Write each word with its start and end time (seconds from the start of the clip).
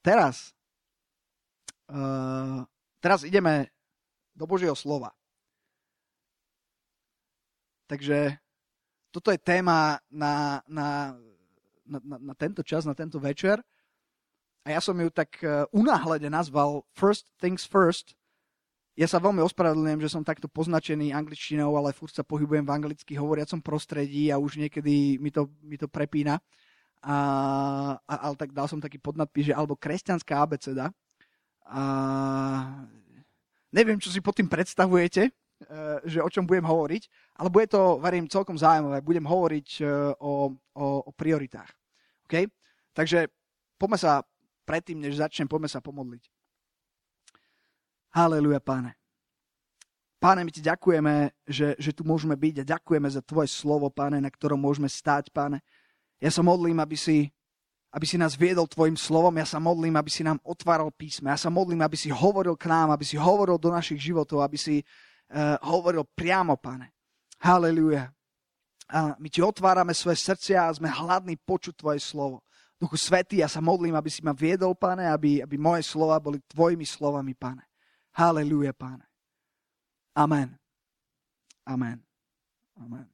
teraz, 0.00 0.52
uh, 1.88 2.64
teraz 3.00 3.24
ideme 3.24 3.68
do 4.34 4.44
Božieho 4.48 4.74
slova. 4.76 5.12
Takže 7.90 8.38
toto 9.10 9.34
je 9.34 9.38
téma 9.42 9.98
na, 10.06 10.62
na, 10.70 11.18
na, 11.82 11.98
na, 12.00 12.34
tento 12.38 12.62
čas, 12.62 12.86
na 12.86 12.94
tento 12.94 13.18
večer. 13.18 13.58
A 14.62 14.76
ja 14.76 14.80
som 14.80 14.94
ju 14.94 15.10
tak 15.10 15.42
uh, 15.42 15.66
unáhlede 15.74 16.30
nazval 16.30 16.86
First 16.94 17.26
Things 17.42 17.66
First. 17.66 18.14
Ja 18.94 19.08
sa 19.08 19.18
veľmi 19.18 19.40
ospravedlňujem, 19.42 20.02
že 20.04 20.12
som 20.12 20.22
takto 20.22 20.46
poznačený 20.46 21.16
angličtinou, 21.16 21.72
ale 21.74 21.96
furt 21.96 22.12
sa 22.12 22.22
pohybujem 22.22 22.68
v 22.68 22.74
anglicky 22.74 23.16
hovoriacom 23.16 23.64
prostredí 23.64 24.28
a 24.28 24.36
už 24.36 24.60
niekedy 24.60 25.16
mi 25.16 25.32
to, 25.32 25.48
mi 25.64 25.80
to 25.80 25.88
prepína. 25.88 26.38
A, 27.00 27.16
a, 28.04 28.14
ale 28.28 28.34
tak 28.36 28.52
dal 28.52 28.68
som 28.68 28.76
taký 28.76 29.00
podnadpis, 29.00 29.48
že 29.48 29.56
alebo 29.56 29.76
kresťanská 29.76 30.36
abeceda. 30.36 30.92
A 31.64 31.82
neviem, 33.72 33.96
čo 33.96 34.12
si 34.12 34.20
pod 34.20 34.36
tým 34.36 34.50
predstavujete, 34.50 35.32
Eh, 35.60 36.00
že 36.08 36.24
o 36.24 36.32
čom 36.32 36.48
budem 36.48 36.64
hovoriť, 36.64 37.02
ale 37.36 37.52
bude 37.52 37.68
to, 37.68 38.00
verím, 38.00 38.24
celkom 38.24 38.56
zaujímavé. 38.56 39.04
Budem 39.04 39.28
hovoriť 39.28 39.68
eh, 39.84 39.92
o, 40.16 40.56
o, 40.56 40.86
o 41.04 41.10
prioritách. 41.12 41.68
Okay? 42.24 42.48
Takže 42.96 43.28
poďme 43.76 44.00
sa 44.00 44.24
predtým, 44.64 45.04
než 45.04 45.20
začnem, 45.20 45.44
poďme 45.44 45.68
sa 45.68 45.84
pomodliť. 45.84 46.24
Haleluja, 48.16 48.56
páne. 48.64 48.96
Páne, 50.16 50.48
my 50.48 50.52
ti 50.52 50.64
ďakujeme, 50.64 51.28
že, 51.44 51.76
že 51.76 51.92
tu 51.92 52.08
môžeme 52.08 52.40
byť 52.40 52.64
a 52.64 52.70
ďakujeme 52.80 53.08
za 53.12 53.20
tvoje 53.20 53.52
slovo, 53.52 53.92
páne, 53.92 54.16
na 54.16 54.32
ktorom 54.32 54.56
môžeme 54.56 54.88
stáť, 54.88 55.28
páne. 55.28 55.60
Ja 56.20 56.28
sa 56.28 56.44
modlím, 56.44 56.76
aby 56.78 56.94
si, 57.00 57.32
aby 57.90 58.04
si 58.04 58.20
nás 58.20 58.36
viedol 58.36 58.68
tvojim 58.68 58.94
slovom. 58.94 59.32
Ja 59.40 59.48
sa 59.48 59.56
modlím, 59.56 59.96
aby 59.96 60.12
si 60.12 60.20
nám 60.20 60.36
otváral 60.44 60.92
písme. 60.92 61.32
Ja 61.32 61.40
sa 61.40 61.48
modlím, 61.48 61.80
aby 61.80 61.96
si 61.96 62.12
hovoril 62.12 62.54
k 62.60 62.68
nám, 62.68 62.92
aby 62.92 63.08
si 63.08 63.16
hovoril 63.16 63.56
do 63.56 63.72
našich 63.72 64.12
životov, 64.12 64.44
aby 64.44 64.60
si, 64.60 64.84
uh, 65.32 65.56
hovoril 65.64 66.04
priamo, 66.12 66.60
pane. 66.60 66.92
Haleluja. 67.40 68.12
My 69.16 69.30
ti 69.30 69.40
otvárame 69.40 69.94
svoje 69.94 70.18
srdcia 70.18 70.66
a 70.66 70.74
sme 70.74 70.90
hladní 70.90 71.38
počuť 71.40 71.78
tvoje 71.78 72.02
slovo. 72.02 72.44
Duchu 72.74 72.98
Svetý, 72.98 73.38
ja 73.38 73.48
sa 73.48 73.62
modlím, 73.62 73.94
aby 73.94 74.10
si 74.10 74.18
ma 74.20 74.34
viedol, 74.34 74.74
pane, 74.74 75.06
aby, 75.06 75.40
aby 75.40 75.56
moje 75.56 75.86
slova 75.86 76.18
boli 76.18 76.42
tvojimi 76.50 76.82
slovami, 76.84 77.32
pane. 77.38 77.64
Haleluja, 78.12 78.74
pane. 78.74 79.06
Amen. 80.18 80.58
Amen. 81.64 82.02
Amen. 82.76 83.06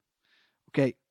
OK. 0.72 1.05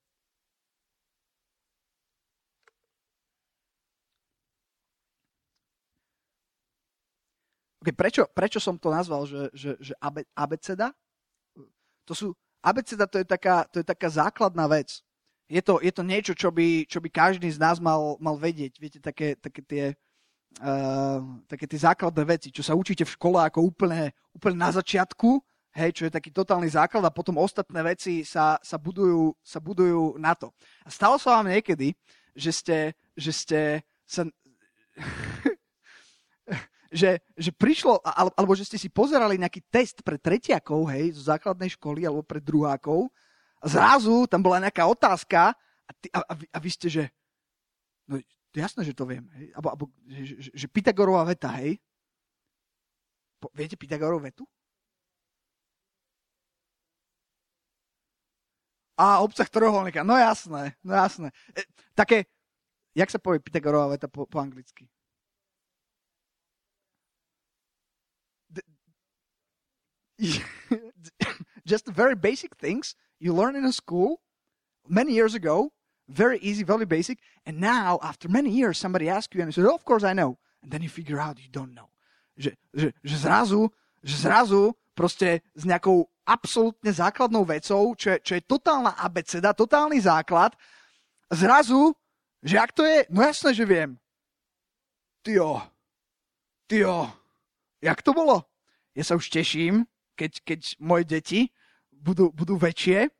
Okay, 7.86 7.94
prečo, 7.94 8.26
prečo 8.34 8.58
som 8.58 8.82
to 8.82 8.90
nazval, 8.90 9.30
že, 9.30 9.54
že, 9.54 9.78
že 9.78 9.94
abeceda? 10.34 10.90
To 12.10 12.18
sú, 12.18 12.34
abeceda 12.66 13.06
to 13.06 13.22
je 13.22 13.28
taká, 13.30 13.70
to 13.70 13.78
je 13.78 13.86
taká 13.86 14.10
základná 14.10 14.66
vec. 14.66 15.06
Je 15.46 15.62
to, 15.62 15.78
je 15.78 15.94
to 15.94 16.02
niečo, 16.02 16.34
čo 16.34 16.50
by, 16.50 16.90
čo 16.90 16.98
by 16.98 17.14
každý 17.14 17.46
z 17.46 17.62
nás 17.62 17.78
mal, 17.78 18.18
mal 18.18 18.42
vedieť. 18.42 18.82
Viete, 18.82 18.98
také, 18.98 19.38
také, 19.38 19.62
tie, 19.62 19.86
uh, 20.66 21.22
také 21.46 21.70
tie 21.70 21.78
základné 21.86 22.26
veci, 22.26 22.50
čo 22.50 22.66
sa 22.66 22.74
učíte 22.74 23.06
v 23.06 23.14
škole 23.22 23.38
ako 23.38 23.70
úplne, 23.70 24.18
úplne 24.34 24.58
na 24.58 24.74
začiatku, 24.74 25.38
hej, 25.78 25.94
čo 25.94 26.10
je 26.10 26.16
taký 26.18 26.34
totálny 26.34 26.74
základ 26.74 27.06
a 27.06 27.14
potom 27.14 27.38
ostatné 27.38 27.86
veci 27.86 28.26
sa, 28.26 28.58
sa, 28.66 28.82
budujú, 28.82 29.38
sa 29.46 29.62
budujú 29.62 30.18
na 30.18 30.34
to. 30.34 30.50
A 30.82 30.90
stalo 30.90 31.22
sa 31.22 31.38
vám 31.38 31.54
niekedy, 31.54 31.94
že 32.34 32.50
ste, 32.50 32.78
že 33.14 33.30
ste 33.30 33.60
sa... 34.10 34.26
že, 36.96 37.20
že 37.36 37.52
prišlo, 37.52 38.00
alebo 38.08 38.56
že 38.56 38.64
ste 38.64 38.80
si 38.80 38.88
pozerali 38.88 39.36
nejaký 39.36 39.60
test 39.68 40.00
pre 40.00 40.16
tretiakov, 40.16 40.88
hej, 40.96 41.12
zo 41.20 41.28
základnej 41.28 41.68
školy 41.76 42.08
alebo 42.08 42.24
pre 42.24 42.40
druhákov 42.40 43.12
a 43.60 43.66
zrazu 43.68 44.24
tam 44.32 44.40
bola 44.40 44.64
nejaká 44.64 44.88
otázka 44.88 45.52
a, 45.86 45.92
ty, 46.00 46.08
a, 46.16 46.24
a, 46.24 46.34
vy, 46.40 46.46
a 46.48 46.58
vy 46.64 46.70
ste, 46.72 46.88
že 46.88 47.04
no 48.08 48.16
jasné, 48.56 48.88
že 48.88 48.96
to 48.96 49.04
viem, 49.04 49.28
hej, 49.36 49.52
alebo, 49.52 49.68
alebo 49.76 49.86
že, 50.08 50.40
že, 50.40 50.50
že 50.56 50.68
Pythagorová 50.72 51.28
veta, 51.28 51.52
hej. 51.60 51.76
Po, 53.44 53.52
viete 53.52 53.76
Pythagorovú 53.76 54.24
vetu? 54.24 54.48
A 58.96 59.20
obsah 59.20 59.52
trojuholníka, 59.52 60.08
no 60.08 60.16
jasné, 60.16 60.80
no 60.80 60.96
jasné. 60.96 61.28
E, 61.52 61.68
také, 61.92 62.32
jak 62.96 63.12
sa 63.12 63.20
povie 63.20 63.44
Pythagorová 63.44 63.92
veta 63.92 64.08
po, 64.08 64.24
po 64.24 64.40
anglicky? 64.40 64.88
just 71.66 71.88
very 71.88 72.16
basic 72.16 72.56
things 72.56 72.96
you 73.20 73.34
learn 73.34 73.56
in 73.56 73.66
a 73.66 73.74
school 73.74 74.22
many 74.88 75.14
years 75.14 75.34
ago, 75.36 75.72
very 76.08 76.38
easy, 76.40 76.64
very 76.64 76.86
basic. 76.86 77.20
And 77.46 77.60
now, 77.60 78.00
after 78.04 78.30
many 78.30 78.52
years, 78.52 78.78
somebody 78.78 79.10
asks 79.10 79.34
you 79.34 79.42
and 79.42 79.50
you 79.50 79.64
say, 79.64 79.68
oh, 79.68 79.76
of 79.76 79.86
course 79.86 80.04
I 80.04 80.14
know. 80.14 80.38
And 80.62 80.72
then 80.72 80.82
you 80.82 80.90
figure 80.90 81.20
out 81.20 81.40
you 81.40 81.50
don't 81.52 81.74
know. 81.74 81.90
Že, 82.38 82.56
že, 82.74 82.94
že 83.04 83.16
zrazu, 83.18 83.72
že 84.04 84.16
zrazu 84.18 84.76
proste 84.94 85.42
s 85.56 85.64
nejakou 85.64 86.08
absolútne 86.26 86.92
základnou 86.92 87.46
vecou, 87.46 87.96
čo 87.96 88.16
je, 88.16 88.18
čo 88.22 88.34
je 88.36 88.44
totálna 88.44 88.98
abeceda, 88.98 89.54
totálny 89.54 90.02
základ, 90.02 90.58
zrazu, 91.30 91.94
že 92.42 92.58
ak 92.60 92.72
to 92.74 92.84
je, 92.84 93.06
no 93.10 93.22
jasné, 93.22 93.54
že 93.54 93.66
viem. 93.66 93.98
Tyjo, 95.26 95.62
tyjo, 96.70 97.10
jak 97.82 98.02
to 98.02 98.14
bolo? 98.14 98.46
Ja 98.94 99.04
sa 99.04 99.18
už 99.18 99.30
teším, 99.30 99.86
keď, 100.16 100.32
keď 100.42 100.60
moje 100.80 101.04
deti 101.06 101.40
budú, 101.92 102.32
budú 102.32 102.56
väčšie, 102.56 103.12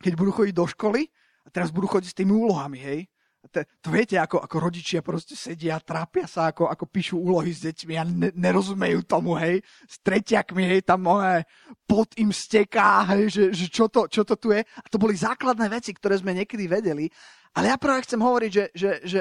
keď 0.00 0.12
budú 0.16 0.30
chodiť 0.32 0.54
do 0.56 0.66
školy 0.66 1.02
a 1.44 1.48
teraz 1.52 1.68
budú 1.74 1.90
chodiť 1.90 2.08
s 2.08 2.18
tými 2.18 2.32
úlohami, 2.32 2.80
hej. 2.80 3.00
To, 3.40 3.64
to 3.80 3.88
viete, 3.88 4.20
ako, 4.20 4.44
ako 4.44 4.56
rodičia 4.60 5.00
proste 5.00 5.32
sedia, 5.32 5.80
trápia 5.80 6.28
sa, 6.28 6.52
ako, 6.52 6.68
ako 6.68 6.84
píšu 6.84 7.16
úlohy 7.16 7.56
s 7.56 7.64
deťmi 7.64 7.94
a 7.96 8.04
ne, 8.04 8.28
nerozumejú 8.36 9.00
tomu, 9.08 9.32
hej. 9.40 9.64
S 9.88 9.96
tretiakmi, 10.04 10.76
hej, 10.76 10.80
tam 10.84 11.08
moje 11.08 11.48
pot 11.88 12.12
im 12.20 12.28
steká, 12.28 13.08
hej, 13.16 13.32
že, 13.32 13.44
že 13.56 13.66
čo, 13.72 13.88
to, 13.88 14.12
čo 14.12 14.28
to 14.28 14.36
tu 14.36 14.52
je. 14.52 14.60
A 14.60 14.86
to 14.92 15.00
boli 15.00 15.16
základné 15.16 15.72
veci, 15.72 15.96
ktoré 15.96 16.20
sme 16.20 16.36
niekedy 16.36 16.68
vedeli. 16.68 17.08
Ale 17.50 17.74
ja 17.74 17.76
práve 17.76 18.06
chcem 18.06 18.22
hovoriť, 18.22 18.50
že, 18.50 18.64
že, 18.74 18.90
že 19.02 19.20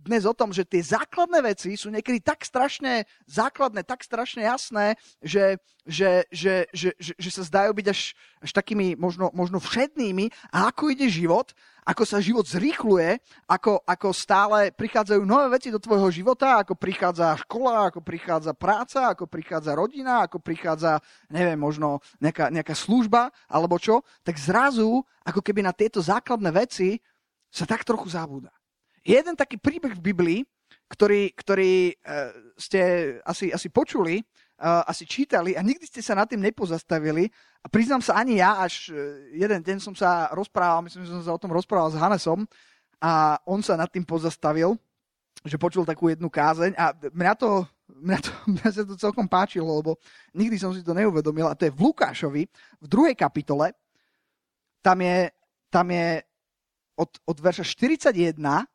dnes 0.00 0.24
o 0.24 0.36
tom, 0.36 0.52
že 0.52 0.64
tie 0.64 0.80
základné 0.80 1.44
veci 1.44 1.76
sú 1.76 1.92
niekedy 1.92 2.24
tak 2.24 2.44
strašne 2.44 3.04
základné, 3.28 3.84
tak 3.84 4.00
strašne 4.04 4.44
jasné, 4.44 4.96
že, 5.20 5.60
že, 5.84 6.24
že, 6.32 6.68
že, 6.72 6.96
že, 6.96 7.12
že 7.16 7.30
sa 7.30 7.44
zdajú 7.44 7.72
byť 7.76 7.86
až, 7.88 8.16
až 8.40 8.50
takými 8.52 8.96
možno, 8.96 9.28
možno 9.36 9.60
všednými. 9.60 10.32
A 10.52 10.72
ako 10.72 10.92
ide 10.92 11.08
život, 11.08 11.52
ako 11.84 12.04
sa 12.04 12.20
život 12.20 12.44
zrýchluje, 12.44 13.20
ako, 13.48 13.80
ako 13.84 14.08
stále 14.12 14.70
prichádzajú 14.72 15.22
nové 15.24 15.48
veci 15.56 15.72
do 15.72 15.80
tvojho 15.80 16.12
života, 16.12 16.60
ako 16.60 16.76
prichádza 16.76 17.36
škola, 17.44 17.88
ako 17.88 18.00
prichádza 18.04 18.52
práca, 18.52 19.12
ako 19.12 19.24
prichádza 19.24 19.72
rodina, 19.76 20.24
ako 20.24 20.40
prichádza, 20.40 21.00
neviem, 21.32 21.56
možno 21.56 22.04
nejaká, 22.20 22.52
nejaká 22.52 22.76
služba? 22.76 23.32
Alebo 23.48 23.80
čo, 23.80 24.04
tak 24.20 24.36
zrazu, 24.36 25.00
ako 25.24 25.40
keby 25.40 25.64
na 25.64 25.72
tieto 25.72 26.00
základné 26.04 26.50
veci 26.52 27.00
sa 27.50 27.66
tak 27.66 27.82
trochu 27.82 28.06
zabúda. 28.10 28.54
Jeden 29.02 29.34
taký 29.34 29.58
príbeh 29.58 29.98
v 29.98 30.06
Biblii, 30.12 30.40
ktorý, 30.90 31.34
ktorý 31.34 31.94
uh, 31.94 32.30
ste 32.58 32.80
asi, 33.22 33.50
asi 33.54 33.68
počuli, 33.70 34.22
uh, 34.62 34.82
asi 34.86 35.06
čítali 35.06 35.54
a 35.54 35.62
nikdy 35.62 35.86
ste 35.86 36.02
sa 36.02 36.18
nad 36.18 36.26
tým 36.26 36.42
nepozastavili. 36.42 37.30
A 37.62 37.66
priznám 37.70 38.02
sa 38.02 38.18
ani 38.18 38.42
ja, 38.42 38.58
až 38.58 38.90
uh, 38.90 38.98
jeden 39.34 39.60
deň 39.62 39.78
som 39.82 39.94
sa 39.94 40.30
rozprával, 40.34 40.82
myslím, 40.86 41.06
že 41.06 41.14
som 41.14 41.24
sa 41.26 41.34
o 41.34 41.42
tom 41.42 41.50
rozprával 41.50 41.90
s 41.90 41.98
Hanesom 41.98 42.46
a 43.00 43.38
on 43.46 43.62
sa 43.62 43.78
nad 43.78 43.88
tým 43.88 44.04
pozastavil, 44.04 44.76
že 45.46 45.56
počul 45.56 45.88
takú 45.88 46.12
jednu 46.12 46.28
kázeň 46.28 46.76
a 46.76 46.92
mňa 46.92 47.34
to, 47.38 47.64
mňa, 47.88 48.18
to, 48.20 48.30
mňa 48.58 48.68
sa 48.68 48.82
to 48.84 48.94
celkom 48.98 49.26
páčilo, 49.30 49.70
lebo 49.80 49.96
nikdy 50.36 50.60
som 50.60 50.74
si 50.76 50.84
to 50.84 50.92
neuvedomil 50.92 51.48
a 51.48 51.56
to 51.56 51.70
je 51.70 51.74
v 51.74 51.80
Lukášovi, 51.80 52.42
v 52.82 52.86
druhej 52.86 53.16
kapitole, 53.16 53.72
tam 54.84 55.00
je, 55.00 55.32
tam 55.72 55.86
je 55.88 56.24
od, 57.00 57.16
od 57.24 57.36
verša 57.40 57.64
41 57.64 58.68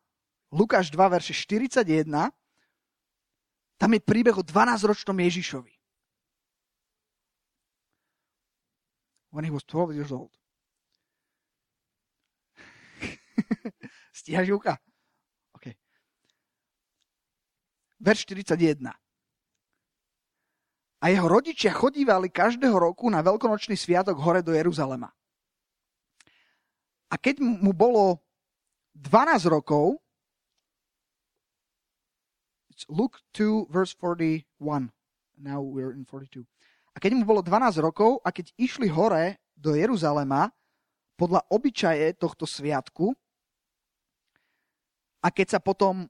Lukáš 0.56 0.90
2, 0.92 1.10
verše 1.10 1.34
41, 1.34 2.32
tam 3.76 3.92
je 3.92 4.00
príbeh 4.00 4.38
o 4.40 4.44
12-ročnom 4.46 5.20
Ježišovi. 5.20 5.74
When 9.36 9.44
he 9.44 9.52
was 9.52 9.68
12 9.68 10.00
years 10.00 10.16
old. 10.16 10.32
Stíhaš, 14.16 14.48
Júka? 14.48 14.80
OK. 15.60 15.76
Verš 18.00 18.32
41. 18.32 18.96
A 21.04 21.06
jeho 21.12 21.28
rodičia 21.28 21.76
chodívali 21.76 22.32
každého 22.32 22.80
roku 22.80 23.12
na 23.12 23.20
veľkonočný 23.20 23.76
sviatok 23.76 24.16
hore 24.24 24.40
do 24.40 24.56
Jeruzalema. 24.56 25.12
A 27.10 27.16
keď 27.22 27.42
mu 27.42 27.72
bolo 27.72 28.20
12 28.98 29.46
rokov, 29.52 30.00
It's 32.76 32.84
Luke 32.92 33.24
2, 33.32 33.72
verse 33.72 33.96
41. 33.96 34.92
Now 35.40 35.64
we're 35.64 35.96
in 35.96 36.04
42. 36.04 36.44
A 36.92 37.00
keď 37.00 37.16
mu 37.16 37.24
bolo 37.24 37.40
12 37.40 37.80
rokov 37.80 38.20
a 38.20 38.36
keď 38.36 38.52
išli 38.60 38.92
hore 38.92 39.40
do 39.56 39.72
Jeruzalema 39.80 40.52
podľa 41.16 41.48
obyčaje 41.48 42.20
tohto 42.20 42.44
sviatku 42.44 43.16
a 45.24 45.32
keď 45.32 45.56
sa 45.56 45.60
potom 45.64 46.04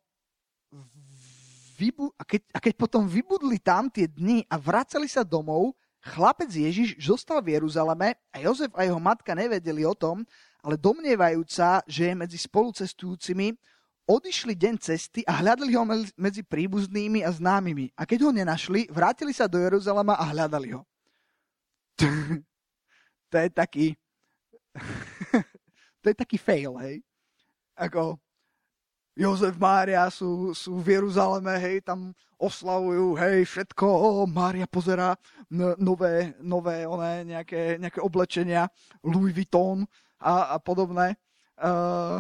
vybu- 1.77 2.18
a, 2.18 2.25
keď, 2.25 2.42
a 2.50 2.57
keď 2.57 2.74
potom 2.81 3.06
vybudli 3.06 3.62
tam 3.62 3.86
tie 3.86 4.09
dni 4.09 4.50
a 4.50 4.57
vracali 4.57 5.06
sa 5.06 5.21
domov, 5.21 5.77
chlapec 6.01 6.50
Ježiš 6.50 6.97
zostal 6.97 7.45
v 7.45 7.62
Jeruzaleme 7.62 8.18
a 8.33 8.38
Jozef 8.42 8.74
a 8.74 8.89
jeho 8.89 8.97
matka 8.97 9.38
nevedeli 9.38 9.86
o 9.86 9.94
tom, 9.94 10.25
ale 10.65 10.81
domnievajúca, 10.81 11.85
že 11.85 12.09
je 12.09 12.15
medzi 12.17 12.41
spolucestujúcimi, 12.41 13.53
odišli 14.09 14.57
deň 14.57 14.75
cesty 14.81 15.21
a 15.29 15.38
hľadali 15.38 15.77
ho 15.77 15.85
medzi 16.17 16.41
príbuznými 16.41 17.21
a 17.21 17.29
známymi. 17.29 17.94
A 17.94 18.09
keď 18.09 18.29
ho 18.29 18.31
nenašli, 18.33 18.89
vrátili 18.89 19.33
sa 19.33 19.45
do 19.45 19.62
Jeruzalema 19.62 20.17
a 20.17 20.25
hľadali 20.25 20.73
ho. 20.73 20.81
to 23.31 23.35
je 23.38 23.50
taký... 23.53 23.88
to 26.01 26.06
je 26.09 26.15
taký 26.17 26.38
fail, 26.41 26.73
hej. 26.81 27.01
Ako, 27.77 28.18
Jozef, 29.15 29.56
Mária 29.56 30.03
sú, 30.11 30.51
sú 30.51 30.75
v 30.83 31.00
Jeruzaleme, 31.00 31.56
hej, 31.56 31.79
tam 31.85 32.11
oslavujú, 32.35 33.15
hej, 33.15 33.47
všetko, 33.47 33.88
oh, 33.88 34.27
Mária 34.27 34.68
pozera 34.68 35.15
nové, 35.79 36.35
nové 36.44 36.83
one, 36.83 37.23
nejaké, 37.23 37.79
nejaké 37.79 38.03
oblečenia, 38.03 38.68
Louis 39.00 39.31
Vuitton 39.31 39.88
a, 40.19 40.56
a 40.56 40.57
podobné. 40.59 41.15
Uh, 41.56 42.19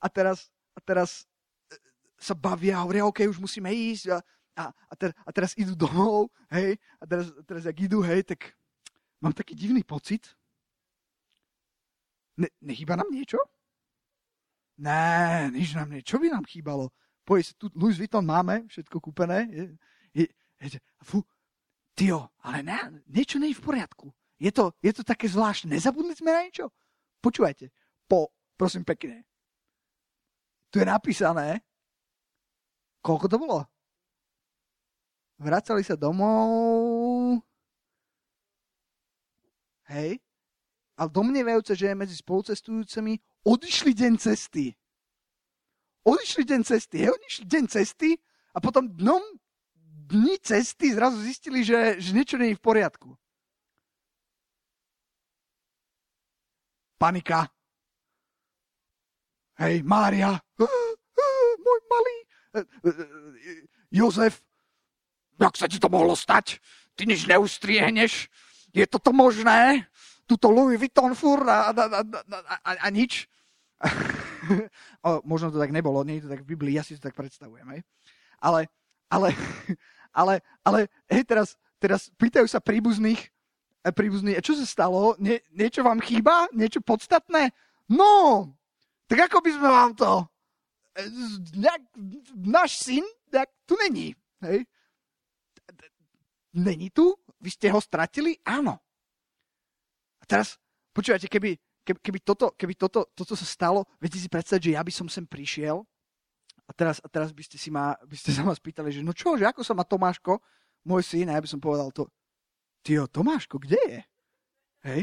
a 0.00 0.06
teraz, 0.08 0.48
a 0.72 0.80
teraz 0.80 1.26
e, 1.68 1.76
sa 2.16 2.34
bavia, 2.34 2.80
hovoria, 2.80 3.04
OK, 3.04 3.26
už 3.26 3.42
musíme 3.42 3.68
ísť 3.68 4.14
a, 4.14 4.18
a, 4.54 4.64
a, 4.70 4.94
ter, 4.94 5.10
a 5.26 5.30
teraz 5.34 5.52
idú 5.58 5.74
domov, 5.74 6.30
hej, 6.54 6.78
a 7.02 7.04
teraz, 7.04 7.26
a 7.34 7.42
teraz 7.42 7.64
ak 7.66 7.76
idú, 7.76 7.98
hej, 8.06 8.22
tak 8.22 8.54
mám 9.18 9.34
taký 9.34 9.58
divný 9.58 9.82
pocit. 9.82 10.22
Ne, 12.38 12.46
nechýba 12.62 12.94
nám 12.94 13.10
niečo? 13.10 13.42
Ne, 14.78 15.50
nič 15.50 15.74
nám 15.74 15.90
nie. 15.90 16.06
Čo 16.06 16.22
by 16.22 16.30
nám 16.30 16.46
chýbalo? 16.46 16.94
Poď, 17.26 17.50
tu 17.58 17.66
Louis 17.74 17.98
Vuitton 17.98 18.22
máme, 18.22 18.70
všetko 18.70 19.02
kúpené. 19.02 19.50
Je, 19.50 19.64
je, 20.14 20.26
je, 20.62 20.78
fú, 21.02 21.26
tio, 21.98 22.30
ale 22.46 22.62
ne, 22.62 23.02
niečo 23.10 23.42
nie 23.42 23.50
je 23.50 23.58
v 23.58 23.66
poriadku. 23.66 24.06
Je 24.38 24.54
to, 24.54 24.70
je 24.78 24.94
to 24.94 25.02
také 25.02 25.26
zvláštne. 25.26 25.74
Nezabudli 25.74 26.14
sme 26.14 26.30
na 26.30 26.46
niečo? 26.46 26.70
Počúvajte, 27.18 27.74
po, 28.06 28.30
prosím 28.54 28.86
pekne. 28.86 29.26
Tu 30.70 30.78
je 30.78 30.86
napísané, 30.86 31.64
koľko 33.02 33.26
to 33.26 33.36
bolo? 33.40 33.60
Vracali 35.38 35.86
sa 35.86 35.94
domov. 35.94 37.40
Hej. 39.88 40.18
Ale 40.98 41.08
domnievajúce, 41.14 41.78
že 41.78 41.94
je 41.94 41.94
medzi 41.94 42.18
spolucestujúcimi 42.18 43.22
odišli 43.46 43.94
deň 43.94 44.12
cesty. 44.18 44.74
Odišli 46.02 46.42
deň 46.42 46.60
cesty, 46.66 46.96
hej, 47.06 47.10
odišli 47.14 47.44
deň 47.46 47.64
cesty 47.70 48.10
a 48.50 48.58
potom 48.58 48.90
dnom 48.90 49.22
dni 50.08 50.40
cesty 50.42 50.90
zrazu 50.96 51.20
zistili, 51.22 51.62
že, 51.62 52.00
že 52.00 52.10
niečo 52.16 52.40
nie 52.40 52.52
je 52.52 52.58
v 52.58 52.64
poriadku. 52.64 53.14
Panika. 56.98 57.46
Hej, 59.58 59.82
Mária. 59.86 60.34
Môj 61.64 61.80
malý. 61.86 62.16
E, 62.54 62.60
e, 62.62 62.90
Jozef. 63.94 64.42
Jak 65.38 65.54
sa 65.54 65.70
ti 65.70 65.78
to 65.78 65.86
mohlo 65.86 66.18
stať? 66.18 66.58
Ty 66.98 67.06
nič 67.06 67.30
neustriehneš? 67.30 68.26
Je 68.74 68.84
toto 68.90 69.14
možné? 69.14 69.86
tuto 70.28 70.52
Louis 70.52 70.76
Vuitton 70.76 71.16
fur 71.16 71.40
a, 71.48 71.72
a, 71.72 71.84
a, 71.88 72.00
a, 72.04 72.70
a 72.84 72.88
nič. 72.92 73.24
o, 75.08 75.24
možno 75.24 75.48
to 75.48 75.56
tak 75.56 75.72
nebolo, 75.72 76.04
nie 76.04 76.20
je 76.20 76.28
to 76.28 76.32
tak 76.36 76.44
v 76.44 76.52
Biblii, 76.52 76.76
ja 76.76 76.84
si 76.84 77.00
to 77.00 77.08
tak 77.08 77.16
predstavujem. 77.16 77.64
Hej. 77.72 77.80
Ale, 78.44 78.68
ale, 79.08 79.32
ale, 80.20 80.44
ale 80.60 80.78
hej, 81.08 81.24
teraz, 81.24 81.56
teraz 81.80 82.12
pýtajú 82.20 82.44
sa 82.44 82.60
príbuzných, 82.60 83.32
e, 83.88 83.94
príbuzných, 83.96 84.44
čo 84.44 84.52
sa 84.52 84.68
stalo? 84.68 85.16
Nie, 85.16 85.40
niečo 85.56 85.80
vám 85.80 86.04
chýba? 86.04 86.46
Niečo 86.52 86.84
podstatné? 86.84 87.56
No, 87.88 88.44
tak 89.08 89.32
ako 89.32 89.40
by 89.40 89.50
sme 89.56 89.68
vám 89.68 89.92
to... 89.96 90.12
E, 90.92 91.02
nejak, 91.56 91.82
náš 92.36 92.84
syn 92.84 93.04
nejak, 93.32 93.48
tu 93.64 93.74
není. 93.80 94.12
Hej. 94.44 94.68
Není 96.52 96.92
tu? 96.92 97.16
Vy 97.40 97.50
ste 97.54 97.72
ho 97.72 97.80
stratili? 97.80 98.36
Áno 98.44 98.76
teraz, 100.28 100.60
počúvajte, 100.92 101.26
keby, 101.26 101.56
keby, 101.88 101.98
keby, 102.04 102.18
toto, 102.20 102.52
keby 102.52 102.76
toto, 102.76 103.08
toto 103.16 103.32
sa 103.32 103.48
stalo, 103.48 103.88
viete 103.96 104.20
si 104.20 104.28
predstaviť, 104.28 104.62
že 104.62 104.74
ja 104.76 104.84
by 104.84 104.92
som 104.92 105.08
sem 105.08 105.24
prišiel 105.24 105.80
a 106.68 106.70
teraz, 106.76 107.00
a 107.00 107.08
teraz 107.08 107.32
by 107.32 107.40
ste 107.40 107.56
si 107.56 107.72
ma, 107.72 107.96
by 108.04 108.16
ste 108.20 108.36
sa 108.36 108.44
ma 108.44 108.52
spýtali, 108.52 108.92
že 108.92 109.00
no 109.00 109.16
čo, 109.16 109.40
že 109.40 109.48
ako 109.48 109.64
sa 109.64 109.72
má 109.72 109.88
Tomáško, 109.88 110.36
môj 110.84 111.02
syn, 111.02 111.32
a 111.32 111.40
ja 111.40 111.42
by 111.42 111.48
som 111.48 111.58
povedal 111.58 111.88
to, 111.96 112.04
Tio, 112.82 113.06
Tomáško, 113.06 113.58
kde 113.58 113.80
je? 113.88 114.00
Hej? 114.84 115.00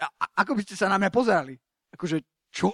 A, 0.00 0.06
a, 0.06 0.24
ako 0.44 0.58
by 0.58 0.62
ste 0.66 0.76
sa 0.76 0.86
na 0.88 0.96
mňa 1.00 1.10
pozerali? 1.10 1.54
Akože, 1.94 2.22
čo? 2.50 2.70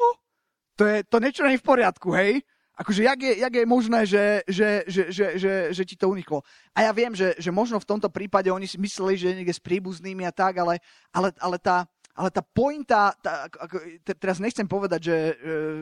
To, 0.77 0.83
je, 0.85 1.05
to 1.09 1.17
niečo 1.21 1.49
nie 1.49 1.61
v 1.61 1.69
poriadku, 1.69 2.13
hej? 2.13 2.45
Akože, 2.77 3.09
jak 3.09 3.21
je, 3.25 3.33
jak 3.41 3.55
je 3.57 3.65
možné, 3.65 4.01
že, 4.05 4.45
že, 4.45 4.85
že, 4.85 5.03
že, 5.09 5.27
že, 5.41 5.53
že 5.73 5.83
ti 5.89 5.97
to 5.97 6.13
uniklo? 6.13 6.45
A 6.77 6.85
ja 6.85 6.93
viem, 6.93 7.17
že, 7.17 7.33
že 7.41 7.49
možno 7.49 7.81
v 7.81 7.89
tomto 7.89 8.13
prípade 8.13 8.53
oni 8.53 8.69
si 8.69 8.77
mysleli, 8.77 9.17
že 9.17 9.33
niekde 9.33 9.57
s 9.57 9.65
príbuznými 9.65 10.29
a 10.29 10.33
tak, 10.33 10.61
ale, 10.61 10.85
ale, 11.09 11.33
ale 11.41 11.57
tá, 11.57 11.89
ale 12.13 12.29
tá 12.29 12.45
pointa, 12.45 13.17
tá, 13.17 13.49
ako, 13.49 13.81
teraz 14.21 14.45
nechcem 14.45 14.69
povedať, 14.69 15.01
že 15.09 15.17
e, 15.17 15.35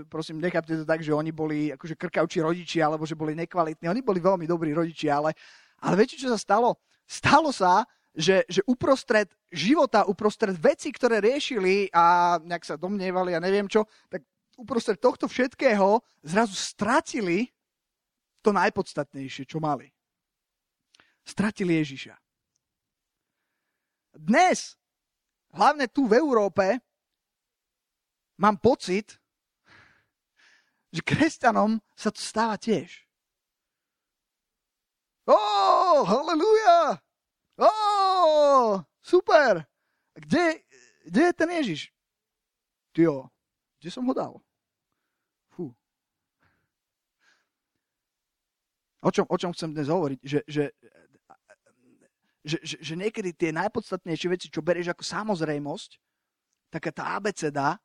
prosím, 0.07 0.39
nechápte 0.39 0.79
to 0.79 0.87
tak, 0.87 1.03
že 1.03 1.11
oni 1.11 1.35
boli 1.35 1.75
akože 1.75 1.99
krkavčí 1.99 2.39
rodičia, 2.39 2.87
alebo 2.87 3.03
že 3.03 3.19
boli 3.19 3.35
nekvalitní. 3.39 3.91
Oni 3.91 4.03
boli 4.03 4.23
veľmi 4.23 4.47
dobrí 4.47 4.71
rodičia, 4.71 5.19
ale, 5.19 5.35
ale 5.83 5.99
viete, 5.99 6.15
čo 6.15 6.31
sa 6.31 6.39
stalo? 6.39 6.79
Stalo 7.11 7.51
sa, 7.51 7.83
že, 8.15 8.47
že 8.47 8.63
uprostred 8.71 9.27
života, 9.51 10.07
uprostred 10.07 10.55
veci, 10.55 10.95
ktoré 10.95 11.19
riešili 11.19 11.91
a 11.91 12.39
nejak 12.39 12.63
sa 12.63 12.79
domnievali 12.79 13.35
a 13.35 13.43
neviem 13.43 13.67
čo, 13.67 13.91
tak 14.07 14.23
uprostred 14.55 15.03
tohto 15.03 15.27
všetkého 15.27 15.99
zrazu 16.23 16.55
stratili 16.55 17.51
to 18.39 18.55
najpodstatnejšie, 18.55 19.51
čo 19.51 19.59
mali. 19.59 19.91
Stratili 21.27 21.83
Ježiša. 21.83 22.15
Dnes, 24.15 24.79
hlavne 25.51 25.91
tu 25.91 26.07
v 26.07 26.15
Európe, 26.15 26.79
mám 28.39 28.55
pocit, 28.63 29.19
že 30.95 31.03
kresťanom 31.03 31.83
sa 31.99 32.15
to 32.15 32.23
stáva 32.23 32.55
tiež. 32.55 33.03
Ó, 35.27 35.35
oh, 35.35 35.99
halleluja! 36.07 37.03
Ó, 37.59 38.83
super! 39.01 39.67
Kde, 40.15 40.63
kde 41.07 41.21
je 41.23 41.33
ten 41.33 41.51
Ježiš? 41.51 41.81
Tio, 42.95 43.31
kde 43.83 43.91
som 43.91 44.07
ho 44.07 44.15
dal? 44.15 44.35
Fú. 45.51 45.75
O 49.03 49.11
čom, 49.11 49.27
o 49.27 49.37
čom 49.39 49.51
chcem 49.51 49.75
dnes 49.75 49.91
hovoriť? 49.91 50.19
Že, 50.23 50.41
že, 50.47 50.65
že, 52.47 52.57
že, 52.63 52.77
že 52.79 52.95
niekedy 52.95 53.35
tie 53.35 53.51
najpodstatnejšie 53.51 54.29
veci, 54.31 54.47
čo 54.51 54.63
berieš 54.63 54.95
ako 54.95 55.03
samozrejmosť, 55.03 55.91
taká 56.71 56.91
tá 56.91 57.19
abeceda 57.19 57.79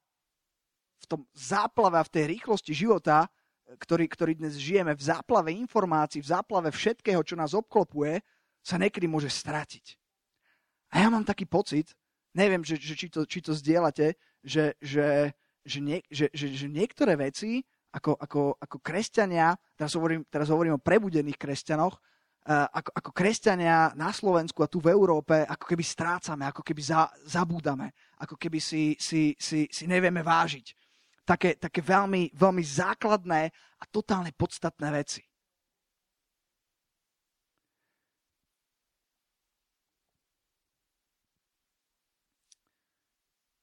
v 1.00 1.06
tom 1.06 1.22
záplave 1.34 1.98
a 1.98 2.06
v 2.06 2.14
tej 2.14 2.26
rýchlosti 2.38 2.74
života, 2.74 3.30
ktorý, 3.78 4.10
ktorý 4.10 4.34
dnes 4.34 4.58
žijeme, 4.58 4.98
v 4.98 5.04
záplave 5.06 5.54
informácií, 5.54 6.22
v 6.22 6.32
záplave 6.34 6.74
všetkého, 6.74 7.22
čo 7.22 7.38
nás 7.38 7.54
obklopuje, 7.54 8.22
sa 8.64 8.76
niekedy 8.78 9.08
môže 9.08 9.32
stratiť. 9.32 10.00
A 10.94 11.06
ja 11.06 11.08
mám 11.08 11.24
taký 11.24 11.46
pocit, 11.46 11.94
neviem, 12.34 12.62
že, 12.66 12.78
že 12.78 12.94
či, 12.98 13.08
to, 13.10 13.26
či 13.26 13.40
to 13.42 13.54
zdieľate, 13.54 14.18
že, 14.42 14.74
že, 14.82 15.34
že, 15.66 15.80
nie, 15.80 16.02
že, 16.10 16.30
že, 16.34 16.50
že 16.54 16.68
niektoré 16.70 17.14
veci 17.20 17.62
ako, 17.94 18.18
ako, 18.22 18.42
ako 18.62 18.78
kresťania, 18.82 19.58
teraz 19.74 19.98
hovorím, 19.98 20.22
teraz 20.30 20.50
hovorím 20.54 20.78
o 20.78 20.84
prebudených 20.84 21.38
kresťanoch, 21.42 21.98
uh, 21.98 22.70
ako, 22.70 22.90
ako 22.94 23.12
kresťania 23.14 23.98
na 23.98 24.14
Slovensku 24.14 24.62
a 24.62 24.70
tu 24.70 24.78
v 24.78 24.94
Európe, 24.94 25.42
ako 25.46 25.66
keby 25.66 25.82
strácame, 25.82 26.46
ako 26.50 26.62
keby 26.62 26.82
za, 26.86 27.10
zabúdame, 27.26 27.94
ako 28.22 28.38
keby 28.38 28.62
si, 28.62 28.94
si, 29.02 29.34
si, 29.42 29.66
si 29.70 29.84
nevieme 29.90 30.22
vážiť. 30.22 30.78
Také, 31.26 31.62
také 31.62 31.82
veľmi, 31.86 32.34
veľmi 32.34 32.64
základné 32.66 33.42
a 33.78 33.84
totálne 33.90 34.34
podstatné 34.34 34.90
veci. 34.90 35.22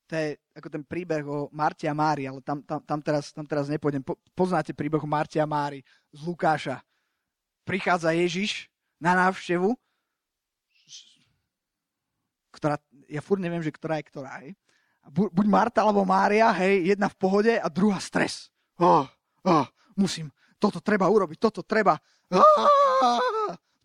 To 0.07 0.15
je 0.15 0.39
ako 0.55 0.69
ten 0.71 0.83
príbeh 0.87 1.27
o 1.27 1.51
Marte 1.51 1.91
a 1.91 1.95
Mári, 1.95 2.31
ale 2.31 2.39
tam, 2.41 2.63
tam, 2.63 2.79
tam, 2.79 3.01
teraz, 3.03 3.35
tam 3.35 3.43
teraz 3.43 3.67
nepôjdem. 3.67 4.07
Po, 4.07 4.15
poznáte 4.39 4.71
príbeh 4.71 5.03
o 5.03 5.11
Marte 5.11 5.43
a 5.43 5.47
Mári 5.47 5.83
z 6.15 6.21
Lukáša. 6.23 6.81
prichádza 7.67 8.15
Ježiš 8.15 8.71
na 9.03 9.19
návštevu, 9.19 9.75
ktorá, 12.55 12.79
ja 13.11 13.21
furt 13.21 13.43
neviem, 13.43 13.61
že 13.61 13.75
ktorá 13.75 13.99
je 14.01 14.09
ktorá, 14.09 14.41
hej. 14.41 14.55
Buď 15.11 15.47
Marta 15.47 15.83
alebo 15.83 16.07
Mária, 16.07 16.51
hej, 16.63 16.95
jedna 16.95 17.11
v 17.11 17.19
pohode 17.19 17.53
a 17.53 17.67
druhá 17.67 17.99
stres. 18.01 18.49
Oh, 18.79 19.05
oh, 19.45 19.67
musím, 19.99 20.31
toto 20.57 20.81
treba 20.81 21.11
urobiť, 21.11 21.37
toto 21.37 21.61
treba. 21.67 21.99
Oh, 22.33 23.21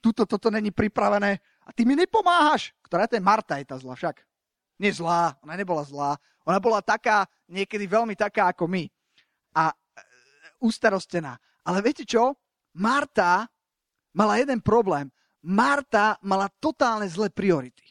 tuto, 0.02 0.26
toto 0.26 0.48
není 0.50 0.72
pripravené 0.72 1.38
a 1.66 1.70
ty 1.76 1.86
mi 1.86 1.94
nepomáhaš. 1.94 2.74
Ktorá 2.82 3.06
to 3.06 3.18
je 3.18 3.24
Marta, 3.24 3.60
je 3.60 3.70
tá 3.70 3.78
zlá 3.78 3.94
však. 3.94 4.24
Nie 4.82 4.90
zlá, 4.90 5.38
ona 5.46 5.54
nebola 5.54 5.86
zlá. 5.86 6.18
Ona 6.42 6.58
bola 6.58 6.82
taká, 6.82 7.30
niekedy 7.46 7.86
veľmi 7.86 8.18
taká 8.18 8.50
ako 8.50 8.66
my. 8.66 8.90
A 9.54 9.70
e, 9.70 9.76
ustarostená. 10.58 11.38
Ale 11.62 11.86
viete 11.86 12.02
čo? 12.02 12.34
Marta 12.74 13.46
mala 14.18 14.42
jeden 14.42 14.58
problém. 14.58 15.14
Marta 15.46 16.18
mala 16.26 16.50
totálne 16.58 17.06
zlé 17.06 17.30
priority. 17.30 17.86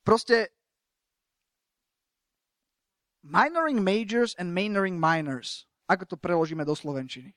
Proste 0.00 0.56
minoring 3.20 3.84
majors 3.84 4.32
and 4.40 4.56
minoring 4.56 4.96
minors. 4.96 5.68
Ako 5.84 6.08
to 6.08 6.16
preložíme 6.16 6.64
do 6.64 6.72
slovenčiny? 6.72 7.36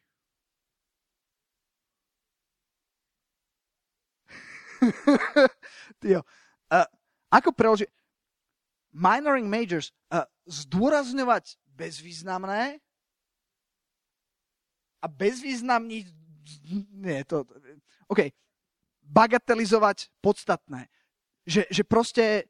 Tio, 6.04 6.24
uh, 6.74 6.88
ako 7.30 7.54
preložiť? 7.54 7.90
Minoring 8.94 9.46
majors. 9.46 9.94
Uh, 10.10 10.26
zdôrazňovať 10.50 11.58
bezvýznamné 11.74 12.82
a 15.04 15.06
bezvýznamní... 15.10 16.08
Nie, 16.94 17.28
to... 17.28 17.44
OK. 18.08 18.32
Bagatelizovať 19.04 20.08
podstatné. 20.24 20.88
Že, 21.44 21.68
že 21.68 21.84
proste 21.84 22.48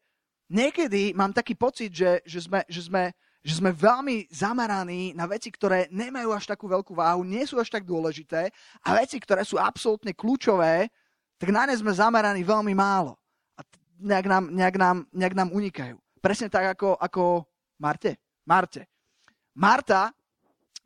niekedy 0.54 1.18
mám 1.18 1.34
taký 1.34 1.58
pocit, 1.58 1.90
že, 1.90 2.22
že, 2.30 2.46
sme, 2.46 2.62
že, 2.70 2.86
sme, 2.86 3.04
že 3.42 3.58
sme 3.58 3.74
veľmi 3.74 4.30
zameraní 4.30 5.18
na 5.18 5.26
veci, 5.26 5.50
ktoré 5.50 5.90
nemajú 5.90 6.30
až 6.30 6.46
takú 6.54 6.70
veľkú 6.70 6.94
váhu, 6.94 7.26
nie 7.26 7.42
sú 7.50 7.58
až 7.58 7.74
tak 7.74 7.90
dôležité 7.90 8.54
a 8.86 8.90
veci, 9.02 9.18
ktoré 9.18 9.42
sú 9.42 9.58
absolútne 9.58 10.14
kľúčové, 10.14 10.94
tak 11.42 11.50
na 11.50 11.66
ne 11.66 11.74
sme 11.74 11.90
zameraní 11.90 12.46
veľmi 12.46 12.78
málo. 12.78 13.18
Nejak 14.00 14.26
nám, 14.26 14.44
nejak 14.50 14.76
nám, 14.76 14.98
nejak 15.14 15.36
nám 15.38 15.50
unikajú. 15.54 15.98
Presne 16.24 16.48
tak 16.48 16.78
ako, 16.78 16.96
ako 16.98 17.44
Marte. 17.80 18.18
Marte. 18.48 18.88
Marta, 19.54 20.12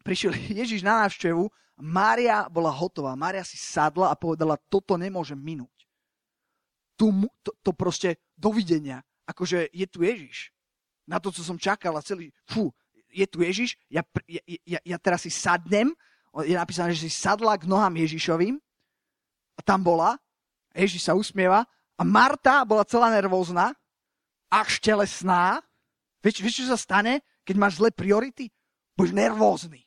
prišiel 0.03 0.33
Ježiš 0.63 0.83
na 0.83 1.05
návštevu, 1.05 1.47
Mária 1.77 2.49
bola 2.49 2.73
hotová. 2.73 3.13
Mária 3.13 3.45
si 3.45 3.55
sadla 3.55 4.09
a 4.09 4.17
povedala, 4.17 4.57
toto 4.57 4.97
nemôžem 4.97 5.37
minúť. 5.37 5.73
Tu, 6.97 7.05
to, 7.45 7.53
to 7.61 7.71
proste 7.77 8.17
dovidenia. 8.33 9.05
Akože 9.29 9.69
je 9.69 9.85
tu 9.85 10.01
Ježiš. 10.01 10.49
Na 11.05 11.21
to, 11.21 11.29
co 11.29 11.45
som 11.45 11.61
čakala 11.61 12.01
celý, 12.01 12.33
fú, 12.49 12.73
je 13.13 13.23
tu 13.29 13.45
Ježiš, 13.45 13.77
ja, 13.87 14.01
ja, 14.25 14.41
ja, 14.65 14.79
ja 14.83 14.97
teraz 14.97 15.23
si 15.23 15.31
sadnem, 15.31 15.93
je 16.43 16.57
napísané, 16.57 16.91
že 16.97 17.07
si 17.07 17.13
sadla 17.13 17.55
k 17.55 17.69
nohám 17.69 17.93
Ježišovým 17.93 18.57
a 19.57 19.61
tam 19.61 19.81
bola, 19.81 20.17
Ježiš 20.73 21.09
sa 21.09 21.13
usmieva 21.17 21.65
a 21.97 22.01
Marta 22.05 22.61
bola 22.61 22.85
celá 22.85 23.09
nervózna, 23.09 23.73
až 24.53 24.77
telesná. 24.79 25.59
Vieš, 26.21 26.41
vieš, 26.45 26.55
čo 26.61 26.65
sa 26.69 26.77
stane, 26.77 27.25
keď 27.41 27.55
máš 27.57 27.81
zlé 27.81 27.89
priority? 27.89 28.53
Budeš 28.93 29.13
nervózny. 29.13 29.81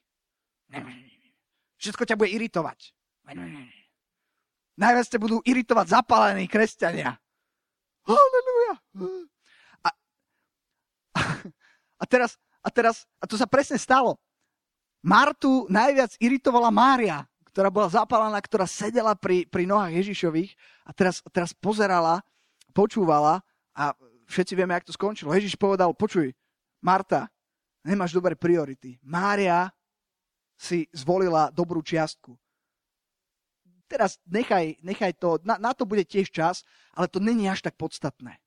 Všetko 1.79 2.03
ťa 2.07 2.19
bude 2.19 2.31
iritovať. 2.35 2.93
Najviac 4.81 5.07
ťa 5.07 5.19
budú 5.23 5.39
iritovať 5.47 5.87
zapálení 5.93 6.47
kresťania. 6.51 7.15
Halleluja. 8.05 8.75
A, 9.85 9.89
a, 12.01 12.05
teraz, 12.09 12.37
a 12.65 12.69
teraz, 12.73 13.07
a 13.21 13.25
to 13.29 13.39
sa 13.39 13.47
presne 13.47 13.79
stalo. 13.79 14.19
Martu 15.01 15.65
najviac 15.73 16.17
iritovala 16.21 16.69
Mária, 16.69 17.25
ktorá 17.51 17.69
bola 17.69 17.91
zapálená, 17.91 18.39
ktorá 18.39 18.65
sedela 18.65 19.19
pri, 19.19 19.45
pri 19.47 19.67
nohách 19.67 19.91
Ježišových 19.91 20.55
a 20.87 20.91
teraz, 20.95 21.23
teraz 21.35 21.51
pozerala, 21.51 22.23
počúvala 22.71 23.43
a 23.75 23.95
všetci 24.31 24.55
vieme, 24.55 24.75
jak 24.79 24.87
to 24.87 24.95
skončilo. 24.95 25.35
Ježiš 25.35 25.59
povedal, 25.59 25.91
počuj, 25.91 26.31
Marta, 26.79 27.27
nemáš 27.83 28.15
dobré 28.15 28.39
priority. 28.39 28.97
Mária 29.03 29.69
si 30.55 30.87
zvolila 30.95 31.51
dobrú 31.51 31.83
čiastku. 31.83 32.39
Teraz 33.91 34.23
nechaj, 34.23 34.79
nechaj 34.87 35.19
to, 35.19 35.43
na, 35.43 35.59
na 35.59 35.75
to 35.75 35.83
bude 35.83 36.07
tiež 36.07 36.31
čas, 36.31 36.63
ale 36.95 37.11
to 37.11 37.19
není 37.19 37.51
až 37.51 37.67
tak 37.67 37.75
podstatné. 37.75 38.39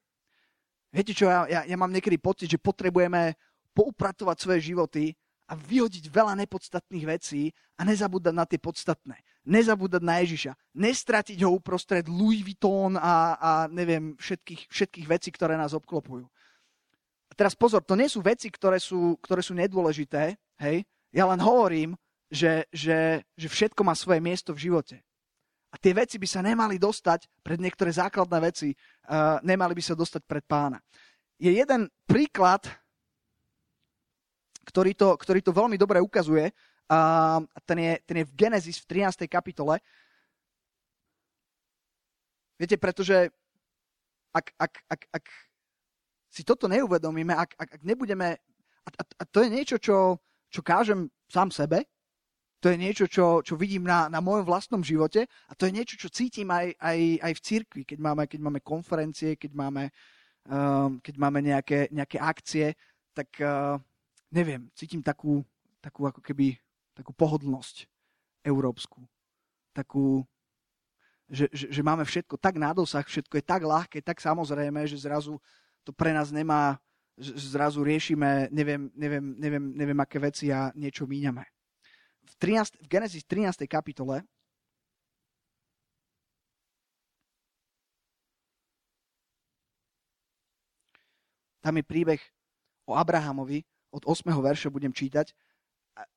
Viete 0.94 1.12
čo, 1.12 1.28
ja, 1.28 1.44
ja, 1.50 1.62
ja 1.68 1.76
mám 1.76 1.92
niekedy 1.92 2.22
pocit, 2.22 2.48
že 2.48 2.62
potrebujeme 2.62 3.36
poupratovať 3.74 4.38
svoje 4.40 4.60
životy 4.72 5.04
a 5.48 5.54
vyhodiť 5.54 6.08
veľa 6.08 6.40
nepodstatných 6.46 7.06
vecí 7.06 7.52
a 7.76 7.84
nezabúdať 7.84 8.34
na 8.34 8.46
tie 8.48 8.60
podstatné. 8.62 9.20
Nezabúdať 9.44 10.02
na 10.02 10.24
Ježiša. 10.24 10.56
Nestratiť 10.76 11.44
ho 11.44 11.60
uprostred 11.60 12.08
Louis 12.08 12.40
Vuitton 12.40 12.96
a, 12.96 13.36
a 13.36 13.52
neviem, 13.68 14.16
všetkých, 14.16 14.72
všetkých 14.72 15.08
vecí, 15.08 15.30
ktoré 15.36 15.60
nás 15.60 15.76
obklopujú. 15.76 16.24
A 17.28 17.34
teraz 17.36 17.58
pozor, 17.58 17.84
to 17.84 17.98
nie 17.98 18.08
sú 18.08 18.22
veci, 18.22 18.48
ktoré 18.48 18.80
sú, 18.80 19.20
ktoré 19.20 19.42
sú 19.42 19.58
nedôležité, 19.58 20.38
hej? 20.62 20.86
Ja 21.14 21.30
len 21.30 21.42
hovorím, 21.42 21.98
že, 22.30 22.66
že, 22.74 23.22
že 23.38 23.48
všetko 23.50 23.86
má 23.86 23.94
svoje 23.94 24.22
miesto 24.22 24.54
v 24.54 24.70
živote. 24.70 25.02
A 25.74 25.76
tie 25.82 25.94
veci 25.94 26.22
by 26.22 26.28
sa 26.30 26.46
nemali 26.46 26.78
dostať 26.78 27.26
pred 27.42 27.58
niektoré 27.58 27.90
základné 27.90 28.38
veci, 28.38 28.70
uh, 28.74 29.42
nemali 29.42 29.74
by 29.74 29.82
sa 29.82 29.98
dostať 29.98 30.22
pred 30.30 30.46
pána. 30.46 30.78
Je 31.42 31.50
jeden 31.50 31.90
príklad, 32.06 32.62
ktorý 34.64 34.92
to, 34.96 35.16
ktorý 35.20 35.40
to 35.44 35.52
veľmi 35.52 35.76
dobre 35.76 36.00
ukazuje. 36.00 36.52
Uh, 36.88 37.44
ten, 37.64 37.80
je, 37.80 37.94
ten 38.04 38.16
je 38.22 38.26
v 38.28 38.36
Genesis 38.36 38.78
v 38.84 39.04
13. 39.04 39.28
kapitole. 39.28 39.80
Viete, 42.60 42.78
pretože 42.78 43.32
ak, 44.34 44.48
ak, 44.58 44.74
ak, 44.90 45.02
ak 45.14 45.26
si 46.34 46.42
toto 46.42 46.66
neuvedomíme, 46.66 47.34
ak, 47.34 47.54
ak, 47.60 47.70
ak 47.78 47.82
nebudeme... 47.86 48.40
A, 48.84 48.90
a, 49.00 49.04
a 49.04 49.24
to 49.30 49.46
je 49.46 49.50
niečo, 49.54 49.78
čo, 49.80 50.20
čo 50.52 50.60
kážem 50.60 51.08
sám 51.32 51.54
sebe, 51.54 51.88
to 52.64 52.72
je 52.72 52.80
niečo, 52.80 53.12
čo, 53.12 53.44
čo 53.44 53.60
vidím 53.60 53.84
na, 53.84 54.08
na 54.08 54.24
mojom 54.24 54.48
vlastnom 54.48 54.80
živote 54.80 55.28
a 55.28 55.52
to 55.52 55.68
je 55.68 55.76
niečo, 55.76 56.00
čo 56.00 56.08
cítim 56.08 56.48
aj, 56.48 56.72
aj, 56.80 57.00
aj 57.20 57.34
v 57.36 57.44
cirkvi, 57.44 57.82
keď 57.84 58.00
máme, 58.00 58.24
keď 58.24 58.40
máme 58.40 58.60
konferencie, 58.64 59.36
keď 59.36 59.52
máme, 59.52 59.84
um, 60.48 60.96
keď 61.04 61.16
máme 61.20 61.40
nejaké, 61.44 61.92
nejaké 61.92 62.24
akcie, 62.24 62.72
tak 63.12 63.28
uh, 63.44 63.76
neviem, 64.34 64.66
cítim 64.74 65.06
takú, 65.06 65.46
takú 65.78 66.10
ako 66.10 66.20
keby 66.20 66.58
takú 66.98 67.14
pohodlnosť 67.14 67.86
európsku. 68.42 69.06
Takú, 69.78 70.26
že, 71.30 71.50
že, 71.54 71.70
že 71.70 71.82
máme 71.86 72.02
všetko 72.06 72.42
tak 72.42 72.58
na 72.58 72.74
dosah, 72.74 73.06
všetko 73.06 73.38
je 73.38 73.46
tak 73.46 73.62
ľahké, 73.62 74.02
tak 74.02 74.18
samozrejme, 74.18 74.90
že 74.90 74.98
zrazu 74.98 75.38
to 75.86 75.94
pre 75.94 76.10
nás 76.10 76.34
nemá, 76.34 76.82
že 77.14 77.54
zrazu 77.54 77.86
riešime, 77.86 78.50
neviem, 78.50 78.90
neviem, 78.98 79.26
neviem, 79.38 79.66
neviem 79.78 80.00
aké 80.02 80.18
veci 80.18 80.50
a 80.50 80.74
niečo 80.74 81.06
míňame 81.06 81.46
v, 82.24 82.34
13, 82.40 82.80
v 82.80 82.88
Genesis 82.88 83.24
13. 83.28 83.68
kapitole 83.68 84.24
tam 91.64 91.80
je 91.80 91.84
príbeh 91.84 92.20
o 92.84 93.00
Abrahamovi, 93.00 93.64
od 93.94 94.04
8. 94.10 94.26
verša 94.34 94.74
budem 94.74 94.90
čítať. 94.90 95.30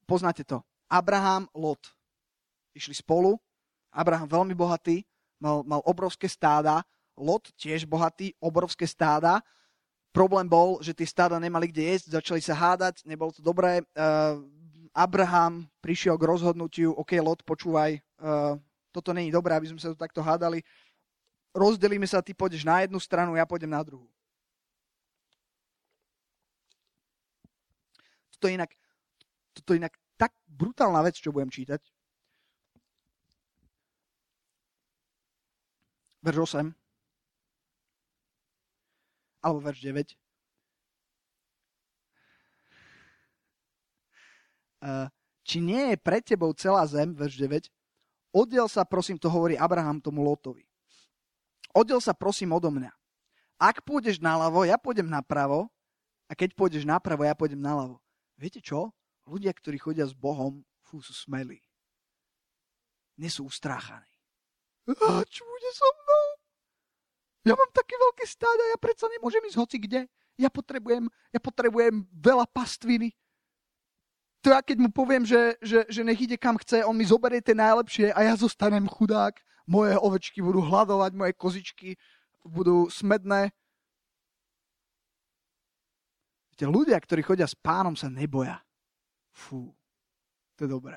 Poznáte 0.08 0.42
to. 0.48 0.64
Abraham, 0.88 1.44
Lot. 1.52 1.92
Išli 2.72 2.96
spolu. 2.96 3.36
Abraham 3.92 4.28
veľmi 4.28 4.52
bohatý, 4.56 5.04
mal, 5.40 5.64
mal 5.64 5.80
obrovské 5.84 6.28
stáda. 6.28 6.84
Lot 7.16 7.48
tiež 7.56 7.88
bohatý, 7.88 8.36
obrovské 8.40 8.84
stáda. 8.84 9.40
Problém 10.12 10.48
bol, 10.48 10.80
že 10.80 10.96
tie 10.96 11.08
stáda 11.08 11.36
nemali 11.40 11.68
kde 11.68 11.92
jesť, 11.92 12.20
začali 12.20 12.40
sa 12.40 12.56
hádať, 12.56 13.04
nebolo 13.04 13.32
to 13.32 13.40
dobré. 13.40 13.84
Uh, 13.96 14.40
Abraham 14.96 15.68
prišiel 15.84 16.16
k 16.16 16.28
rozhodnutiu, 16.28 16.92
OK, 16.96 17.16
Lot, 17.20 17.44
počúvaj, 17.44 18.00
uh, 18.20 18.56
toto 18.92 19.12
není 19.12 19.28
dobré, 19.28 19.52
aby 19.56 19.68
sme 19.68 19.80
sa 19.80 19.92
tu 19.92 19.96
takto 19.96 20.24
hádali. 20.24 20.64
Rozdelíme 21.52 22.08
sa, 22.08 22.24
ty 22.24 22.32
pôjdeš 22.32 22.64
na 22.64 22.84
jednu 22.84 22.96
stranu, 23.00 23.36
ja 23.36 23.44
pôjdem 23.44 23.72
na 23.72 23.84
druhú. 23.84 24.08
Toto 28.36 28.52
je 28.52 28.54
inak, 28.60 28.70
toto 29.56 29.72
je 29.72 29.80
inak 29.80 29.96
tak 30.20 30.36
brutálna 30.44 31.00
vec, 31.00 31.16
čo 31.16 31.32
budem 31.32 31.48
čítať. 31.48 31.80
Verš 36.20 36.52
8. 36.52 36.74
Alebo 39.40 39.60
verš 39.64 39.80
9. 39.80 40.16
či 45.46 45.62
nie 45.62 45.94
je 45.94 45.96
pre 45.98 46.18
tebou 46.22 46.50
celá 46.54 46.82
zem, 46.86 47.14
verš 47.14 47.38
9, 47.38 47.70
oddiel 48.34 48.66
sa, 48.66 48.82
prosím, 48.82 49.18
to 49.18 49.30
hovorí 49.30 49.54
Abraham 49.54 50.02
tomu 50.02 50.22
Lotovi. 50.22 50.66
Oddiel 51.74 52.02
sa, 52.02 52.14
prosím, 52.16 52.54
odo 52.54 52.70
mňa. 52.72 52.90
Ak 53.56 53.80
pôjdeš 53.86 54.20
naľavo, 54.20 54.66
ja 54.68 54.76
pôjdem 54.76 55.08
napravo 55.08 55.70
a 56.28 56.32
keď 56.36 56.52
pôjdeš 56.52 56.84
napravo, 56.84 57.24
ja 57.24 57.32
pôjdem 57.32 57.62
naľavo. 57.62 58.02
Viete 58.36 58.60
čo? 58.60 58.92
Ľudia, 59.26 59.50
ktorí 59.50 59.80
chodia 59.80 60.06
s 60.06 60.14
Bohom, 60.14 60.62
fú, 60.84 61.00
sú 61.02 61.16
smelí. 61.16 61.58
Nie 63.16 63.32
sú 63.32 63.48
ustráchaní. 63.48 64.12
A 64.86 65.24
čo 65.26 65.42
bude 65.42 65.70
so 65.74 65.88
mnou? 65.88 66.26
Ja 67.46 67.54
mám 67.58 67.70
také 67.74 67.96
veľké 67.98 68.24
stáda, 68.28 68.62
ja 68.70 68.78
predsa 68.78 69.10
nemôžem 69.10 69.42
ísť 69.50 69.58
hoci 69.58 69.76
kde. 69.82 70.00
Ja 70.36 70.52
potrebujem, 70.52 71.08
ja 71.32 71.40
potrebujem 71.40 72.04
veľa 72.12 72.44
pastviny. 72.50 73.14
To 74.44 74.52
ja 74.52 74.60
keď 74.62 74.78
mu 74.78 74.90
poviem, 74.92 75.26
že, 75.26 75.58
že, 75.58 75.88
že 75.90 76.06
nech 76.06 76.22
ide 76.22 76.38
kam 76.38 76.54
chce, 76.60 76.86
on 76.86 76.94
mi 76.94 77.02
zoberie 77.02 77.42
tie 77.42 77.56
najlepšie 77.56 78.14
a 78.14 78.30
ja 78.30 78.34
zostanem 78.38 78.86
chudák. 78.86 79.34
Moje 79.66 79.98
ovečky 79.98 80.38
budú 80.38 80.62
hľadovať, 80.62 81.10
moje 81.18 81.32
kozičky 81.34 81.98
budú 82.46 82.86
smedné. 82.86 83.50
Viete, 86.56 86.72
ľudia, 86.72 86.96
ktorí 86.96 87.20
chodia 87.20 87.44
s 87.44 87.52
pánom, 87.52 87.92
sa 87.92 88.08
neboja. 88.08 88.56
Fú, 89.28 89.76
to 90.56 90.64
je 90.64 90.72
dobré. 90.72 90.96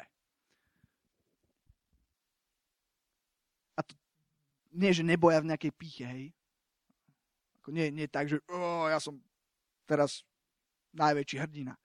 A 3.76 3.84
to 3.84 3.92
nie, 4.72 4.96
že 4.96 5.04
neboja 5.04 5.44
v 5.44 5.52
nejakej 5.52 5.76
píche, 5.76 6.08
hej. 6.08 6.26
Ako 7.60 7.76
nie, 7.76 7.92
nie 7.92 8.08
tak, 8.08 8.32
že 8.32 8.40
oh, 8.48 8.88
ja 8.88 9.04
som 9.04 9.20
teraz 9.84 10.24
najväčší 10.96 11.44
hrdina. 11.44 11.76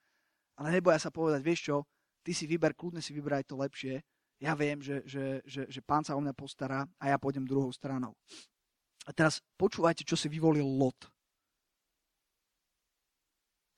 Ale 0.54 0.71
neboja 0.71 1.02
sa 1.02 1.11
povedať, 1.11 1.43
vieš 1.43 1.61
čo, 1.66 1.76
ty 2.23 2.31
si 2.31 2.47
vyber, 2.47 2.78
kľudne 2.78 3.02
si 3.02 3.11
vyberaj 3.11 3.43
to 3.43 3.59
lepšie. 3.59 3.99
Ja 4.38 4.54
viem, 4.54 4.78
že, 4.78 5.02
že, 5.02 5.43
že, 5.43 5.66
že 5.66 5.81
pán 5.83 6.07
sa 6.07 6.14
o 6.14 6.23
mňa 6.23 6.31
postará 6.31 6.87
a 7.02 7.11
ja 7.11 7.19
pôjdem 7.19 7.43
druhou 7.43 7.75
stranou. 7.75 8.14
A 9.02 9.11
teraz 9.11 9.43
počúvajte, 9.59 10.07
čo 10.07 10.14
si 10.14 10.31
vyvolil 10.31 10.62
Lot. 10.62 11.11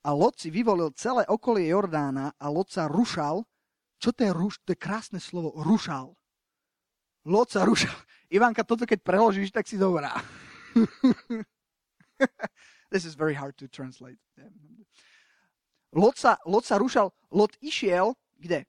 A 0.07 0.15
Lot 0.15 0.39
si 0.39 0.47
vyvolil 0.47 0.95
celé 0.95 1.27
okolie 1.27 1.67
Jordána 1.67 2.31
a 2.39 2.47
Lot 2.47 2.71
sa 2.71 2.87
rušal. 2.87 3.43
Čo 3.99 4.15
to 4.15 4.23
je 4.23 4.31
ruš? 4.31 4.63
To 4.63 4.71
je 4.71 4.79
krásne 4.79 5.19
slovo. 5.19 5.51
Rušal. 5.59 6.15
Lot 7.27 7.51
sa 7.51 7.67
rušal. 7.67 7.91
Ivanka, 8.35 8.63
toto 8.63 8.87
keď 8.87 9.03
preložíš, 9.03 9.51
tak 9.51 9.67
si 9.67 9.75
dobrá. 9.75 10.15
This 12.91 13.03
is 13.03 13.19
very 13.19 13.35
hard 13.35 13.59
to 13.59 13.67
translate. 13.67 14.15
Lot 15.91 16.15
sa, 16.15 16.39
Lot 16.47 16.63
sa 16.63 16.79
rušal. 16.79 17.11
Lot 17.27 17.59
išiel, 17.59 18.15
kde? 18.39 18.63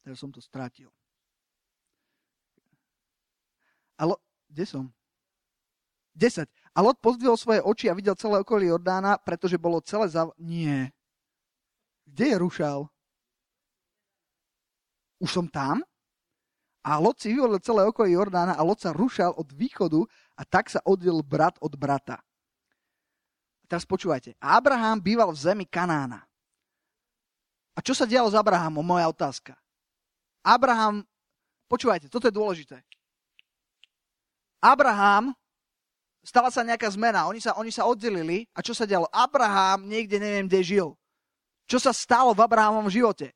Teraz 0.00 0.24
som 0.24 0.32
to 0.32 0.40
strátil. 0.40 0.88
A 4.00 4.08
Lot, 4.08 4.24
kde 4.48 4.64
som? 4.64 4.88
10. 6.16 6.48
A 6.74 6.82
Lot 6.82 6.98
pozdvihol 6.98 7.38
svoje 7.38 7.62
oči 7.62 7.86
a 7.86 7.94
videl 7.94 8.18
celé 8.18 8.42
okolie 8.42 8.66
Jordána, 8.66 9.14
pretože 9.22 9.54
bolo 9.54 9.78
celé 9.78 10.10
zav... 10.10 10.34
Nie. 10.42 10.90
Kde 12.02 12.34
je 12.34 12.36
Rušal? 12.42 12.78
Už 15.22 15.30
som 15.30 15.46
tam? 15.46 15.86
A 16.84 16.98
Lot 17.00 17.22
si 17.22 17.32
vyvolil 17.32 17.62
celé 17.62 17.86
okolie 17.86 18.18
Jordána 18.18 18.58
a 18.58 18.62
Lot 18.66 18.82
sa 18.82 18.92
rušal 18.92 19.32
od 19.38 19.48
východu 19.54 20.04
a 20.36 20.42
tak 20.44 20.68
sa 20.68 20.82
oddelil 20.84 21.24
brat 21.24 21.56
od 21.62 21.72
brata. 21.78 22.20
A 23.62 23.64
teraz 23.64 23.88
počúvajte. 23.88 24.36
Abraham 24.36 25.00
býval 25.00 25.32
v 25.32 25.40
zemi 25.40 25.64
Kanána. 25.64 26.20
A 27.74 27.80
čo 27.80 27.96
sa 27.96 28.04
dialo 28.04 28.28
s 28.28 28.36
Abrahamom? 28.36 28.84
Moja 28.84 29.08
otázka. 29.08 29.56
Abraham, 30.44 31.06
počúvajte, 31.72 32.12
toto 32.12 32.28
je 32.28 32.34
dôležité. 32.36 32.84
Abraham 34.60 35.32
stala 36.24 36.48
sa 36.48 36.64
nejaká 36.64 36.88
zmena, 36.90 37.28
oni 37.28 37.38
sa, 37.38 37.52
oni 37.54 37.70
sa 37.70 37.84
oddelili 37.84 38.48
a 38.56 38.64
čo 38.64 38.72
sa 38.72 38.88
dialo? 38.88 39.06
Abraham 39.12 39.86
niekde 39.86 40.16
neviem, 40.16 40.48
kde 40.48 40.60
žil. 40.64 40.88
Čo 41.68 41.78
sa 41.80 41.92
stalo 41.92 42.32
v 42.32 42.44
Abrahamovom 42.44 42.88
živote? 42.88 43.32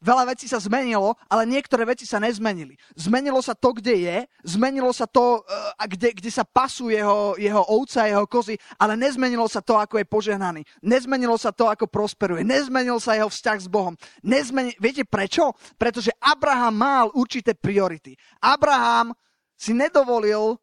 Veľa 0.00 0.32
vecí 0.32 0.48
sa 0.48 0.56
zmenilo, 0.56 1.12
ale 1.28 1.44
niektoré 1.44 1.84
veci 1.84 2.08
sa 2.08 2.16
nezmenili. 2.16 2.72
Zmenilo 2.96 3.36
sa 3.44 3.52
to, 3.52 3.76
kde 3.76 4.00
je, 4.00 4.16
zmenilo 4.48 4.88
sa 4.96 5.04
to, 5.04 5.44
uh, 5.44 5.76
kde, 5.84 6.16
kde 6.16 6.32
sa 6.32 6.40
pasú 6.40 6.88
jeho, 6.88 7.36
jeho 7.36 7.60
ovca, 7.68 8.08
jeho 8.08 8.24
kozy, 8.24 8.56
ale 8.80 8.96
nezmenilo 8.96 9.44
sa 9.44 9.60
to, 9.60 9.76
ako 9.76 10.00
je 10.00 10.08
požehnaný. 10.08 10.64
Nezmenilo 10.80 11.36
sa 11.36 11.52
to, 11.52 11.68
ako 11.68 11.84
prosperuje. 11.84 12.40
Nezmenil 12.40 12.96
sa 12.96 13.12
jeho 13.12 13.28
vzťah 13.28 13.58
s 13.60 13.68
Bohom. 13.68 13.92
Nezmeni... 14.24 14.72
Viete 14.80 15.04
prečo? 15.04 15.52
Pretože 15.76 16.16
Abraham 16.16 16.80
mal 16.80 17.06
určité 17.12 17.52
priority. 17.52 18.16
Abraham 18.40 19.12
si 19.52 19.76
nedovolil 19.76 20.56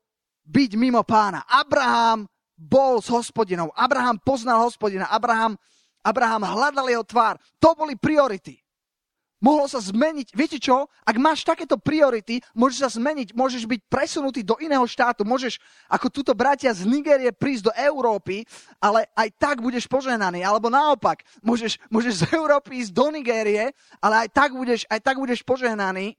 byť 0.47 0.71
mimo 0.79 1.03
pána. 1.03 1.43
Abraham 1.45 2.23
bol 2.57 3.03
s 3.03 3.11
hospodinou. 3.11 3.69
Abraham 3.75 4.17
poznal 4.17 4.63
hospodina. 4.63 5.11
Abraham, 5.11 5.59
Abraham 6.01 6.47
hľadal 6.47 6.87
jeho 6.89 7.05
tvár. 7.05 7.35
To 7.59 7.75
boli 7.75 7.99
priority. 7.99 8.57
Mohlo 9.37 9.69
sa 9.69 9.77
zmeniť. 9.77 10.33
Viete 10.33 10.57
čo? 10.57 10.89
Ak 11.05 11.13
máš 11.21 11.45
takéto 11.45 11.77
priority, 11.77 12.41
môžeš 12.57 12.79
sa 12.81 12.89
zmeniť, 12.89 13.37
môžeš 13.37 13.69
byť 13.69 13.81
presunutý 13.85 14.41
do 14.41 14.57
iného 14.57 14.81
štátu, 14.89 15.21
môžeš 15.21 15.61
ako 15.85 16.09
túto 16.09 16.33
bratia 16.33 16.73
z 16.73 16.89
Nigérie 16.89 17.29
prísť 17.29 17.69
do 17.69 17.73
Európy, 17.77 18.49
ale 18.81 19.05
aj 19.13 19.29
tak 19.37 19.61
budeš 19.61 19.85
požehnaný. 19.85 20.41
Alebo 20.41 20.73
naopak, 20.73 21.21
môžeš, 21.45 21.77
môžeš 21.93 22.25
z 22.25 22.33
Európy 22.33 22.81
ísť 22.81 22.97
do 22.97 23.13
Nigérie, 23.13 23.77
ale 24.01 24.25
aj 24.25 24.29
tak 24.33 24.57
budeš, 24.57 24.89
aj 24.89 25.05
tak 25.05 25.21
budeš 25.21 25.45
požehnaný. 25.45 26.17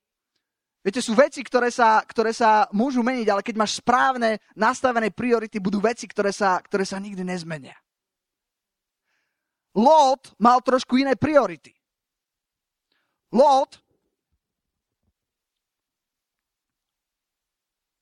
Viete, 0.79 1.03
sú 1.03 1.13
veci, 1.13 1.43
ktoré 1.43 1.69
sa, 1.75 2.01
ktoré 2.07 2.31
sa 2.31 2.71
môžu 2.71 3.03
meniť, 3.03 3.27
ale 3.29 3.43
keď 3.43 3.55
máš 3.59 3.83
správne 3.83 4.39
nastavené 4.55 5.11
priority, 5.11 5.59
budú 5.59 5.83
veci, 5.83 6.07
ktoré 6.07 6.31
sa, 6.31 6.63
ktoré 6.63 6.87
sa 6.87 7.03
nikdy 7.03 7.27
nezmenia. 7.27 7.77
Lot 9.75 10.33
mal 10.39 10.63
trošku 10.63 10.97
iné 10.97 11.19
priority. 11.19 11.75
Lot 13.35 13.83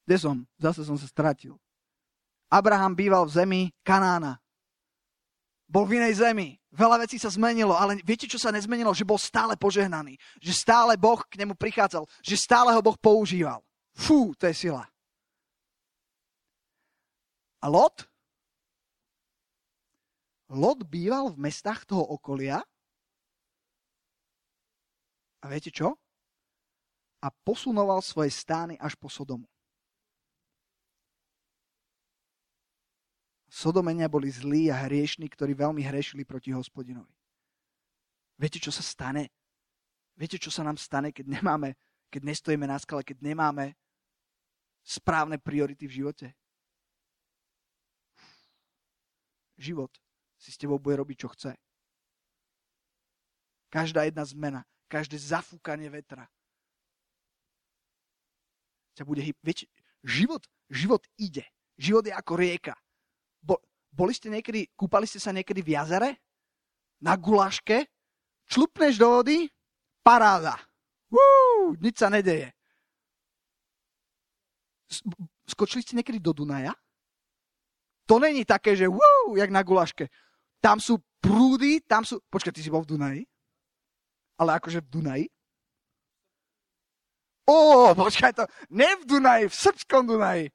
Kde 0.07 0.17
som? 0.23 0.37
Zase 0.55 0.87
som 0.87 0.95
sa 0.95 1.11
stratil. 1.11 1.59
Abraham 2.47 2.95
býval 2.95 3.27
v 3.27 3.35
zemi 3.35 3.63
Kanána. 3.83 4.39
Bol 5.67 5.85
v 5.87 5.99
inej 5.99 6.23
zemi. 6.23 6.55
Veľa 6.71 7.03
vecí 7.03 7.19
sa 7.19 7.27
zmenilo, 7.27 7.75
ale 7.75 7.99
viete, 8.07 8.31
čo 8.31 8.39
sa 8.39 8.55
nezmenilo? 8.55 8.95
Že 8.95 9.09
bol 9.09 9.19
stále 9.19 9.59
požehnaný. 9.59 10.15
Že 10.39 10.53
stále 10.55 10.93
Boh 10.95 11.19
k 11.27 11.43
nemu 11.43 11.59
prichádzal. 11.59 12.07
Že 12.23 12.37
stále 12.39 12.71
ho 12.71 12.81
Boh 12.83 12.95
používal. 12.95 13.65
Fú, 13.97 14.31
to 14.39 14.47
je 14.47 14.55
sila. 14.55 14.87
A 17.59 17.67
Lot? 17.67 18.07
Lot 20.47 20.87
býval 20.87 21.35
v 21.35 21.51
mestách 21.51 21.83
toho 21.83 22.07
okolia. 22.07 22.63
A 25.43 25.45
viete 25.51 25.75
čo? 25.75 25.99
A 27.19 27.33
posunoval 27.43 27.99
svoje 28.07 28.31
stány 28.31 28.79
až 28.79 28.95
po 28.95 29.11
Sodomu. 29.11 29.51
Sodomenia 33.57 34.05
boli 34.05 34.29
zlí 34.29 34.69
a 34.69 34.85
hriešní, 34.85 35.33
ktorí 35.33 35.57
veľmi 35.57 35.81
hrešili 35.81 36.29
proti 36.29 36.53
hospodinovi. 36.53 37.09
Viete, 38.37 38.61
čo 38.61 38.69
sa 38.69 38.85
stane? 38.85 39.33
Viete, 40.13 40.37
čo 40.37 40.53
sa 40.53 40.61
nám 40.61 40.77
stane, 40.77 41.09
keď 41.09 41.41
nemáme, 41.41 41.73
keď 42.13 42.37
nestojíme 42.37 42.69
na 42.69 42.77
skale, 42.77 43.01
keď 43.01 43.25
nemáme 43.25 43.73
správne 44.85 45.41
priority 45.41 45.89
v 45.89 46.05
živote? 46.05 46.27
Život 49.57 49.89
si 50.37 50.53
s 50.53 50.61
tebou 50.61 50.77
bude 50.77 51.01
robiť, 51.01 51.17
čo 51.17 51.33
chce. 51.33 51.57
Každá 53.73 54.05
jedna 54.05 54.29
zmena, 54.29 54.61
každé 54.85 55.17
zafúkanie 55.17 55.89
vetra 55.89 56.29
ťa 58.97 59.05
bude 59.05 59.21
hyb... 59.21 59.37
Viete, 59.45 59.69
život, 60.01 60.41
život 60.73 61.05
ide. 61.21 61.45
Život 61.77 62.09
je 62.09 62.15
ako 62.17 62.33
rieka. 62.41 62.75
Boli 63.97 64.13
ste 64.13 64.29
niekedy, 64.29 64.69
kúpali 64.77 65.09
ste 65.09 65.17
sa 65.17 65.33
niekedy 65.33 65.65
v 65.65 65.73
jazere? 65.73 66.21
Na 67.01 67.17
gulaške? 67.17 67.89
Člupneš 68.45 69.01
do 69.01 69.09
vody? 69.09 69.49
Paráda. 70.05 70.61
Uú, 71.09 71.73
nič 71.81 71.97
sa 71.97 72.13
nedeje. 72.13 72.53
Skočili 75.49 75.81
ste 75.81 75.97
niekedy 75.97 76.21
do 76.21 76.37
Dunaja? 76.37 76.77
To 78.07 78.21
není 78.21 78.45
také, 78.45 78.77
že 78.77 78.87
uú, 78.87 79.35
jak 79.35 79.49
na 79.49 79.65
gulaške. 79.65 80.13
Tam 80.61 80.77
sú 80.77 81.01
prúdy, 81.19 81.81
tam 81.83 82.05
sú... 82.05 82.21
Počkaj, 82.29 82.53
ty 82.53 82.61
si 82.61 82.71
bol 82.71 82.85
v 82.85 82.93
Dunaji? 82.95 83.23
Ale 84.37 84.61
akože 84.61 84.85
v 84.85 84.93
Dunaji? 84.93 85.27
Ó, 87.49 87.95
počkaj 87.97 88.33
to. 88.37 88.45
Ne 88.71 89.01
v 89.01 89.03
Dunaji, 89.09 89.49
v 89.49 89.55
srbskom 89.57 90.07
Dunaji. 90.07 90.53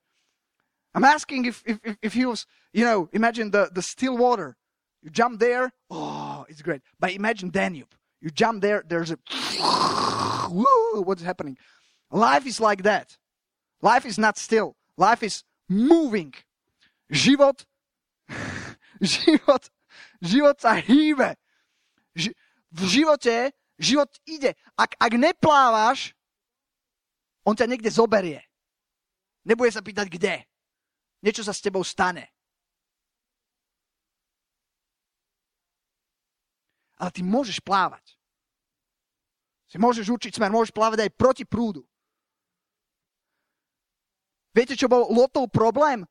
I'm 0.94 1.04
asking 1.04 1.46
if, 1.46 1.64
if, 1.66 1.80
if 2.02 2.14
he 2.14 2.26
was, 2.26 2.46
you 2.74 2.84
know, 2.84 3.10
imagine 3.14 3.52
the, 3.52 3.70
the 3.74 3.82
still 3.82 4.18
water. 4.18 4.58
You 5.02 5.10
jump 5.10 5.40
there, 5.40 5.72
oh, 5.90 6.46
it's 6.50 6.62
great. 6.62 6.82
But 7.00 7.14
imagine 7.14 7.50
Danube. 7.50 7.94
You 8.22 8.30
jump 8.30 8.62
there, 8.62 8.84
there's 8.88 9.12
a 9.12 9.18
Woo, 10.52 11.02
what's 11.02 11.24
happening? 11.24 11.58
Life 12.12 12.46
is 12.46 12.60
like 12.60 12.84
that. 12.84 13.18
Life 13.82 14.06
is 14.06 14.18
not 14.20 14.38
still. 14.38 14.76
Life 14.98 15.24
is 15.24 15.44
moving. 15.70 16.34
Život, 17.12 17.66
život, 19.02 19.70
život 20.22 20.60
sa 20.60 20.76
hýbe. 20.76 21.36
V 22.72 22.82
živote, 22.88 23.52
život 23.80 24.12
ide. 24.28 24.56
Ak, 24.76 24.96
ak 25.00 25.12
neplávaš, 25.16 26.14
on 27.48 27.56
ťa 27.56 27.68
niekde 27.68 27.90
zoberie. 27.90 28.44
Nebude 29.44 29.74
sa 29.74 29.82
pýtať, 29.82 30.08
kde. 30.12 30.46
Niečo 31.22 31.46
sa 31.46 31.54
s 31.54 31.62
tebou 31.62 31.86
stane. 31.86 32.30
Ale 37.02 37.10
ty 37.10 37.26
môžeš 37.26 37.62
plávať. 37.62 38.18
Si 39.72 39.80
môžeš 39.80 40.12
určiť 40.12 40.38
smer, 40.38 40.54
môžeš 40.54 40.76
plávať 40.76 41.08
aj 41.08 41.18
proti 41.18 41.44
prúdu. 41.48 41.82
Viete, 44.52 44.76
čo 44.76 44.92
bol 44.92 45.08
Lotov 45.10 45.48
problém? 45.48 46.04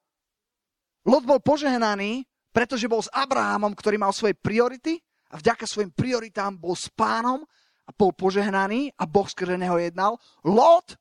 Lot 1.05 1.29
bol 1.29 1.39
požehnaný, 1.45 2.25
pretože 2.51 2.89
bol 2.89 3.05
s 3.05 3.13
Abrahamom, 3.13 3.77
ktorý 3.77 4.01
mal 4.01 4.17
svoje 4.17 4.33
priority 4.35 4.99
a 5.31 5.39
vďaka 5.39 5.69
svojim 5.69 5.93
prioritám 5.93 6.57
bol 6.57 6.73
s 6.73 6.89
pánom 6.91 7.45
a 7.87 7.91
bol 7.93 8.11
požehnaný 8.17 8.91
a 8.97 9.05
Boh 9.07 9.29
skrze 9.29 9.55
neho 9.61 9.77
jednal. 9.79 10.19
Lot 10.43 10.97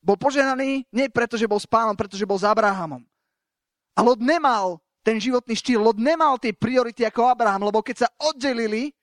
bol 0.00 0.16
požehnaný 0.16 0.86
nie 0.88 1.06
preto, 1.12 1.36
že 1.36 1.50
bol 1.50 1.60
s 1.60 1.68
pánom, 1.68 1.98
pretože 1.98 2.24
bol 2.24 2.38
s 2.38 2.46
Abrahamom. 2.46 3.02
A 3.96 4.00
Lot 4.00 4.20
nemal 4.24 4.80
ten 5.02 5.18
životný 5.18 5.58
štýl, 5.58 5.82
Lot 5.82 5.98
nemal 5.98 6.38
tie 6.38 6.54
priority 6.54 7.04
ako 7.04 7.28
Abraham, 7.28 7.68
lebo 7.68 7.82
keď 7.84 8.06
sa 8.06 8.08
oddelili, 8.22 8.94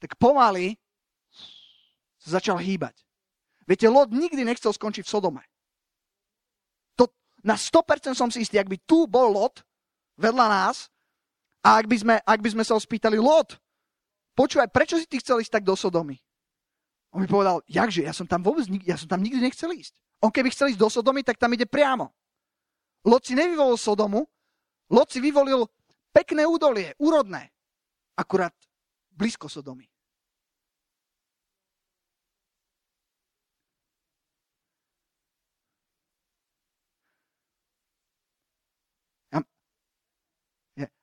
tak 0.00 0.16
pomaly 0.16 0.78
sa 2.20 2.40
začal 2.40 2.56
hýbať. 2.56 2.96
Viete, 3.68 3.86
Lot 3.90 4.14
nikdy 4.14 4.46
nechcel 4.46 4.72
skončiť 4.72 5.04
v 5.04 5.12
Sodome. 5.12 5.42
To, 6.96 7.10
na 7.44 7.58
100% 7.58 8.16
som 8.16 8.32
si 8.32 8.46
istý, 8.46 8.56
ak 8.56 8.70
by 8.70 8.78
tu 8.86 9.04
bol 9.04 9.28
Lot 9.30 9.60
vedľa 10.16 10.46
nás 10.48 10.88
a 11.60 11.76
ak 11.76 11.86
by 11.90 11.96
sme, 12.00 12.14
ak 12.24 12.40
by 12.40 12.48
sme 12.56 12.64
sa 12.64 12.74
ho 12.74 12.80
spýtali, 12.80 13.20
Lot, 13.20 13.60
počúvaj, 14.32 14.72
prečo 14.72 14.96
si 14.96 15.04
ty 15.04 15.20
chcel 15.20 15.44
ísť 15.44 15.60
tak 15.60 15.64
do 15.68 15.76
Sodomy? 15.76 16.16
On 17.10 17.18
mi 17.18 17.26
povedal, 17.26 17.60
jakže, 17.66 18.06
ja 18.06 18.14
som 18.14 18.24
tam 18.24 18.40
vôbec 18.40 18.70
ja 18.86 18.94
som 18.94 19.10
tam 19.10 19.20
nikdy 19.20 19.42
nechcel 19.42 19.74
ísť. 19.74 19.98
On 20.22 20.30
keby 20.30 20.54
chcel 20.54 20.70
ísť 20.70 20.80
do 20.80 20.88
Sodomy, 20.88 21.26
tak 21.26 21.36
tam 21.42 21.50
ide 21.52 21.66
priamo. 21.66 22.14
Lot 23.04 23.26
si 23.26 23.34
nevyvolil 23.34 23.76
Sodomu, 23.76 24.26
Lot 24.90 25.10
si 25.10 25.20
vyvolil 25.20 25.66
pekné 26.12 26.46
údolie, 26.46 26.94
úrodné, 26.98 27.50
akurát 28.16 28.52
blízko 29.10 29.48
Sodomy. 29.48 29.90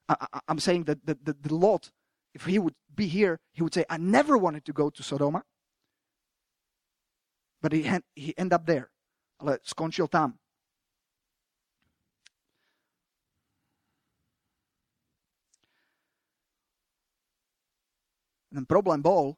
I, 0.09 0.39
am 0.47 0.59
saying 0.59 0.85
that 0.85 1.05
the, 1.05 1.17
the, 1.21 1.33
the 1.33 1.53
Lot, 1.53 1.91
if 2.33 2.45
he 2.45 2.59
would 2.59 2.75
be 2.93 3.07
here, 3.07 3.39
he 3.51 3.61
would 3.61 3.73
say, 3.73 3.85
I 3.89 3.97
never 3.97 4.37
wanted 4.37 4.65
to 4.65 4.73
go 4.73 4.89
to 4.89 5.03
Sodoma. 5.03 5.41
But 7.61 7.73
he, 7.73 7.89
he 8.15 8.33
ended 8.37 8.53
up 8.53 8.65
there. 8.65 8.89
Ale 9.41 9.59
skončil 9.63 10.09
tam. 10.09 10.39
Ten 18.57 18.65
problém 18.65 18.97
bol, 18.97 19.37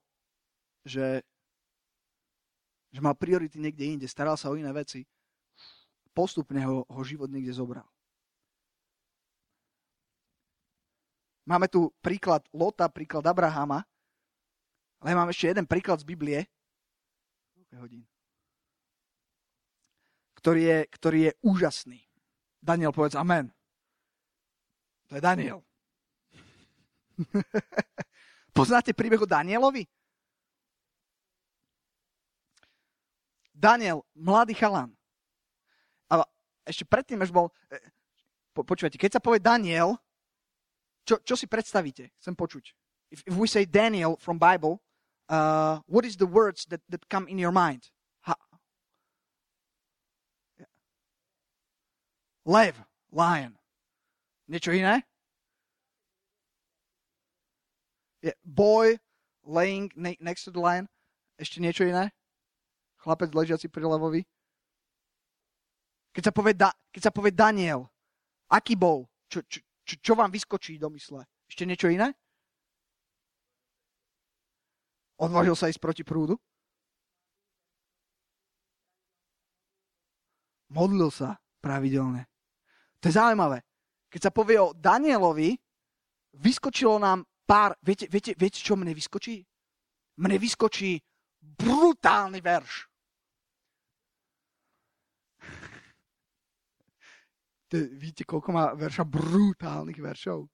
že, 0.88 1.20
že 2.88 3.04
mal 3.04 3.20
priority 3.20 3.60
niekde 3.60 3.84
inde, 3.84 4.08
staral 4.08 4.40
sa 4.40 4.48
o 4.48 4.56
iné 4.56 4.72
veci. 4.72 5.04
Postupne 6.16 6.64
ho, 6.64 6.88
ho 6.88 7.02
život 7.04 7.28
niekde 7.28 7.52
zobral. 7.52 7.84
Máme 11.44 11.68
tu 11.68 11.92
príklad 12.00 12.48
Lota, 12.56 12.88
príklad 12.88 13.28
Abrahama, 13.28 13.84
ale 15.04 15.12
mám 15.12 15.28
ešte 15.36 15.52
jeden 15.52 15.68
príklad 15.68 16.00
z 16.00 16.08
Biblie, 16.08 16.48
ktorý 20.40 20.62
je, 20.64 20.80
ktorý 20.96 21.20
je 21.28 21.32
úžasný. 21.44 22.00
Daniel, 22.64 22.96
povedz 22.96 23.20
amen. 23.20 23.52
To 25.12 25.20
je 25.20 25.22
Daniel. 25.28 25.60
Poznáte 28.54 28.92
príbeh 28.92 29.22
o 29.22 29.30
Danielovi? 29.30 29.86
Daniel, 33.60 34.08
mladý 34.16 34.56
chalan. 34.56 34.96
A 36.08 36.24
ešte 36.64 36.88
predtým, 36.88 37.20
až 37.20 37.36
bol... 37.36 37.52
Eh, 37.68 37.84
po, 38.56 38.64
počúvajte, 38.64 38.96
keď 38.96 39.20
sa 39.20 39.24
povie 39.24 39.44
Daniel, 39.44 40.00
čo, 41.04 41.20
čo 41.26 41.36
si 41.36 41.50
predstavíte? 41.50 42.16
Chcem 42.24 42.38
počuť. 42.40 42.72
If, 43.12 43.20
if 43.28 43.36
we 43.36 43.50
say 43.52 43.66
Daniel 43.66 44.16
from 44.22 44.40
Bible, 44.40 44.80
uh, 45.28 45.84
what 45.92 46.06
is 46.06 46.16
the 46.16 46.30
words 46.30 46.70
that, 46.72 46.80
that 46.88 47.10
come 47.10 47.28
in 47.28 47.36
your 47.42 47.52
mind? 47.52 47.92
Ha. 48.24 48.36
Lev, 52.46 52.80
lion. 53.12 53.60
Niečo 54.48 54.72
iné? 54.72 55.04
Yeah. 58.22 58.36
Boy 58.44 59.00
laying 59.44 59.92
ne- 59.96 60.20
next 60.20 60.44
to 60.46 60.52
the 60.52 60.60
lion. 60.60 60.88
Ešte 61.40 61.64
niečo 61.64 61.88
iné? 61.88 62.12
Chlapec 63.00 63.32
ležiaci 63.32 63.72
pri 63.72 63.88
levovi. 63.88 64.28
Keď 66.12 66.24
sa 66.28 66.34
povie, 66.36 66.52
da- 66.52 66.76
keď 66.92 67.02
sa 67.08 67.12
povie 67.16 67.32
Daniel, 67.32 67.88
aký 68.52 68.76
bol? 68.76 69.08
Čo, 69.32 69.40
čo, 69.48 69.64
čo, 69.88 69.96
čo 70.04 70.14
vám 70.20 70.34
vyskočí 70.34 70.76
do 70.76 70.92
mysle? 70.92 71.24
Ešte 71.48 71.64
niečo 71.64 71.88
iné? 71.88 72.12
Odvážil 75.20 75.56
sa 75.56 75.68
ísť 75.72 75.80
proti 75.80 76.04
prúdu? 76.04 76.36
Modlil 80.72 81.10
sa 81.10 81.40
pravidelne. 81.60 82.30
To 83.04 83.10
je 83.10 83.18
zaujímavé. 83.18 83.64
Keď 84.10 84.30
sa 84.30 84.32
povie 84.34 84.58
o 84.60 84.74
Danielovi, 84.74 85.58
vyskočilo 86.36 86.98
nám 86.98 87.29
pár... 87.50 87.74
Viete, 87.82 88.06
viete, 88.06 88.38
viete 88.38 88.62
čo 88.62 88.78
mne 88.78 88.94
vyskočí? 88.94 89.42
Mne 90.22 90.38
vyskočí 90.38 91.02
brutálny 91.42 92.38
verš. 92.46 92.86
To, 97.70 97.78
víte, 97.98 98.26
koľko 98.26 98.50
má 98.54 98.74
verša 98.78 99.06
brutálnych 99.06 99.98
veršov? 99.98 100.46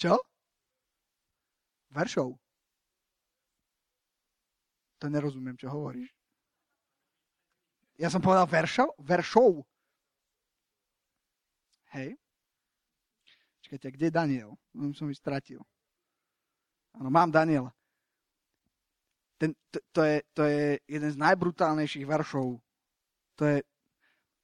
Čo? 0.00 0.16
Veršov. 1.92 2.36
To 5.00 5.06
nerozumiem, 5.08 5.56
čo 5.60 5.68
hovoríš. 5.72 6.08
Ja 8.00 8.08
som 8.08 8.24
povedal 8.24 8.48
veršov? 8.48 8.96
Veršov. 8.96 9.60
Hej. 11.92 12.16
Čakajte, 13.70 13.94
kde 13.94 14.06
je 14.06 14.10
Daniel? 14.10 14.50
On 14.74 14.90
som 14.90 15.06
ich 15.14 15.22
stratil. 15.22 15.62
Áno, 16.98 17.06
mám 17.06 17.30
Daniela. 17.30 17.70
Ten, 19.38 19.54
to, 19.70 19.78
to, 19.94 20.00
je, 20.02 20.16
to 20.34 20.42
je 20.42 20.82
jeden 20.90 21.10
z 21.14 21.16
najbrutálnejších 21.22 22.02
veršov 22.02 22.58
to 23.40 23.46
je, 23.46 23.62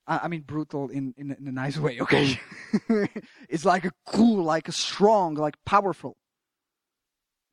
I, 0.06 0.16
I 0.24 0.28
mean 0.28 0.46
brutal 0.46 0.88
in, 0.88 1.12
in, 1.18 1.34
in 1.34 1.48
a 1.48 1.52
nice 1.52 1.76
way, 1.76 2.00
okay? 2.00 2.40
it's 3.50 3.66
like 3.66 3.84
a 3.84 3.90
cool, 4.06 4.46
like 4.46 4.68
a 4.68 4.72
strong, 4.72 5.34
like 5.34 5.58
powerful. 5.66 6.16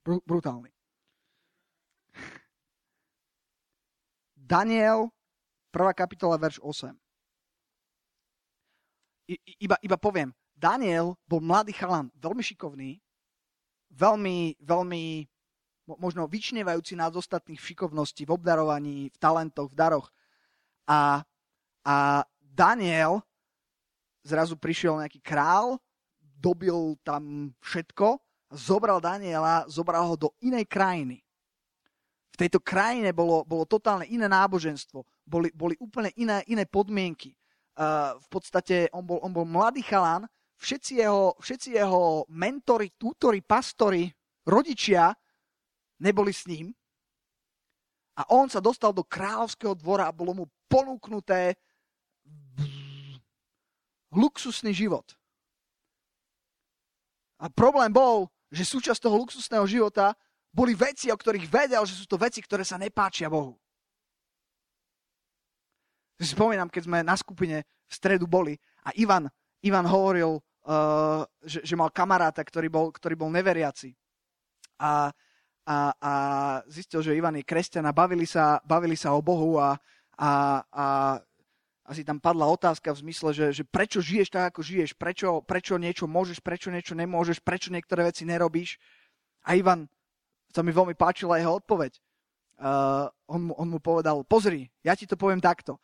Br- 0.05 0.23
brutálny. 0.29 0.69
Daniel, 4.37 5.09
prvá 5.71 5.93
kapitola, 5.93 6.37
verš 6.37 6.59
8. 6.61 6.93
I, 9.27 9.39
iba, 9.59 9.75
iba 9.81 9.97
poviem, 9.97 10.31
Daniel 10.55 11.17
bol 11.27 11.43
mladý 11.43 11.75
chalan, 11.75 12.07
veľmi 12.17 12.43
šikovný, 12.45 13.01
veľmi, 13.91 14.57
veľmi 14.63 15.03
možno 15.99 16.23
vyčnevajúci 16.31 16.95
nás 16.95 17.11
ostatných 17.11 17.59
šikovností 17.59 18.23
v 18.23 18.33
obdarovaní, 18.39 19.11
v 19.11 19.17
talentoch, 19.19 19.67
v 19.67 19.75
daroch. 19.75 20.07
A 20.87 21.23
a 21.83 22.23
Daniel, 22.39 23.19
zrazu 24.23 24.55
prišiel 24.55 25.03
nejaký 25.03 25.19
král, 25.19 25.75
dobil 26.39 26.95
tam 27.03 27.51
všetko, 27.59 28.19
zobral 28.55 29.03
Daniela, 29.03 29.67
zobral 29.67 30.07
ho 30.07 30.15
do 30.15 30.29
inej 30.39 30.63
krajiny. 30.71 31.19
V 32.33 32.35
tejto 32.39 32.63
krajine 32.63 33.13
bolo, 33.13 33.45
bolo 33.45 33.67
totálne 33.67 34.09
iné 34.09 34.25
náboženstvo, 34.25 35.05
boli, 35.27 35.53
boli 35.53 35.75
úplne 35.77 36.09
iné, 36.17 36.41
iné 36.49 36.65
podmienky. 36.65 37.35
Uh, 37.73 38.17
v 38.21 38.27
podstate 38.29 38.87
on 38.95 39.03
bol, 39.05 39.19
on 39.21 39.33
bol 39.33 39.45
mladý 39.45 39.83
chalán, 39.83 40.25
všetci 40.63 41.03
jeho, 41.03 41.35
všetci 41.43 41.75
jeho 41.75 42.23
mentori, 42.31 42.95
tútori, 42.95 43.43
pastori, 43.43 44.07
rodičia 44.47 45.11
neboli 45.99 46.31
s 46.31 46.47
ním 46.47 46.71
a 48.15 48.23
on 48.31 48.47
sa 48.47 48.63
dostal 48.63 48.95
do 48.95 49.03
kráľovského 49.03 49.75
dvora 49.75 50.07
a 50.07 50.15
bolo 50.15 50.31
mu 50.31 50.45
ponúknuté 50.71 51.59
luxusný 54.13 54.71
život. 54.71 55.03
A 57.41 57.49
problém 57.51 57.91
bol, 57.91 58.31
že 58.53 58.63
súčasť 58.63 59.03
toho 59.03 59.19
luxusného 59.19 59.65
života 59.67 60.15
boli 60.53 60.77
veci, 60.77 61.09
o 61.09 61.17
ktorých 61.17 61.49
vedel, 61.49 61.83
že 61.83 61.97
sú 61.97 62.05
to 62.05 62.21
veci, 62.21 62.39
ktoré 62.39 62.61
sa 62.61 62.77
nepáčia 62.77 63.27
Bohu. 63.27 63.57
Si 66.21 66.29
spomínam, 66.29 66.69
keď 66.69 66.85
sme 66.85 67.01
na 67.01 67.17
skupine 67.17 67.65
v 67.65 67.91
stredu 67.91 68.29
boli 68.29 68.53
a 68.85 68.93
Ivan, 68.93 69.27
Ivan 69.65 69.89
hovoril, 69.89 70.39
uh, 70.67 71.23
že, 71.43 71.63
že 71.63 71.75
mal 71.75 71.91
kamaráta, 71.91 72.43
ktorý 72.43 72.67
bol, 72.71 72.87
ktorý 72.91 73.15
bol 73.19 73.29
neveriaci. 73.31 73.95
A, 74.79 75.11
a, 75.63 75.77
a 75.95 76.13
zistil, 76.67 76.99
že 76.99 77.15
Ivan 77.15 77.39
je 77.39 77.47
kresťan 77.47 77.87
a 77.87 77.95
bavili 77.95 78.27
sa, 78.27 78.59
bavili 78.67 78.99
sa 78.99 79.15
o 79.15 79.21
Bohu 79.23 79.59
a, 79.59 79.79
a, 80.19 80.61
a 80.67 80.85
asi 81.83 82.07
tam 82.07 82.19
padla 82.19 82.47
otázka 82.47 82.95
v 82.95 83.01
zmysle, 83.07 83.29
že, 83.35 83.45
že 83.51 83.63
prečo 83.67 83.99
žiješ 83.99 84.31
tak, 84.31 84.55
ako 84.55 84.63
žiješ, 84.63 84.95
prečo, 84.95 85.43
prečo 85.43 85.75
niečo 85.75 86.07
môžeš, 86.07 86.39
prečo 86.39 86.71
niečo 86.71 86.95
nemôžeš, 86.95 87.43
prečo 87.43 87.71
niektoré 87.71 88.07
veci 88.07 88.23
nerobíš. 88.23 88.79
A 89.43 89.59
Ivan 89.59 89.91
sa 90.55 90.63
mi 90.63 90.71
veľmi 90.71 90.95
páčila 90.95 91.39
jeho 91.39 91.59
odpoveď. 91.59 91.99
Uh, 92.63 93.11
on, 93.27 93.51
mu, 93.51 93.53
on 93.59 93.67
mu 93.67 93.79
povedal, 93.83 94.23
pozri, 94.23 94.71
ja 94.85 94.95
ti 94.95 95.03
to 95.03 95.19
poviem 95.19 95.43
takto. 95.43 95.81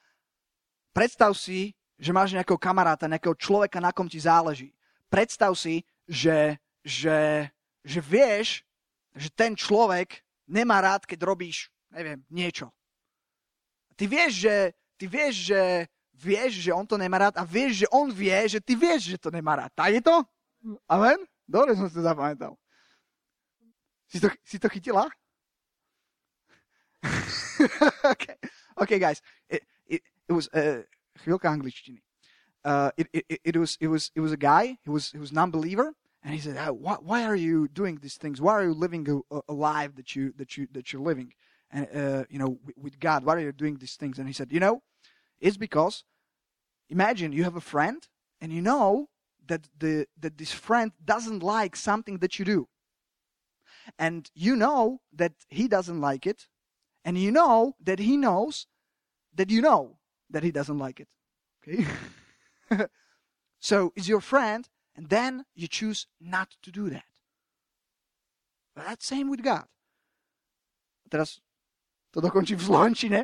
Predstav 0.95 1.35
si, 1.35 1.75
že 1.99 2.15
máš 2.15 2.31
nejakého 2.31 2.55
kamaráta, 2.55 3.11
nejakého 3.11 3.35
človeka, 3.35 3.83
na 3.83 3.91
kom 3.91 4.07
ti 4.07 4.23
záleží. 4.23 4.71
Predstav 5.11 5.51
si, 5.59 5.83
že, 6.07 6.55
že, 6.81 7.51
že 7.83 7.99
vieš, 7.99 8.63
že 9.11 9.27
ten 9.35 9.51
človek 9.51 10.23
nemá 10.47 10.79
rád, 10.79 11.03
keď 11.03 11.27
robíš, 11.27 11.67
neviem, 11.91 12.23
niečo. 12.31 12.71
Ty 13.99 14.07
vieš, 14.07 14.47
že, 14.47 14.55
ty 14.95 15.05
vieš, 15.11 15.51
že 15.51 15.61
vieš, 16.15 16.63
že 16.63 16.71
on 16.71 16.87
to 16.87 16.95
nemá 16.95 17.27
rád 17.27 17.35
a 17.35 17.43
vieš, 17.43 17.83
že 17.83 17.87
on 17.91 18.07
vie, 18.07 18.47
že 18.47 18.63
ty 18.63 18.79
vieš, 18.79 19.11
že 19.15 19.17
to 19.19 19.27
nemá 19.27 19.59
rád. 19.59 19.71
Tak 19.75 19.91
je 19.91 20.01
to? 20.03 20.15
Amen? 20.87 21.19
Dobre 21.43 21.75
som 21.75 21.91
si 21.91 21.99
to 21.99 22.03
zapamätal. 22.03 22.55
Si 24.07 24.23
to, 24.23 24.31
si 24.43 24.55
to 24.55 24.71
chytila? 24.71 25.07
okay. 28.13 28.35
okay, 28.75 28.99
guys. 28.99 29.19
It, 29.47 29.63
it, 29.87 30.01
it 30.27 30.33
was 30.33 30.47
uh, 30.51 30.83
chvíľka 31.23 31.49
angličtiny. 31.51 32.01
Uh, 32.65 32.91
it, 32.97 33.07
it, 33.13 33.41
it, 33.43 33.57
was, 33.57 33.77
it, 33.79 33.87
was, 33.87 34.11
it 34.15 34.19
was 34.19 34.31
a 34.31 34.37
guy, 34.37 34.77
he 34.83 34.89
was, 34.89 35.11
he 35.11 35.17
was 35.17 35.31
non-believer, 35.31 35.93
and 36.23 36.33
he 36.33 36.39
said, 36.39 36.55
why, 36.71 36.97
why 36.99 37.23
are 37.23 37.35
you 37.35 37.67
doing 37.69 37.99
these 38.01 38.17
things? 38.17 38.41
Why 38.41 38.53
are 38.53 38.63
you 38.63 38.73
living 38.73 39.23
a, 39.31 39.39
a 39.47 39.53
life 39.53 39.95
that, 39.95 40.15
you, 40.15 40.33
that, 40.37 40.57
you, 40.57 40.67
that 40.73 40.91
you're 40.91 41.01
living? 41.01 41.33
And, 41.71 41.87
uh, 41.95 42.23
you 42.29 42.37
know, 42.37 42.59
with, 42.65 42.77
with 42.77 42.99
God, 42.99 43.23
why 43.23 43.35
are 43.35 43.39
you 43.39 43.51
doing 43.53 43.77
these 43.77 43.95
things? 43.95 44.19
And 44.19 44.27
he 44.27 44.33
said, 44.33 44.51
you 44.51 44.59
know, 44.59 44.83
it's 45.39 45.55
because, 45.55 46.03
imagine 46.89 47.31
you 47.31 47.45
have 47.45 47.55
a 47.55 47.61
friend, 47.61 48.05
and 48.41 48.51
you 48.51 48.61
know 48.61 49.07
that, 49.47 49.69
the, 49.77 50.07
that 50.19 50.37
this 50.37 50.51
friend 50.51 50.91
doesn't 51.03 51.41
like 51.41 51.75
something 51.75 52.17
that 52.17 52.39
you 52.39 52.45
do 52.45 52.67
and 53.97 54.29
you 54.35 54.55
know 54.55 54.99
that 55.13 55.33
he 55.47 55.67
doesn't 55.67 56.01
like 56.01 56.27
it, 56.27 56.47
and 57.03 57.17
you 57.17 57.31
know 57.31 57.75
that 57.81 57.99
he 57.99 58.17
knows 58.17 58.67
that 59.33 59.49
you 59.49 59.61
know 59.61 59.97
that 60.29 60.43
he 60.43 60.51
doesn't 60.51 60.77
like 60.77 60.99
it. 60.99 61.09
Okay? 61.61 61.85
so 63.59 63.91
is 63.95 64.07
your 64.07 64.21
friend, 64.21 64.69
and 64.95 65.09
then 65.09 65.45
you 65.55 65.67
choose 65.67 66.07
not 66.19 66.55
to 66.61 66.71
do 66.71 66.89
that. 66.89 67.09
But 68.75 68.85
that's 68.85 69.05
same 69.05 69.29
with 69.29 69.43
God. 69.43 69.65
Teraz 71.09 71.41
to 72.13 72.21
dokončím 72.21 72.61
v 72.61 72.67
Slovenčine, 72.69 73.19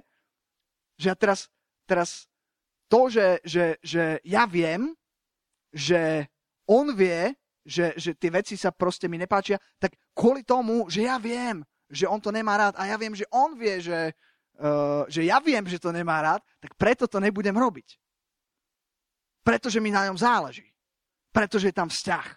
že 0.98 1.14
ja 1.14 1.16
teraz, 1.16 1.48
teraz 1.86 2.26
to, 2.90 3.10
že, 3.10 3.40
že, 3.46 3.78
že 3.82 4.20
ja 4.26 4.50
viem, 4.50 4.94
že 5.74 6.30
on 6.66 6.94
vie, 6.94 7.34
že, 7.66 7.94
že 7.98 8.14
tie 8.14 8.30
veci 8.30 8.58
sa 8.58 8.74
proste 8.74 9.10
mi 9.10 9.18
nepáčia, 9.18 9.58
tak 9.82 9.98
kvôli 10.14 10.46
tomu, 10.46 10.90
že 10.90 11.06
ja 11.06 11.18
viem, 11.22 11.66
že 11.90 12.10
on 12.10 12.22
to 12.22 12.34
nemá 12.34 12.58
rád 12.58 12.76
a 12.78 12.90
ja 12.90 12.98
viem, 12.98 13.14
že 13.14 13.26
on 13.30 13.58
vie, 13.58 13.82
že, 13.82 14.14
že 15.12 15.22
ja 15.28 15.38
viem, 15.44 15.64
že 15.68 15.82
to 15.82 15.92
nemá 15.92 16.22
rád, 16.24 16.42
tak 16.64 16.76
preto 16.80 17.06
to 17.06 17.20
nebudem 17.20 17.56
robiť. 17.56 18.00
Pretože 19.46 19.78
mi 19.84 19.94
na 19.94 20.10
ňom 20.10 20.18
záleží. 20.18 20.66
Pretože 21.30 21.70
je 21.70 21.76
tam 21.76 21.92
vzťah. 21.92 22.28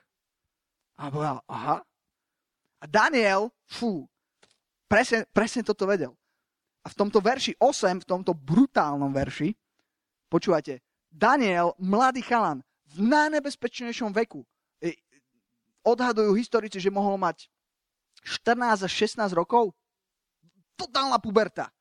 A 0.99 1.03
povedal, 1.09 1.39
aha. 1.47 1.81
A 2.79 2.85
Daniel, 2.87 3.55
fú, 3.67 4.07
presne, 4.91 5.25
presne 5.31 5.63
toto 5.63 5.87
vedel. 5.87 6.13
A 6.83 6.91
v 6.91 6.95
tomto 6.99 7.23
verši 7.23 7.55
8, 7.59 8.03
v 8.03 8.07
tomto 8.07 8.35
brutálnom 8.35 9.11
verši, 9.15 9.55
počúvate, 10.27 10.83
Daniel, 11.09 11.73
mladý 11.79 12.23
chalan, 12.23 12.61
v 12.93 12.99
najnebezpečnejšom 13.07 14.13
veku, 14.13 14.43
odhadujú 15.87 16.37
historici, 16.37 16.77
že 16.83 16.93
mohol 16.93 17.17
mať 17.17 17.49
14 18.21 18.85
až 18.85 18.93
16 18.93 19.33
rokov. 19.33 19.73
Totálna 20.77 21.17
puberta. 21.17 21.73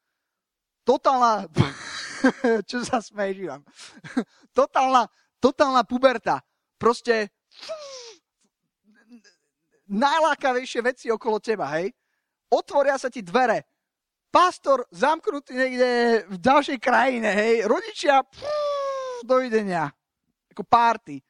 Totálna... 0.88 1.43
Čo 2.69 2.82
sa 2.82 3.04
smeješ, 3.04 3.60
totálna, 4.56 5.06
totálna 5.38 5.84
puberta. 5.84 6.39
Proste 6.80 7.30
najlákavejšie 9.91 10.82
veci 10.82 11.06
okolo 11.12 11.43
teba, 11.43 11.78
hej? 11.78 11.91
Otvoria 12.50 12.95
sa 12.95 13.12
ti 13.12 13.19
dvere. 13.21 13.67
Pastor 14.32 14.88
zamknutý 14.89 15.54
niekde 15.54 15.89
v 16.26 16.38
ďalšej 16.39 16.80
krajine, 16.80 17.30
hej? 17.36 17.67
Rodičia, 17.69 18.23
pff, 18.23 19.28
dovidenia. 19.28 19.91
Ako 20.56 20.63
párty 20.65 21.21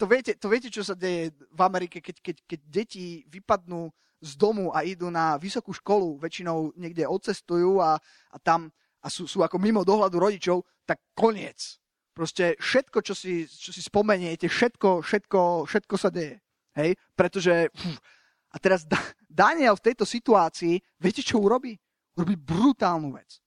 to, 0.00 0.04
viete, 0.08 0.32
to 0.40 0.48
viete, 0.48 0.72
čo 0.72 0.80
sa 0.80 0.96
deje 0.96 1.36
v 1.36 1.60
Amerike, 1.60 2.00
keď, 2.00 2.16
keď, 2.24 2.36
keď 2.48 2.60
deti 2.64 3.04
vypadnú 3.28 3.92
z 4.20 4.32
domu 4.36 4.70
a 4.76 4.84
idú 4.84 5.08
na 5.08 5.40
vysokú 5.40 5.72
školu, 5.72 6.20
väčšinou 6.20 6.76
niekde 6.76 7.08
odcestujú 7.08 7.80
a, 7.80 7.96
a 8.30 8.36
tam 8.40 8.68
a 9.00 9.08
sú, 9.08 9.24
sú 9.24 9.40
ako 9.40 9.56
mimo 9.56 9.80
dohľadu 9.80 10.20
rodičov, 10.20 10.60
tak 10.84 11.00
koniec. 11.16 11.80
Proste 12.12 12.52
všetko, 12.60 13.00
čo 13.00 13.16
si, 13.16 13.48
čo 13.48 13.72
si 13.72 13.80
spomeniete, 13.80 14.44
všetko, 14.44 15.00
všetko, 15.00 15.64
všetko 15.64 15.94
sa 15.96 16.12
deje. 16.12 16.36
Hej? 16.76 17.00
Pretože... 17.16 17.72
Pff, 17.72 18.20
a 18.50 18.56
teraz 18.58 18.82
Daniel 19.30 19.78
v 19.78 19.84
tejto 19.86 20.02
situácii, 20.02 20.82
viete, 20.98 21.22
čo 21.22 21.38
urobí? 21.38 21.78
Urobí 22.18 22.34
brutálnu 22.34 23.14
vec. 23.14 23.38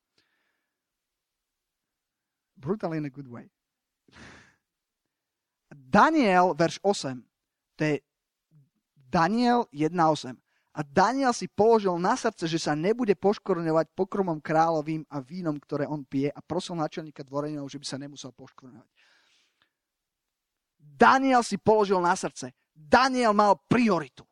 Brutal 2.55 2.95
in 2.95 3.03
a 3.05 3.11
good 3.11 3.27
way. 3.27 3.51
Daniel, 5.73 6.55
verš 6.55 6.79
8, 6.79 7.19
to 7.75 7.81
je 7.83 7.95
Daniel 8.95 9.67
1.8. 9.75 10.39
A 10.73 10.81
Daniel 10.81 11.29
si 11.37 11.45
položil 11.45 11.93
na 12.01 12.17
srdce, 12.17 12.49
že 12.49 12.57
sa 12.57 12.73
nebude 12.73 13.13
poškorňovať 13.13 13.93
pokromom 13.93 14.41
kráľovým 14.41 15.05
a 15.05 15.21
vínom, 15.21 15.53
ktoré 15.61 15.85
on 15.85 16.01
pije 16.01 16.33
a 16.33 16.41
prosil 16.41 16.73
načelníka 16.73 17.21
dvorenov, 17.21 17.69
že 17.69 17.77
by 17.77 17.85
sa 17.85 18.01
nemusel 18.01 18.33
poškorňovať. 18.33 18.89
Daniel 20.81 21.45
si 21.45 21.61
položil 21.61 22.01
na 22.01 22.17
srdce. 22.17 22.57
Daniel 22.73 23.37
mal 23.37 23.61
prioritu. 23.69 24.25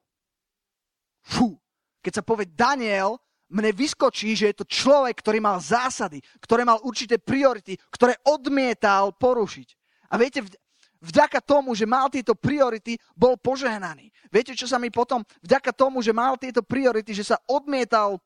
Fú. 1.21 1.61
Keď 2.01 2.13
sa 2.17 2.23
povie 2.25 2.49
Daniel, 2.49 3.21
mne 3.53 3.69
vyskočí, 3.75 4.33
že 4.33 4.49
je 4.49 4.63
to 4.63 4.65
človek, 4.65 5.21
ktorý 5.21 5.37
mal 5.37 5.61
zásady, 5.61 6.23
ktoré 6.41 6.65
mal 6.65 6.81
určité 6.81 7.21
priority, 7.21 7.77
ktoré 7.93 8.17
odmietal 8.25 9.13
porušiť. 9.13 9.67
A 10.09 10.17
viete, 10.17 10.41
vďaka 11.01 11.41
tomu, 11.41 11.73
že 11.73 11.89
mal 11.89 12.07
tieto 12.07 12.37
priority, 12.37 12.95
bol 13.17 13.35
požehnaný. 13.35 14.13
Viete, 14.29 14.53
čo 14.53 14.69
sa 14.69 14.77
mi 14.77 14.93
potom, 14.93 15.25
vďaka 15.41 15.73
tomu, 15.73 15.99
že 16.05 16.13
mal 16.13 16.37
tieto 16.37 16.61
priority, 16.61 17.11
že 17.11 17.33
sa 17.33 17.37
odmietal 17.49 18.21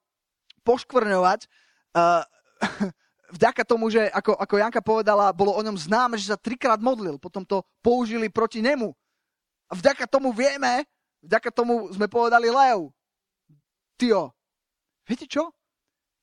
poškvrňovať, 0.68 1.48
uh, 1.96 2.22
vďaka 3.40 3.64
tomu, 3.64 3.88
že 3.88 4.12
ako, 4.12 4.36
ako 4.36 4.56
Janka 4.60 4.82
povedala, 4.84 5.34
bolo 5.34 5.56
o 5.56 5.62
ňom 5.64 5.80
známe, 5.80 6.20
že 6.20 6.30
sa 6.30 6.38
trikrát 6.38 6.78
modlil, 6.84 7.16
potom 7.18 7.48
to 7.48 7.64
použili 7.80 8.28
proti 8.28 8.60
nemu. 8.60 8.92
A 9.72 9.74
vďaka 9.74 10.06
tomu 10.06 10.30
vieme, 10.36 10.86
vďaka 11.26 11.50
tomu 11.50 11.90
sme 11.90 12.06
povedali 12.06 12.52
Leo. 12.52 12.94
Tio, 13.96 14.36
viete 15.08 15.26
čo? 15.26 15.56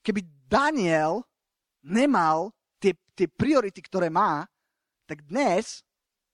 Keby 0.04 0.20
Daniel 0.46 1.24
nemal 1.82 2.52
tie, 2.76 2.92
tie 3.16 3.26
priority, 3.26 3.80
ktoré 3.80 4.12
má, 4.12 4.44
tak 5.08 5.24
dnes 5.26 5.82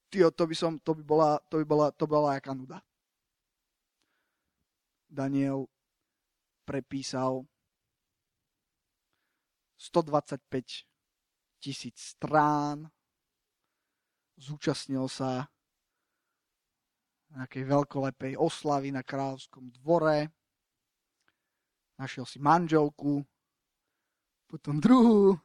Tio, 0.09 0.33
to 0.33 0.45
by, 0.49 0.57
som, 0.57 0.81
to 0.81 0.97
by 0.97 1.05
bola, 1.05 1.31
to 1.53 1.61
by 1.61 1.67
bola, 1.69 1.87
to 1.93 2.05
bola 2.09 2.41
jaká 2.41 2.57
nuda. 2.57 2.81
Daniel 5.09 5.69
prepísal 6.65 7.45
125 9.77 10.89
tisíc 11.61 12.17
strán, 12.17 12.89
zúčastnil 14.37 15.09
sa 15.09 15.49
nejakej 17.37 17.65
veľkolepej 17.69 18.33
oslavy 18.41 18.89
na 18.93 19.05
kráľovskom 19.05 19.69
dvore. 19.81 20.33
Našiel 22.01 22.25
si 22.25 22.39
manželku, 22.41 23.21
potom 24.49 24.81
druhú, 24.81 25.37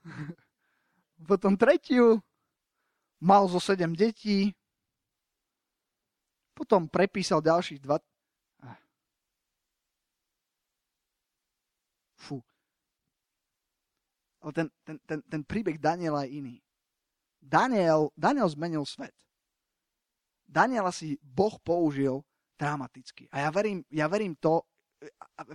potom 1.29 1.59
tretiu, 1.59 2.23
mal 3.23 3.47
zo 3.47 3.63
sedem 3.63 3.95
detí, 3.95 4.51
potom 6.51 6.91
prepísal 6.91 7.39
ďalších 7.39 7.79
dva... 7.79 7.97
Fú. 12.19 12.39
Ale 14.43 14.51
ten, 14.51 14.67
ten, 14.83 14.97
ten, 15.07 15.19
ten 15.23 15.41
príbeh 15.43 15.79
Daniela 15.79 16.27
je 16.27 16.39
iný. 16.39 16.55
Daniel, 17.39 18.11
Daniel 18.15 18.47
zmenil 18.47 18.83
svet. 18.87 19.11
Daniela 20.47 20.91
si 20.91 21.19
Boh 21.19 21.59
použil 21.59 22.23
dramaticky. 22.59 23.27
A 23.31 23.43
ja 23.43 23.49
verím, 23.51 23.83
ja 23.91 24.07
verím 24.07 24.35
to, 24.39 24.63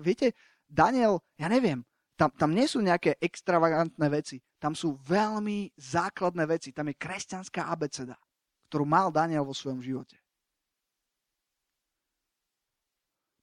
viete, 0.00 0.36
Daniel, 0.68 1.24
ja 1.40 1.48
neviem, 1.48 1.84
tam, 2.18 2.34
tam 2.34 2.50
nie 2.50 2.66
sú 2.66 2.82
nejaké 2.82 3.14
extravagantné 3.22 4.06
veci. 4.10 4.42
Tam 4.58 4.74
sú 4.74 4.98
veľmi 5.06 5.70
základné 5.78 6.44
veci. 6.50 6.74
Tam 6.74 6.90
je 6.90 6.98
kresťanská 6.98 7.70
abeceda, 7.70 8.18
ktorú 8.66 8.82
mal 8.82 9.14
Daniel 9.14 9.46
vo 9.46 9.54
svojom 9.54 9.78
živote. 9.78 10.18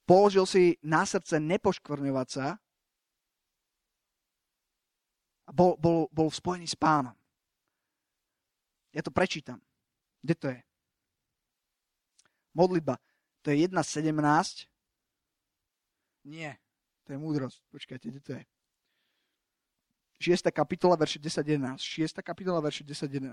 Položil 0.04 0.44
si 0.46 0.64
na 0.84 1.08
srdce 1.08 1.40
nepoškvrňovať 1.40 2.28
sa 2.30 2.60
a 5.48 5.52
bol, 5.56 5.80
bol, 5.80 6.12
bol 6.12 6.28
v 6.28 6.36
spojení 6.36 6.68
s 6.68 6.76
pánom. 6.76 7.16
Ja 8.92 9.00
to 9.02 9.10
prečítam. 9.10 9.64
Kde 10.20 10.36
to 10.36 10.48
je? 10.52 10.60
Modlitba. 12.52 13.00
To 13.48 13.56
je 13.56 13.66
1.17. 13.72 14.68
Nie, 16.28 16.60
to 17.08 17.16
je 17.16 17.18
múdrosť. 17.18 17.64
Počkajte, 17.72 18.06
kde 18.12 18.22
to 18.22 18.32
je? 18.36 18.44
6. 20.20 20.52
kapitola, 20.52 20.96
verše 20.96 21.20
10.11. 21.20 21.80
6. 21.80 22.24
kapitola, 22.24 22.62
verše 22.62 22.84
10.11. 22.84 23.32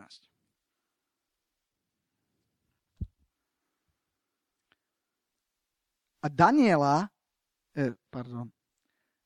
A 6.23 6.31
Daniela, 6.31 7.11
eh, 7.75 7.95
pardon, 8.11 8.47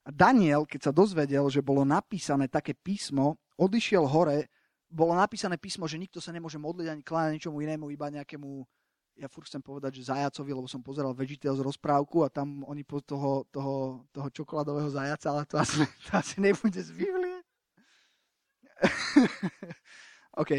a 0.06 0.10
Daniel, 0.14 0.62
keď 0.64 0.80
sa 0.88 0.92
dozvedel, 0.94 1.44
že 1.50 1.58
bolo 1.58 1.82
napísané 1.82 2.46
také 2.46 2.72
písmo, 2.72 3.36
odišiel 3.58 4.06
hore, 4.06 4.46
bolo 4.86 5.18
napísané 5.18 5.58
písmo, 5.58 5.90
že 5.90 5.98
nikto 5.98 6.22
sa 6.22 6.30
nemôže 6.30 6.62
modliť 6.62 6.86
ani 6.88 7.02
kláňať 7.02 7.32
ničomu 7.34 7.58
inému, 7.58 7.90
iba 7.90 8.14
nejakému 8.14 8.62
ja 9.16 9.32
furt 9.32 9.48
chcem 9.48 9.64
povedať, 9.64 9.96
že 9.96 10.12
zajacovi, 10.12 10.52
lebo 10.52 10.68
som 10.68 10.84
pozeral 10.84 11.16
z 11.16 11.64
rozprávku 11.64 12.20
a 12.20 12.28
tam 12.28 12.60
oni 12.68 12.84
po 12.84 13.00
toho, 13.00 13.48
toho, 13.48 14.04
toho 14.12 14.28
čokoládového 14.28 14.92
zajaca, 14.92 15.26
ale 15.32 15.42
to 15.48 15.56
asi, 15.56 15.80
to 16.06 16.10
asi 16.12 16.36
nebude 16.36 16.76
z. 16.76 16.92
OK. 20.42 20.52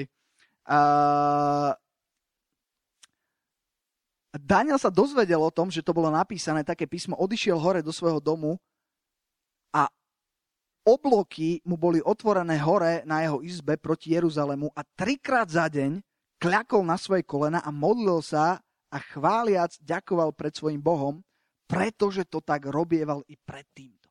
Uh, 0.67 1.71
Daniel 4.37 4.77
sa 4.77 4.93
dozvedel 4.93 5.41
o 5.41 5.53
tom, 5.53 5.71
že 5.71 5.81
to 5.81 5.95
bolo 5.95 6.13
napísané, 6.13 6.61
také 6.61 6.85
písmo, 6.85 7.17
odišiel 7.17 7.57
hore 7.57 7.81
do 7.81 7.89
svojho 7.89 8.21
domu 8.21 8.59
a 9.73 9.89
obloky 10.85 11.63
mu 11.65 11.75
boli 11.75 12.03
otvorené 12.03 12.59
hore 12.61 13.01
na 13.03 13.25
jeho 13.25 13.41
izbe 13.41 13.79
proti 13.79 14.13
Jeruzalemu 14.13 14.69
a 14.75 14.81
trikrát 14.95 15.49
za 15.49 15.65
deň 15.67 15.99
kľakol 16.37 16.85
na 16.85 16.95
svoje 16.95 17.25
kolena 17.25 17.65
a 17.65 17.73
modlil 17.73 18.21
sa 18.21 18.61
a 18.87 18.97
chváliac 19.01 19.75
ďakoval 19.83 20.31
pred 20.31 20.53
svojim 20.55 20.79
Bohom, 20.79 21.19
pretože 21.67 22.23
to 22.29 22.39
tak 22.39 22.63
robieval 22.71 23.19
i 23.27 23.35
pred 23.35 23.67
týmto. 23.75 24.07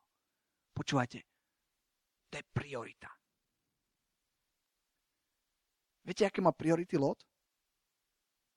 Počúvajte, 0.77 1.25
to 2.29 2.33
je 2.37 2.45
priorita. 2.53 3.16
Viete, 6.07 6.23
aké 6.23 6.39
má 6.39 6.55
priority 6.55 6.95
Lot? 6.95 7.19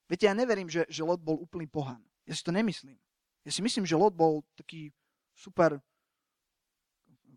Viete, 0.07 0.31
ja 0.31 0.35
neverím, 0.39 0.71
že, 0.71 0.87
že 0.87 1.03
Lot 1.03 1.19
bol 1.19 1.35
úplný 1.43 1.67
pohan. 1.67 1.99
Ja 2.23 2.39
si 2.39 2.47
to 2.47 2.55
nemyslím. 2.55 2.95
Ja 3.43 3.51
si 3.51 3.59
myslím, 3.59 3.83
že 3.83 3.99
Lot 3.99 4.15
bol 4.15 4.47
taký 4.55 4.95
super 5.35 5.83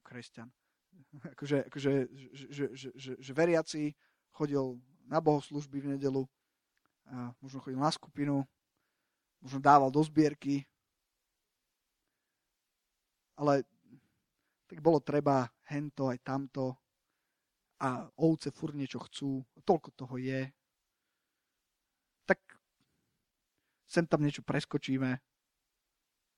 kresťan. 0.06 0.54
Akože, 1.34 1.66
akože 1.66 1.92
že, 2.14 2.28
že, 2.34 2.66
že, 2.74 2.90
že, 2.94 3.12
že 3.18 3.32
veriaci 3.34 3.98
chodil 4.30 4.78
na 5.10 5.18
bohoslužby 5.18 5.82
v 5.82 5.90
nedelu, 5.98 6.30
a 7.10 7.34
možno 7.42 7.60
chodil 7.60 7.82
na 7.82 7.90
skupinu, 7.90 8.46
možno 9.42 9.60
dával 9.60 9.90
do 9.90 10.00
zbierky, 10.06 10.64
ale 13.36 13.66
tak 14.70 14.80
bolo 14.80 15.02
treba 15.02 15.50
hento 15.68 16.08
aj 16.08 16.18
tamto 16.22 16.78
a 17.84 18.08
ovce 18.16 18.48
fur 18.56 18.72
niečo 18.72 19.04
chcú, 19.04 19.44
toľko 19.68 19.90
toho 19.92 20.16
je. 20.16 20.48
Tak 22.24 22.40
sem 23.84 24.08
tam 24.08 24.24
niečo 24.24 24.40
preskočíme. 24.48 25.20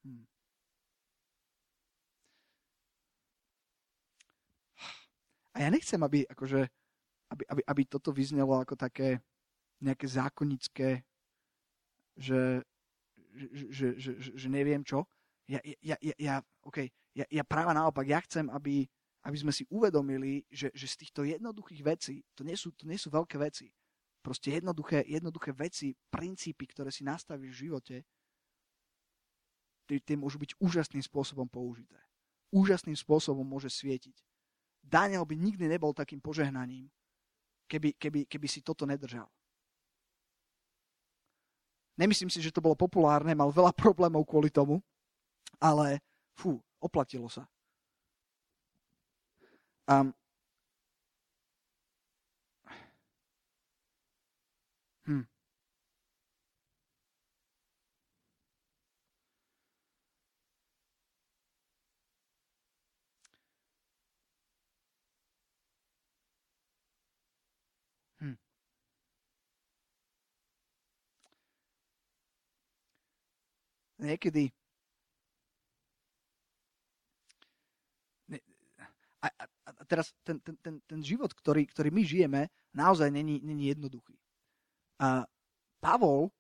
Hm. 0.02 0.26
A 5.56 5.58
ja 5.62 5.70
nechcem, 5.70 6.02
aby 6.02 6.26
akože 6.26 6.68
aby, 7.32 7.44
aby, 7.50 7.62
aby 7.66 7.82
toto 7.86 8.14
vyznelo 8.14 8.54
ako 8.62 8.78
také 8.78 9.22
nejaké 9.82 10.08
zákonické, 10.08 10.90
že, 12.16 12.64
že, 13.34 13.66
že, 13.70 13.88
že, 13.98 14.12
že 14.34 14.48
neviem 14.48 14.86
čo. 14.86 15.04
Ja, 15.46 15.62
ja, 15.84 15.98
ja, 16.02 16.16
ja, 16.18 16.36
okay, 16.66 16.90
ja, 17.14 17.26
ja 17.30 17.44
práve 17.46 17.70
naopak, 17.76 18.06
ja 18.08 18.18
chcem, 18.26 18.50
aby, 18.50 18.90
aby 19.26 19.38
sme 19.42 19.50
si 19.50 19.66
uvedomili, 19.74 20.46
že, 20.54 20.70
že 20.78 20.86
z 20.86 20.96
týchto 21.02 21.26
jednoduchých 21.26 21.82
vecí, 21.82 22.22
to 22.38 22.46
nie 22.46 22.54
sú, 22.54 22.70
to 22.78 22.86
nie 22.86 22.98
sú 22.98 23.10
veľké 23.10 23.42
veci, 23.42 23.74
proste 24.22 24.54
jednoduché, 24.54 25.02
jednoduché 25.06 25.54
veci, 25.54 25.98
princípy, 26.14 26.70
ktoré 26.70 26.94
si 26.94 27.02
nastavíš 27.02 27.54
v 27.58 27.62
živote, 27.70 27.96
tie, 29.86 30.18
môžu 30.18 30.38
byť 30.42 30.58
úžasným 30.62 31.02
spôsobom 31.02 31.50
použité. 31.50 31.98
Úžasným 32.54 32.98
spôsobom 32.98 33.46
môže 33.46 33.70
svietiť. 33.70 34.18
Daniel 34.86 35.26
by 35.26 35.34
nikdy 35.34 35.66
nebol 35.66 35.94
takým 35.94 36.22
požehnaním, 36.22 36.90
keby, 37.66 37.98
keby, 37.98 38.20
keby 38.30 38.48
si 38.50 38.62
toto 38.62 38.86
nedržal. 38.86 39.30
Nemyslím 41.98 42.30
si, 42.30 42.44
že 42.44 42.54
to 42.54 42.62
bolo 42.62 42.78
populárne, 42.78 43.34
mal 43.34 43.50
veľa 43.50 43.74
problémov 43.74 44.26
kvôli 44.30 44.54
tomu, 44.54 44.82
ale 45.58 46.04
fú, 46.38 46.62
oplatilo 46.78 47.26
sa. 47.32 47.50
Um, 49.88 50.14
hm. 55.06 55.22
niekedy 74.00 74.52
a, 79.24 79.28
a, 79.40 79.46
a 79.68 79.75
teraz 79.86 80.12
ten, 80.26 80.42
ten, 80.42 80.56
ten, 80.60 80.76
ten 80.84 81.00
život, 81.02 81.32
ktorý, 81.32 81.70
ktorý 81.70 81.90
my 81.94 82.04
žijeme, 82.04 82.42
naozaj 82.74 83.10
není, 83.14 83.40
není 83.42 83.72
jednoduchý. 83.72 84.18
A 85.00 85.24
Pavol, 85.80 86.34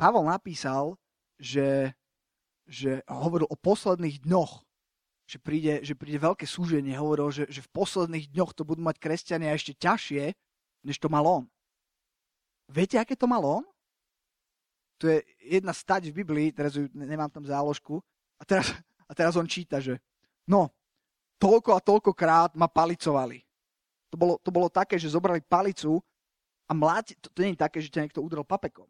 Pavol 0.00 0.26
napísal, 0.26 0.96
že, 1.36 1.92
že 2.64 3.04
hovoril 3.06 3.46
o 3.48 3.56
posledných 3.56 4.24
dňoch, 4.24 4.64
že 5.30 5.38
príde, 5.38 5.84
že 5.86 5.94
príde 5.94 6.18
veľké 6.18 6.42
súženie. 6.48 6.98
Hovoril, 6.98 7.30
že, 7.30 7.44
že 7.46 7.62
v 7.62 7.70
posledných 7.70 8.34
dňoch 8.34 8.50
to 8.56 8.66
budú 8.66 8.82
mať 8.82 8.98
kresťania 8.98 9.54
ešte 9.54 9.78
ťažšie, 9.78 10.34
než 10.82 10.96
to 10.98 11.06
mal 11.06 11.22
on. 11.22 11.44
Viete, 12.66 12.98
aké 12.98 13.14
to 13.14 13.30
mal 13.30 13.42
on? 13.46 13.64
tu 15.00 15.08
je 15.08 15.24
jedna 15.40 15.72
stať 15.72 16.12
v 16.12 16.20
Biblii, 16.20 16.48
teraz 16.52 16.76
ju 16.76 16.84
nemám 16.92 17.32
tam 17.32 17.40
záložku, 17.40 18.04
a 18.36 18.44
teraz, 18.44 18.68
a 19.08 19.12
teraz 19.16 19.32
on 19.40 19.48
číta, 19.48 19.80
že 19.80 19.96
no, 20.44 20.68
toľko 21.40 21.70
a 21.72 21.80
toľko 21.80 22.12
krát 22.12 22.52
ma 22.52 22.68
palicovali. 22.68 23.40
To 24.12 24.16
bolo, 24.20 24.34
to 24.44 24.52
bolo 24.52 24.68
také, 24.68 25.00
že 25.00 25.16
zobrali 25.16 25.40
palicu 25.40 25.96
a 26.68 26.72
mláti, 26.76 27.16
to, 27.16 27.32
to 27.32 27.40
nie 27.40 27.56
je 27.56 27.64
také, 27.64 27.78
že 27.80 27.88
ťa 27.88 28.02
niekto 28.04 28.20
udrel 28.20 28.44
papekom. 28.44 28.86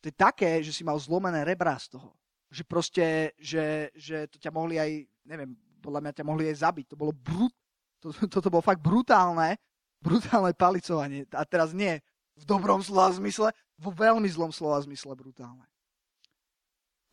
To 0.00 0.04
je 0.08 0.14
také, 0.16 0.64
že 0.64 0.72
si 0.72 0.82
mal 0.82 0.96
zlomené 0.96 1.44
rebra 1.44 1.76
z 1.76 1.98
toho. 1.98 2.16
Že 2.48 2.62
proste, 2.64 3.06
že, 3.36 3.92
že 3.92 4.30
to 4.30 4.40
ťa 4.40 4.50
mohli 4.50 4.80
aj, 4.80 4.90
neviem, 5.28 5.52
podľa 5.84 6.00
mňa 6.00 6.12
ťa 6.16 6.24
mohli 6.24 6.44
aj 6.48 6.56
zabiť. 6.64 6.86
To 6.94 6.96
bolo 6.96 7.12
brut, 7.12 7.52
to, 8.00 8.08
toto 8.34 8.48
bolo 8.48 8.64
fakt 8.64 8.80
brutálne, 8.80 9.60
brutálne 10.00 10.56
palicovanie. 10.56 11.28
A 11.34 11.44
teraz 11.44 11.76
nie 11.76 12.00
v 12.34 12.44
dobrom 12.46 12.82
slova 12.82 13.14
zmysle, 13.14 13.52
vo 13.78 13.90
veľmi 13.90 14.26
zlom 14.30 14.54
slova 14.54 14.78
zmysle 14.82 15.14
brutálne. 15.18 15.66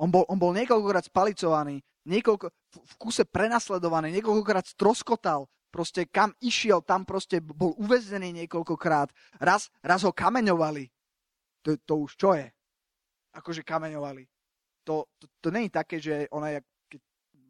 On 0.01 0.09
bol, 0.09 0.25
on 0.25 0.41
bol 0.41 0.49
niekoľkokrát 0.57 1.05
spalicovaný, 1.05 1.77
niekoľko, 2.09 2.49
v, 2.49 2.75
v 2.81 2.93
kuse 2.97 3.21
prenasledovaný, 3.29 4.09
niekoľkokrát 4.17 4.65
stroskotal, 4.65 5.45
proste 5.69 6.09
kam 6.09 6.33
išiel, 6.41 6.81
tam 6.81 7.05
proste 7.05 7.37
bol 7.37 7.77
uväznený 7.77 8.43
niekoľkokrát. 8.43 9.13
Raz, 9.37 9.69
raz 9.85 10.01
ho 10.01 10.09
kameňovali. 10.09 10.89
To, 11.61 11.77
to 11.85 11.93
už 12.09 12.11
čo 12.17 12.33
je? 12.33 12.49
Akože 13.37 13.61
kameňovali. 13.61 14.25
To, 14.89 15.05
to, 15.21 15.25
to 15.37 15.47
není 15.53 15.69
také, 15.69 16.01
že 16.01 16.25
ona, 16.33 16.57
jak, 16.59 16.65
keď 16.89 17.01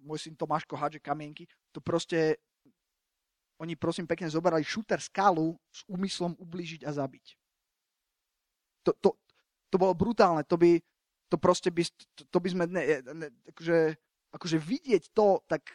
môj 0.04 0.20
syn 0.20 0.36
Tomáško 0.36 0.76
hádže 0.76 1.00
kamienky, 1.00 1.48
to 1.72 1.80
proste 1.80 2.36
oni 3.64 3.80
prosím 3.80 4.10
pekne 4.10 4.28
zoberali 4.28 4.68
šúter 4.68 5.00
skalu 5.00 5.56
s 5.72 5.88
úmyslom 5.88 6.36
ublížiť 6.36 6.84
a 6.84 6.92
zabiť. 6.92 7.26
To, 8.84 8.92
to, 8.98 9.10
to 9.70 9.76
bolo 9.78 9.94
brutálne, 9.94 10.44
to 10.44 10.58
by, 10.58 10.82
to 11.32 11.40
proste 11.40 11.72
by, 11.72 11.88
to, 11.88 12.28
to 12.28 12.38
by 12.44 12.50
sme, 12.52 12.64
ne, 12.68 13.00
ne, 13.00 13.28
akože, 13.56 13.96
akože 14.36 14.58
vidieť 14.60 15.16
to, 15.16 15.40
tak, 15.48 15.72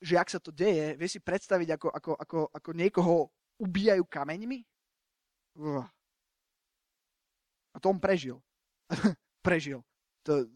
že 0.00 0.16
ak 0.16 0.32
sa 0.32 0.40
to 0.40 0.48
deje, 0.48 0.96
vie 0.96 1.08
si 1.12 1.20
predstaviť, 1.20 1.76
ako, 1.76 1.88
ako, 1.92 2.12
ako, 2.16 2.38
ako 2.48 2.70
niekoho 2.72 3.28
ubíjajú 3.60 4.08
kameňmi? 4.08 4.64
A 7.72 7.76
to 7.76 7.92
on 7.92 8.00
prežil. 8.00 8.40
prežil. 9.46 9.84
To, 10.24 10.48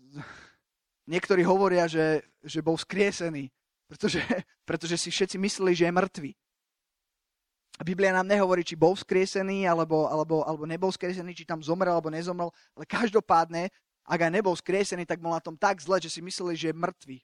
niektorí 1.13 1.45
hovoria, 1.45 1.85
že, 1.85 2.25
že 2.41 2.65
bol 2.65 2.81
skriesený 2.81 3.53
pretože, 3.87 4.21
pretože 4.69 4.97
si 4.99 5.09
všetci 5.11 5.39
mysleli, 5.39 5.73
že 5.75 5.87
je 5.87 5.95
mŕtvy. 5.95 6.31
Biblia 7.85 8.09
nám 8.09 8.25
nehovorí, 8.25 8.65
či 8.65 8.73
bol 8.73 8.97
vzkriesený, 8.97 9.69
alebo, 9.69 10.09
alebo, 10.09 10.41
alebo 10.49 10.65
nebol 10.65 10.89
vzkriesený, 10.89 11.37
či 11.37 11.45
tam 11.45 11.61
zomrel, 11.61 11.93
alebo 11.93 12.09
nezomrel, 12.09 12.49
ale 12.73 12.85
každopádne, 12.89 13.69
ak 14.07 14.21
aj 14.23 14.33
nebol 14.33 14.55
vzkriesený, 14.55 15.03
tak 15.05 15.19
bol 15.19 15.35
na 15.35 15.43
tom 15.43 15.59
tak 15.59 15.83
zle, 15.83 15.99
že 15.99 16.11
si 16.11 16.23
mysleli, 16.23 16.55
že 16.55 16.71
je 16.71 16.79
mŕtvy. 16.79 17.19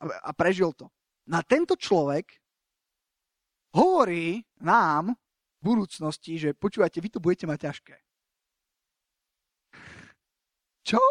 A, 0.00 0.32
prežil 0.32 0.72
to. 0.72 0.88
Na 1.28 1.44
tento 1.44 1.76
človek 1.76 2.40
hovorí 3.76 4.44
nám 4.60 5.12
v 5.60 5.62
budúcnosti, 5.62 6.40
že 6.40 6.56
počúvate, 6.56 7.00
vy 7.00 7.08
to 7.12 7.20
budete 7.20 7.44
mať 7.44 7.58
ťažké. 7.68 7.96
Čo? 10.86 11.02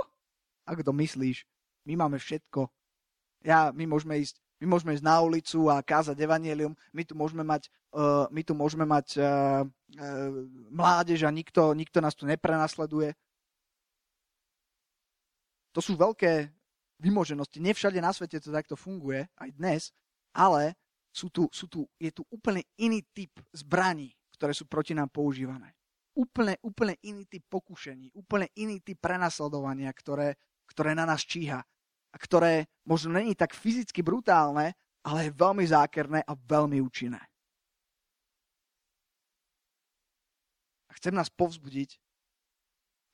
Ako 0.65 0.81
to 0.81 0.93
myslíš? 0.95 1.45
My 1.85 1.99
máme 1.99 2.17
všetko. 2.17 2.65
Ja, 3.45 3.69
my 3.69 3.85
môžeme 3.85 4.17
ísť 4.17 4.41
my 4.63 4.71
môžeme 4.71 4.95
ísť 4.95 5.03
na 5.03 5.19
ulicu 5.19 5.67
a 5.67 5.83
kázať 5.83 6.15
evanielium, 6.15 6.71
my 6.95 7.03
tu 7.03 7.11
môžeme 7.11 7.43
mať, 7.43 7.67
uh, 7.91 8.23
my 8.31 8.39
tu 8.39 8.55
môžeme 8.55 8.87
mať 8.87 9.19
uh, 9.19 9.67
uh, 9.67 10.31
mládež 10.71 11.27
a 11.27 11.29
nikto, 11.29 11.75
nikto 11.75 11.99
nás 11.99 12.15
tu 12.15 12.23
neprenasleduje. 12.23 13.11
To 15.75 15.83
sú 15.83 15.99
veľké 15.99 16.47
vymoženosti. 17.03 17.59
Nevšade 17.59 17.99
na 17.99 18.15
svete 18.15 18.39
to 18.39 18.55
takto 18.55 18.79
funguje, 18.79 19.27
aj 19.35 19.49
dnes, 19.59 19.81
ale 20.31 20.79
sú 21.11 21.27
tu, 21.27 21.51
sú 21.51 21.67
tu, 21.67 21.83
je 21.99 22.11
tu 22.15 22.23
úplne 22.31 22.63
iný 22.79 23.03
typ 23.11 23.31
zbraní, 23.51 24.15
ktoré 24.35 24.55
sú 24.55 24.67
proti 24.67 24.95
nám 24.95 25.11
používané. 25.11 25.75
Úplne, 26.15 26.63
úplne 26.63 26.95
iný 27.03 27.27
typ 27.27 27.43
pokušení, 27.51 28.15
úplne 28.15 28.47
iný 28.55 28.79
typ 28.79 28.99
prenasledovania, 29.03 29.91
ktoré, 29.91 30.39
ktoré 30.63 30.95
na 30.95 31.03
nás 31.03 31.27
číha 31.27 31.59
a 32.11 32.15
ktoré 32.15 32.71
možno 32.87 33.19
není 33.19 33.35
tak 33.35 33.51
fyzicky 33.51 33.99
brutálne, 33.99 34.71
ale 35.03 35.27
je 35.27 35.35
veľmi 35.35 35.67
zákerné 35.67 36.23
a 36.23 36.33
veľmi 36.35 36.79
účinné. 36.79 37.19
A 40.87 40.91
chcem 40.95 41.11
nás 41.11 41.27
povzbudiť, 41.27 41.99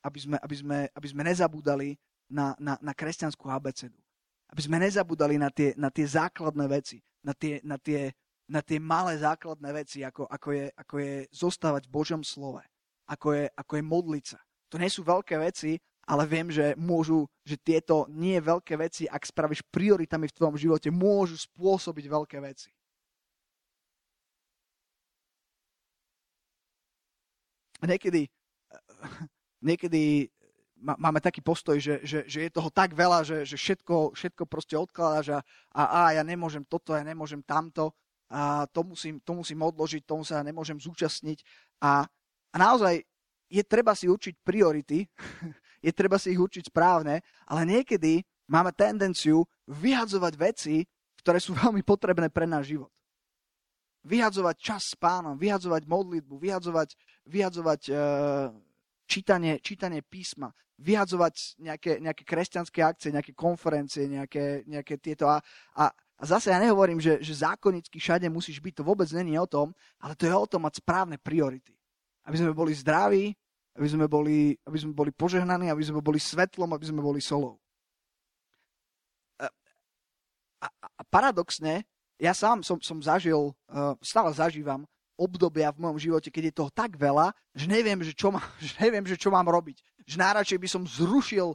aby 0.06 0.18
sme, 0.22 0.36
aby 0.38 0.54
sme, 0.54 0.78
aby 0.94 1.06
sme 1.10 1.22
nezabúdali 1.26 1.98
na, 2.32 2.56
na, 2.56 2.80
na 2.80 2.92
kresťanskú 2.96 3.52
abecedu. 3.52 4.00
Aby 4.48 4.60
sme 4.64 4.80
nezabúdali 4.80 5.36
na 5.36 5.52
tie, 5.52 5.76
na 5.76 5.92
tie 5.92 6.08
základné 6.08 6.64
veci, 6.68 7.04
na 7.20 7.36
tie, 7.36 7.60
na 7.60 7.76
tie, 7.76 8.12
na 8.48 8.60
tie 8.64 8.80
malé 8.80 9.20
základné 9.20 9.70
veci, 9.72 10.00
ako, 10.00 10.24
ako, 10.28 10.48
je, 10.52 10.66
ako 10.72 10.94
je 10.98 11.14
zostávať 11.32 11.88
v 11.88 11.94
Božom 11.94 12.22
slove, 12.24 12.64
ako 13.08 13.36
je, 13.36 13.44
ako 13.52 13.72
je 13.76 13.84
modliť. 13.84 14.26
To 14.72 14.76
nie 14.80 14.88
sú 14.88 15.04
veľké 15.04 15.36
veci, 15.40 15.76
ale 16.08 16.26
viem, 16.26 16.50
že 16.50 16.74
môžu, 16.74 17.30
že 17.46 17.54
tieto 17.60 18.10
nie 18.10 18.40
veľké 18.42 18.74
veci, 18.74 19.06
ak 19.06 19.22
spravíš 19.22 19.62
prioritami 19.70 20.26
v 20.26 20.36
tvojom 20.36 20.56
živote, 20.58 20.88
môžu 20.90 21.38
spôsobiť 21.38 22.04
veľké 22.10 22.38
veci. 22.42 22.72
Niekedy, 27.82 28.30
niekedy 29.58 30.30
máme 30.82 31.22
taký 31.22 31.38
postoj, 31.40 31.78
že, 31.78 32.02
že, 32.02 32.26
že 32.26 32.38
je 32.46 32.50
toho 32.50 32.68
tak 32.68 32.92
veľa, 32.92 33.22
že, 33.22 33.46
že 33.46 33.54
všetko, 33.54 34.18
všetko 34.18 34.42
proste 34.50 34.74
odkladáš 34.74 35.38
a, 35.38 35.40
a, 35.70 35.82
a 35.86 36.00
ja 36.18 36.22
nemôžem 36.26 36.66
toto, 36.66 36.92
ja 36.92 37.06
nemôžem 37.06 37.40
tamto, 37.46 37.94
a 38.32 38.66
to 38.66 38.82
musím, 38.82 39.22
to 39.22 39.32
musím 39.36 39.62
odložiť, 39.62 40.02
tomu 40.02 40.24
sa 40.24 40.42
nemôžem 40.42 40.80
zúčastniť. 40.80 41.38
A, 41.84 42.02
a 42.52 42.56
naozaj 42.56 43.04
je 43.52 43.62
treba 43.62 43.92
si 43.92 44.08
určiť 44.08 44.40
priority 44.42 45.04
je 45.86 45.92
treba 45.92 46.16
si 46.16 46.32
ich 46.32 46.40
určiť 46.40 46.70
správne, 46.70 47.20
ale 47.50 47.62
niekedy 47.66 48.22
máme 48.46 48.70
tendenciu 48.72 49.42
vyhadzovať 49.66 50.32
veci, 50.38 50.86
ktoré 51.20 51.42
sú 51.42 51.52
veľmi 51.62 51.82
potrebné 51.82 52.30
pre 52.30 52.46
náš 52.46 52.72
život. 52.72 52.90
Vyhadzovať 54.02 54.56
čas 54.58 54.82
s 54.90 54.96
pánom, 54.98 55.38
vyhadzovať 55.38 55.86
modlitbu, 55.86 56.34
vyhadzovať, 56.34 56.98
vyhadzovať 57.22 57.80
uh, 57.86 58.50
čítanie, 59.06 59.62
čítanie 59.62 60.02
písma, 60.02 60.50
vyhadzovať 60.82 61.62
nejaké, 61.62 62.02
nejaké 62.02 62.22
kresťanské 62.26 62.82
akcie, 62.82 63.14
nejaké 63.14 63.32
konferencie, 63.32 64.10
nejaké, 64.10 64.66
nejaké 64.66 64.98
tieto. 64.98 65.30
A, 65.30 65.38
a, 65.78 65.94
a 65.94 66.22
zase 66.26 66.50
ja 66.50 66.58
nehovorím, 66.58 66.98
že, 66.98 67.22
že 67.22 67.46
zákonicky 67.46 68.02
všade 68.02 68.26
musíš 68.26 68.58
byť, 68.58 68.82
to 68.82 68.84
vôbec 68.84 69.06
není 69.14 69.38
o 69.38 69.46
tom, 69.46 69.70
ale 70.02 70.18
to 70.18 70.26
je 70.26 70.34
o 70.34 70.50
tom 70.50 70.66
mať 70.66 70.82
správne 70.82 71.16
priority. 71.22 71.72
Aby 72.26 72.36
sme 72.42 72.50
boli 72.50 72.74
zdraví, 72.74 73.30
aby 73.78 73.88
sme 73.88 74.06
boli, 74.10 74.58
aby 74.66 74.78
sme 74.78 74.92
boli 74.92 75.10
požehnaní, 75.14 75.70
aby 75.70 75.84
sme 75.86 76.02
boli 76.02 76.18
svetlom, 76.20 76.74
aby 76.74 76.84
sme 76.90 77.00
boli 77.00 77.22
solou. 77.22 77.56
A, 79.38 79.48
a, 80.66 80.66
a 80.98 81.02
paradoxne, 81.08 81.86
ja 82.20 82.34
sám 82.36 82.62
som, 82.62 82.78
som 82.78 82.98
zažil, 83.00 83.54
uh, 83.70 83.96
stále 84.04 84.30
zažívam 84.34 84.86
obdobia 85.22 85.70
v 85.70 85.86
mojom 85.86 85.98
živote, 86.00 86.28
keď 86.32 86.44
je 86.50 86.58
toho 86.58 86.70
tak 86.72 86.98
veľa, 86.98 87.30
že 87.54 87.68
neviem, 87.68 88.00
že 88.02 88.12
čo, 88.16 88.32
má, 88.32 88.42
že 88.64 88.74
neviem, 88.82 89.04
že 89.06 89.14
čo 89.14 89.30
mám 89.30 89.46
robiť. 89.46 89.80
Že 90.06 90.16
najradšej 90.18 90.58
by 90.58 90.68
som 90.68 90.82
zrušil 90.84 91.54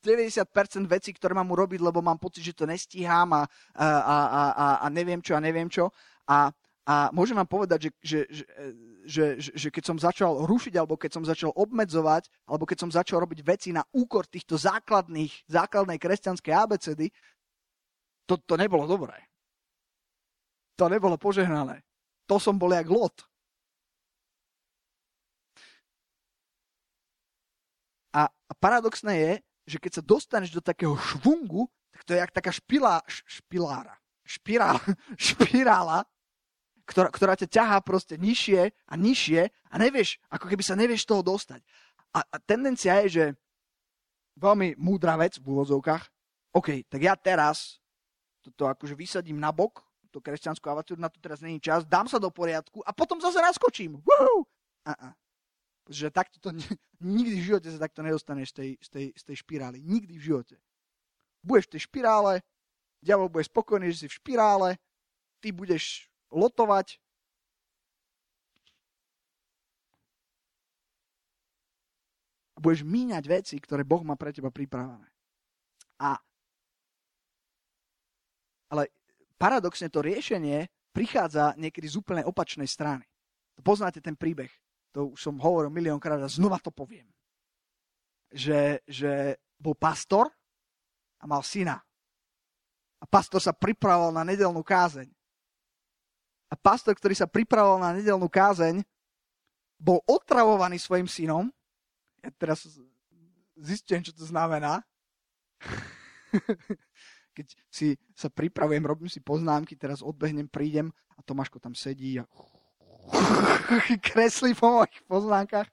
90% 0.00 0.88
vecí, 0.88 1.12
ktoré 1.12 1.36
mám 1.36 1.52
urobiť, 1.52 1.80
lebo 1.84 2.00
mám 2.00 2.16
pocit, 2.16 2.40
že 2.40 2.56
to 2.56 2.64
nestíham 2.64 3.28
a, 3.36 3.44
a, 3.76 3.86
a, 3.86 4.16
a, 4.56 4.66
a 4.80 4.86
neviem 4.88 5.20
čo 5.20 5.36
a 5.36 5.44
neviem 5.44 5.68
čo. 5.68 5.92
A, 6.24 6.48
a 6.88 7.12
môžem 7.12 7.36
vám 7.36 7.46
povedať, 7.46 7.86
že, 7.86 7.90
že, 8.00 8.18
že, 8.30 9.24
že, 9.38 9.50
že 9.52 9.68
keď 9.68 9.84
som 9.84 9.98
začal 10.00 10.48
rušiť, 10.48 10.74
alebo 10.80 10.96
keď 10.96 11.20
som 11.20 11.24
začal 11.24 11.52
obmedzovať, 11.52 12.32
alebo 12.48 12.64
keď 12.64 12.78
som 12.80 12.90
začal 12.90 13.20
robiť 13.20 13.40
veci 13.44 13.68
na 13.76 13.84
úkor 13.92 14.24
týchto 14.24 14.56
základných, 14.56 15.44
základnej 15.46 16.00
kresťanskej 16.00 16.54
abecedy, 16.56 17.12
to, 18.24 18.40
to 18.40 18.54
nebolo 18.56 18.88
dobré. 18.88 19.20
To 20.80 20.88
nebolo 20.88 21.20
požehnané. 21.20 21.84
To 22.24 22.40
som 22.40 22.56
bol 22.56 22.72
jak 22.72 22.88
lot. 22.88 23.29
A, 28.50 28.52
paradoxné 28.58 29.14
je, 29.14 29.32
že 29.70 29.78
keď 29.78 29.92
sa 30.00 30.02
dostaneš 30.02 30.50
do 30.50 30.58
takého 30.58 30.98
švungu, 30.98 31.70
tak 31.94 32.02
to 32.02 32.10
je 32.14 32.18
jak 32.18 32.34
taká 32.34 32.50
špilá, 32.50 32.98
špilára, 33.06 33.94
špirála, 34.26 34.82
špirála, 35.30 35.98
ktorá, 36.90 37.08
ktorá 37.14 37.32
ťa 37.38 37.46
ťahá 37.46 37.78
proste 37.86 38.18
nižšie 38.18 38.74
a 38.90 38.94
nižšie 38.98 39.40
a 39.46 39.74
nevieš, 39.78 40.18
ako 40.26 40.50
keby 40.50 40.62
sa 40.66 40.74
nevieš 40.74 41.06
toho 41.06 41.22
dostať. 41.22 41.62
A, 42.10 42.26
a 42.26 42.36
tendencia 42.42 42.98
je, 43.06 43.08
že 43.08 43.24
veľmi 44.34 44.74
múdra 44.74 45.14
vec 45.14 45.38
v 45.38 45.54
úvodzovkách, 45.54 46.02
OK, 46.50 46.82
tak 46.90 47.00
ja 47.06 47.14
teraz 47.14 47.78
toto 48.42 48.66
akože 48.66 48.98
vysadím 48.98 49.38
na 49.38 49.54
bok, 49.54 49.86
to 50.10 50.18
kresťanskú 50.18 50.66
avatúru, 50.66 50.98
na 50.98 51.06
to 51.06 51.22
teraz 51.22 51.38
není 51.38 51.62
čas, 51.62 51.86
dám 51.86 52.10
sa 52.10 52.18
do 52.18 52.34
poriadku 52.34 52.82
a 52.82 52.90
potom 52.90 53.22
zase 53.22 53.38
naskočím. 53.38 54.02
Woohoo! 54.02 54.42
Uh-uh. 54.82 55.12
Že 55.90 56.14
takto 56.14 56.38
to, 56.38 56.54
nikdy 57.02 57.42
v 57.42 57.46
živote 57.50 57.68
sa 57.68 57.82
takto 57.82 58.06
nedostaneš 58.06 58.54
z 58.54 58.56
tej, 58.56 58.70
z, 58.78 58.88
tej, 58.88 59.06
z 59.18 59.22
tej 59.26 59.36
špirály. 59.42 59.78
Nikdy 59.82 60.14
v 60.14 60.26
živote. 60.30 60.56
Budeš 61.42 61.66
v 61.66 61.72
tej 61.74 61.82
špirále, 61.90 62.32
diabol 63.02 63.32
bude 63.32 63.44
spokojný, 63.44 63.90
že 63.90 64.04
si 64.04 64.06
v 64.06 64.18
špirále, 64.22 64.68
ty 65.42 65.50
budeš 65.50 66.06
lotovať. 66.30 67.00
A 72.54 72.58
budeš 72.60 72.84
míňať 72.84 73.24
veci, 73.26 73.56
ktoré 73.58 73.82
Boh 73.82 74.04
má 74.04 74.14
pre 74.14 74.30
teba 74.30 74.52
pripravené. 74.52 75.08
A 76.00 76.20
ale 78.70 78.86
paradoxne 79.34 79.90
to 79.90 80.00
riešenie 80.00 80.70
prichádza 80.94 81.58
niekedy 81.58 81.90
z 81.90 81.98
úplne 81.98 82.22
opačnej 82.22 82.70
strany. 82.70 83.02
Poznáte 83.60 83.98
ten 84.00 84.14
príbeh. 84.14 84.48
To 84.96 85.14
už 85.14 85.20
som 85.22 85.38
hovoril 85.38 85.70
miliónkrát 85.70 86.18
a 86.18 86.30
znova 86.30 86.58
to 86.58 86.74
poviem. 86.74 87.06
Že, 88.30 88.82
že 88.86 89.38
bol 89.58 89.74
pastor 89.74 90.30
a 91.20 91.24
mal 91.26 91.42
syna. 91.42 91.78
A 93.00 93.04
pastor 93.08 93.40
sa 93.40 93.54
pripravoval 93.56 94.12
na 94.12 94.24
nedelnú 94.26 94.60
kázeň. 94.60 95.08
A 96.50 96.54
pastor, 96.58 96.98
ktorý 96.98 97.14
sa 97.14 97.30
pripravoval 97.30 97.78
na 97.78 97.94
nedelnú 97.94 98.26
kázeň, 98.26 98.82
bol 99.78 100.02
otravovaný 100.04 100.76
svojim 100.76 101.06
synom. 101.06 101.48
Ja 102.20 102.28
teraz 102.36 102.66
zistujem, 103.56 104.04
čo 104.04 104.12
to 104.12 104.26
znamená. 104.26 104.84
Keď 107.36 107.46
si 107.70 107.96
sa 108.12 108.28
pripravujem, 108.28 108.84
robím 108.84 109.08
si 109.08 109.22
poznámky, 109.22 109.78
teraz 109.78 110.02
odbehnem, 110.02 110.50
prídem 110.50 110.92
a 111.16 111.22
Tomáško 111.22 111.62
tam 111.62 111.72
sedí 111.72 112.18
a 112.20 112.26
kreslí 114.06 114.52
po 114.54 114.80
mojich 114.80 115.00
poznámkach. 115.08 115.68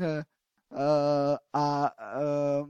Uh, 0.00 0.24
a, 1.52 1.64
uh, 1.92 2.62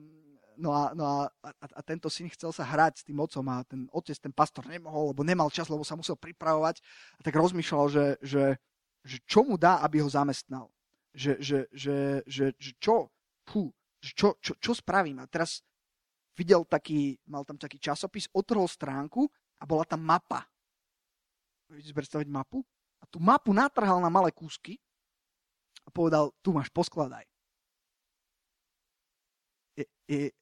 no 0.58 0.70
a, 0.74 0.90
no 0.94 1.04
a, 1.06 1.18
a, 1.42 1.50
a 1.78 1.80
tento 1.86 2.10
syn 2.10 2.26
chcel 2.34 2.50
sa 2.50 2.66
hrať 2.66 3.02
s 3.02 3.06
tým 3.06 3.18
otcom 3.22 3.46
a 3.50 3.62
ten 3.62 3.86
otec, 3.94 4.18
ten 4.18 4.34
pastor 4.34 4.66
nemohol, 4.66 5.14
lebo 5.14 5.22
nemal 5.22 5.48
čas, 5.54 5.70
lebo 5.70 5.86
sa 5.86 5.94
musel 5.94 6.18
pripravovať 6.18 6.82
a 7.18 7.20
tak 7.22 7.34
rozmýšľal, 7.38 7.86
že, 7.88 8.06
že, 8.20 8.44
že 9.06 9.16
čo 9.26 9.46
mu 9.46 9.54
dá, 9.54 9.78
aby 9.86 10.02
ho 10.02 10.10
zamestnal. 10.10 10.66
Že, 11.12 11.32
že, 11.44 11.58
že, 11.70 11.96
že, 12.24 12.46
že 12.56 12.70
čo, 12.80 13.12
fú, 13.44 13.68
čo, 14.00 14.34
čo, 14.40 14.56
čo 14.56 14.72
spravím. 14.72 15.20
A 15.20 15.28
teraz 15.28 15.60
videl 16.34 16.64
taký, 16.64 17.20
mal 17.28 17.44
tam 17.44 17.60
taký 17.60 17.76
časopis, 17.76 18.26
otrhol 18.32 18.66
stránku 18.66 19.28
a 19.60 19.64
bola 19.68 19.84
tam 19.84 20.00
mapa. 20.02 20.48
Vidíte 21.68 21.96
predstaviť 21.96 22.28
mapu? 22.28 22.64
A 23.02 23.04
tú 23.10 23.18
mapu 23.18 23.50
natrhal 23.50 23.98
na 23.98 24.08
malé 24.08 24.30
kúsky 24.30 24.78
a 25.82 25.90
povedal, 25.90 26.30
tu 26.40 26.54
máš, 26.54 26.70
poskladaj. 26.70 27.26
It, 29.74 29.88
it, 30.06 30.32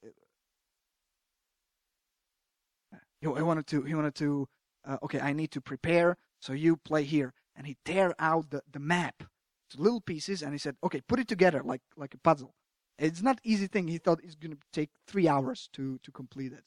he 3.21 3.27
wanted 3.27 3.67
to, 3.67 3.83
he 3.83 3.95
wanted 3.97 4.15
to 4.21 4.45
uh, 4.85 4.99
okay, 5.03 5.21
I 5.21 5.33
need 5.33 5.51
to 5.53 5.61
prepare, 5.61 6.17
so 6.41 6.53
you 6.53 6.77
play 6.77 7.05
here. 7.05 7.33
And 7.57 7.67
he 7.67 7.77
tear 7.85 8.15
out 8.19 8.51
the, 8.51 8.63
the 8.71 8.79
map 8.79 9.23
to 9.71 9.81
little 9.81 10.01
pieces 10.01 10.43
and 10.43 10.53
he 10.53 10.59
said, 10.59 10.77
okay, 10.83 11.01
put 11.07 11.21
it 11.21 11.29
together 11.29 11.63
like, 11.65 11.83
like 11.97 12.15
a 12.15 12.19
puzzle. 12.19 12.55
It's 12.99 13.23
not 13.23 13.41
easy 13.45 13.67
thing. 13.67 13.89
He 13.89 13.99
thought 13.99 14.21
it's 14.23 14.35
going 14.35 14.53
to 14.53 14.59
take 14.73 14.91
three 15.07 15.29
hours 15.29 15.69
to, 15.73 15.99
to 16.03 16.11
complete 16.13 16.53
it. 16.53 16.65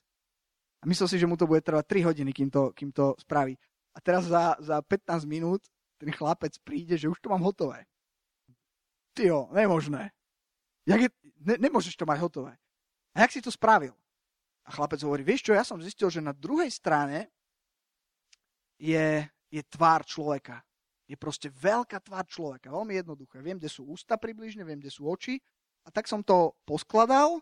A 0.84 0.86
myslel 0.86 1.08
si, 1.08 1.18
že 1.18 1.30
mu 1.30 1.39
to 1.39 1.48
bude 1.48 1.64
trvať 1.64 1.86
3 1.88 2.08
hodiny, 2.12 2.32
kým 2.36 2.52
to, 2.52 2.76
kým 2.76 2.91
to 2.91 3.16
spraví. 3.16 3.56
A 3.96 4.04
teraz 4.04 4.28
za, 4.28 4.60
za 4.60 4.84
15 4.84 5.24
minút 5.24 5.64
ten 6.04 6.12
chlapec 6.12 6.51
príde, 6.68 6.99
že 6.99 7.08
už 7.08 7.24
to 7.24 7.32
mám 7.32 7.39
hotové. 7.39 7.88
Tyjo, 9.16 9.47
nemožné. 9.56 10.12
Jak 10.84 10.99
je, 10.99 11.10
ne, 11.47 11.56
nemôžeš 11.64 11.95
to 11.95 12.04
mať 12.04 12.20
hotové. 12.20 12.60
A 13.16 13.24
jak 13.24 13.32
si 13.32 13.39
to 13.39 13.47
spravil? 13.47 13.95
A 14.68 14.76
chlapec 14.76 14.99
hovorí, 14.99 15.24
vieš 15.24 15.47
čo, 15.47 15.56
ja 15.56 15.64
som 15.64 15.80
zistil, 15.80 16.12
že 16.12 16.20
na 16.20 16.36
druhej 16.36 16.68
strane 16.68 17.32
je, 18.76 19.24
je 19.47 19.62
tvár 19.72 20.04
človeka. 20.04 20.60
Je 21.08 21.16
proste 21.16 21.47
veľká 21.47 22.04
tvár 22.04 22.28
človeka, 22.28 22.68
veľmi 22.68 22.99
jednoduché. 22.99 23.39
Viem, 23.39 23.64
kde 23.64 23.72
sú 23.72 23.88
ústa 23.88 24.20
približne, 24.20 24.68
viem, 24.68 24.84
kde 24.84 24.91
sú 24.91 25.08
oči 25.08 25.39
a 25.88 25.91
tak 25.91 26.08
som 26.08 26.20
to 26.20 26.51
poskladal 26.68 27.39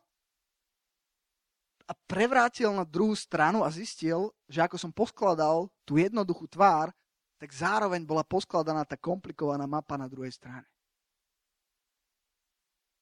a 1.90 1.94
prevrátil 2.06 2.70
na 2.74 2.86
druhú 2.86 3.18
stranu 3.18 3.66
a 3.66 3.74
zistil, 3.74 4.30
že 4.46 4.62
ako 4.62 4.78
som 4.78 4.92
poskladal 4.94 5.70
tú 5.82 5.98
jednoduchú 5.98 6.46
tvár, 6.46 6.94
tak 7.42 7.50
zároveň 7.50 8.06
bola 8.06 8.22
poskladaná 8.22 8.86
tá 8.86 8.94
komplikovaná 9.02 9.66
mapa 9.66 9.98
na 9.98 10.06
druhej 10.06 10.30
strane. 10.30 10.70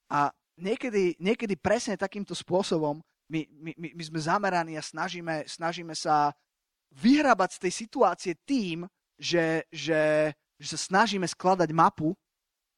A 0.08 0.32
niekedy, 0.56 1.20
niekedy 1.20 1.60
presne 1.60 2.00
takýmto 2.00 2.32
spôsobom 2.32 3.04
my, 3.30 3.46
my, 3.52 3.74
my 3.94 4.04
sme 4.08 4.20
zameraní 4.24 4.80
a 4.80 4.82
snažíme, 4.82 5.44
snažíme 5.44 5.94
sa 5.94 6.32
vyhrabať 6.96 7.60
z 7.60 7.62
tej 7.68 7.74
situácie 7.86 8.34
tým, 8.48 8.88
že, 9.20 9.68
že, 9.70 10.34
že 10.58 10.68
sa 10.74 10.80
snažíme 10.80 11.28
skladať 11.28 11.70
mapu 11.76 12.16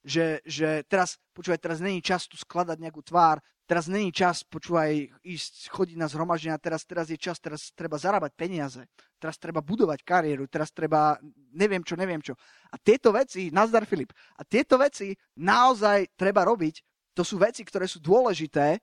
že, 0.01 0.41
že 0.45 0.81
teraz, 0.89 1.17
počúvaj, 1.33 1.61
teraz 1.61 1.77
není 1.77 2.01
čas 2.01 2.25
tu 2.25 2.33
skladať 2.33 2.77
nejakú 2.81 3.05
tvár, 3.05 3.37
teraz 3.71 3.87
není 3.87 4.11
čas, 4.11 4.43
počúvaj, 4.43 5.07
ísť 5.23 5.71
chodiť 5.71 5.95
na 5.95 6.11
zhromaždenia, 6.11 6.59
teraz, 6.59 6.83
teraz 6.83 7.07
je 7.07 7.15
čas, 7.15 7.39
teraz 7.39 7.71
treba 7.71 7.95
zarábať 7.95 8.35
peniaze, 8.35 8.83
teraz 9.15 9.39
treba 9.39 9.63
budovať 9.63 10.03
kariéru, 10.03 10.51
teraz 10.51 10.75
treba, 10.75 11.15
neviem 11.55 11.79
čo, 11.79 11.95
neviem 11.95 12.19
čo. 12.19 12.35
A 12.67 12.75
tieto 12.75 13.15
veci, 13.15 13.47
nazdar 13.47 13.87
Filip, 13.87 14.11
a 14.35 14.43
tieto 14.43 14.75
veci 14.75 15.15
naozaj 15.39 16.19
treba 16.19 16.43
robiť, 16.43 16.83
to 17.15 17.23
sú 17.23 17.39
veci, 17.39 17.63
ktoré 17.63 17.87
sú 17.87 18.03
dôležité, 18.03 18.75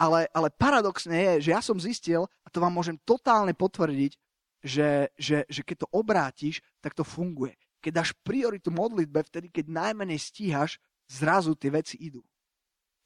ale, 0.00 0.24
ale 0.32 0.48
paradoxne 0.48 1.36
je, 1.36 1.48
že 1.48 1.50
ja 1.52 1.60
som 1.60 1.76
zistil, 1.76 2.24
a 2.24 2.48
to 2.48 2.64
vám 2.64 2.72
môžem 2.72 2.96
totálne 3.04 3.52
potvrdiť, 3.52 4.16
že, 4.64 5.12
že, 5.20 5.44
že 5.44 5.60
keď 5.60 5.84
to 5.84 5.92
obrátiš, 5.92 6.64
tak 6.80 6.96
to 6.96 7.04
funguje 7.04 7.52
keď 7.86 8.02
dáš 8.02 8.10
prioritu 8.26 8.74
modlitbe, 8.74 9.22
vtedy, 9.30 9.46
keď 9.46 9.70
najmenej 9.70 10.18
stíhaš, 10.18 10.82
zrazu 11.06 11.54
tie 11.54 11.70
veci 11.70 11.94
idú. 12.02 12.18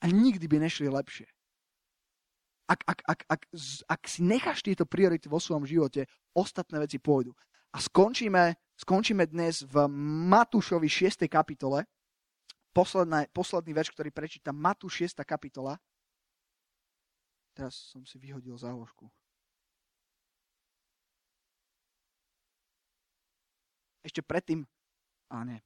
A 0.01 0.09
nikdy 0.09 0.49
by 0.49 0.57
nešli 0.65 0.89
lepšie. 0.89 1.29
Ak, 2.71 2.81
ak, 2.87 3.01
ak, 3.05 3.21
ak, 3.27 3.43
ak 3.91 4.03
si 4.07 4.23
necháš 4.23 4.63
tieto 4.63 4.87
priority 4.87 5.27
vo 5.27 5.43
svojom 5.43 5.67
živote, 5.67 6.07
ostatné 6.33 6.79
veci 6.79 7.03
pôjdu. 7.03 7.35
A 7.75 7.83
skončíme, 7.83 8.55
skončíme 8.79 9.27
dnes 9.27 9.67
v 9.67 9.91
Matúšovi 10.31 10.87
6. 10.87 11.27
kapitole. 11.27 11.85
Posledná, 12.71 13.27
posledný 13.35 13.75
verš, 13.75 13.91
ktorý 13.91 14.15
prečítam, 14.15 14.55
Matúš 14.55 15.11
6. 15.11 15.27
kapitola. 15.27 15.77
Teraz 17.51 17.91
som 17.91 18.07
si 18.07 18.15
vyhodil 18.23 18.55
záložku. 18.55 19.11
ešte 24.05 24.25
predtým, 24.25 24.65
a 25.31 25.45
nie, 25.45 25.61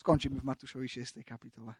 skončíme 0.00 0.38
v 0.38 0.46
Matúšovi 0.46 0.86
6. 0.88 1.24
kapitole. 1.24 1.74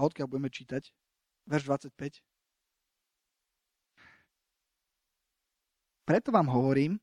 A 0.00 0.08
odkiaľ 0.08 0.32
budeme 0.32 0.48
čítať? 0.48 0.88
Verš 1.44 1.92
25. 1.92 2.24
Preto 6.08 6.32
vám 6.32 6.48
hovorím, 6.48 6.96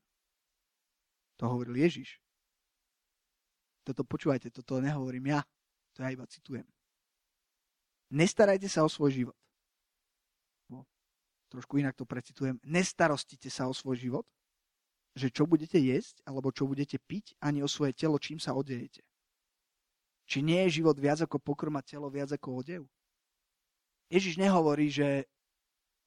to 1.38 1.46
hovoril 1.46 1.78
Ježiš. 1.78 2.18
Toto 3.86 4.02
počúvajte, 4.02 4.50
toto 4.50 4.82
nehovorím 4.82 5.30
ja, 5.30 5.46
to 5.94 6.02
ja 6.02 6.10
iba 6.10 6.26
citujem. 6.26 6.66
Nestarajte 8.10 8.66
sa 8.66 8.82
o 8.82 8.90
svoj 8.90 9.14
život. 9.14 9.38
No, 10.66 10.82
trošku 11.54 11.78
inak 11.78 11.94
to 11.94 12.02
precitujem. 12.02 12.58
Nestarostite 12.66 13.46
sa 13.46 13.70
o 13.70 13.72
svoj 13.72 13.94
život, 13.94 14.26
že 15.14 15.30
čo 15.30 15.46
budete 15.46 15.78
jesť, 15.78 16.18
alebo 16.26 16.50
čo 16.50 16.66
budete 16.66 16.98
piť, 16.98 17.38
ani 17.38 17.62
o 17.62 17.70
svoje 17.70 17.94
telo, 17.94 18.18
čím 18.18 18.42
sa 18.42 18.58
odejete. 18.58 19.06
Či 20.28 20.44
nie 20.44 20.60
je 20.68 20.84
život 20.84 20.92
viac 21.00 21.24
ako 21.24 21.40
pokrm 21.40 21.80
a 21.80 21.82
telo 21.82 22.12
viac 22.12 22.28
ako 22.36 22.60
odev? 22.60 22.82
Ježiš 24.12 24.36
nehovorí, 24.36 24.92
že 24.92 25.24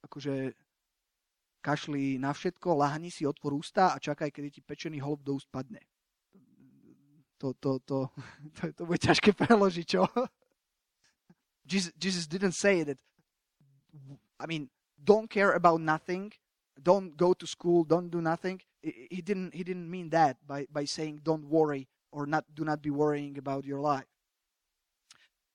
akože 0.06 0.54
kašli 1.62 2.22
na 2.22 2.34
všetko, 2.34 2.78
lahni 2.78 3.10
si 3.10 3.26
otvor 3.26 3.58
ústa 3.58 3.94
a 3.94 4.02
čakaj, 4.02 4.30
kedy 4.30 4.50
ti 4.50 4.62
pečený 4.62 5.02
holub 5.02 5.22
do 5.26 5.38
úst 5.38 5.50
padne. 5.50 5.82
To, 7.42 7.54
to, 7.58 7.82
to, 7.86 8.10
to, 8.62 8.64
to 8.78 8.82
bude 8.86 9.02
ťažké 9.02 9.34
preložiť, 9.34 9.86
čo? 9.86 10.06
Jesus, 11.66 11.94
Jesus 11.98 12.26
didn't 12.30 12.58
say 12.58 12.86
that, 12.86 12.98
I 14.38 14.46
mean, 14.46 14.70
don't 14.98 15.30
care 15.30 15.54
about 15.54 15.82
nothing, 15.82 16.34
don't 16.78 17.18
go 17.18 17.34
to 17.34 17.46
school, 17.46 17.86
don't 17.86 18.10
do 18.10 18.22
nothing. 18.22 18.62
He 18.82 19.22
didn't, 19.22 19.54
he 19.54 19.64
didn't 19.64 19.90
mean 19.90 20.10
that 20.10 20.38
by, 20.46 20.66
by 20.74 20.86
saying 20.86 21.22
don't 21.22 21.46
worry 21.46 21.88
or 22.12 22.26
not, 22.26 22.46
do 22.54 22.66
not 22.66 22.82
be 22.82 22.90
worrying 22.90 23.38
about 23.38 23.66
your 23.66 23.80
life. 23.80 24.11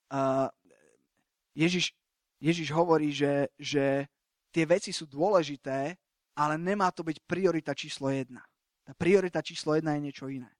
Uh, 0.06 0.46
Ježiš, 1.56 1.96
Ježiš 2.38 2.68
hovorí, 2.70 3.10
že, 3.10 3.48
že 3.56 4.06
tie 4.52 4.64
veci 4.68 4.92
sú 4.92 5.08
dôležité, 5.08 5.96
ale 6.36 6.54
nemá 6.60 6.92
to 6.92 7.00
byť 7.00 7.16
priorita 7.24 7.72
číslo 7.72 8.12
jedna. 8.12 8.44
Tá 8.84 8.92
priorita 8.92 9.40
číslo 9.40 9.74
jedna 9.74 9.96
je 9.96 10.04
niečo 10.04 10.28
iné. 10.28 10.52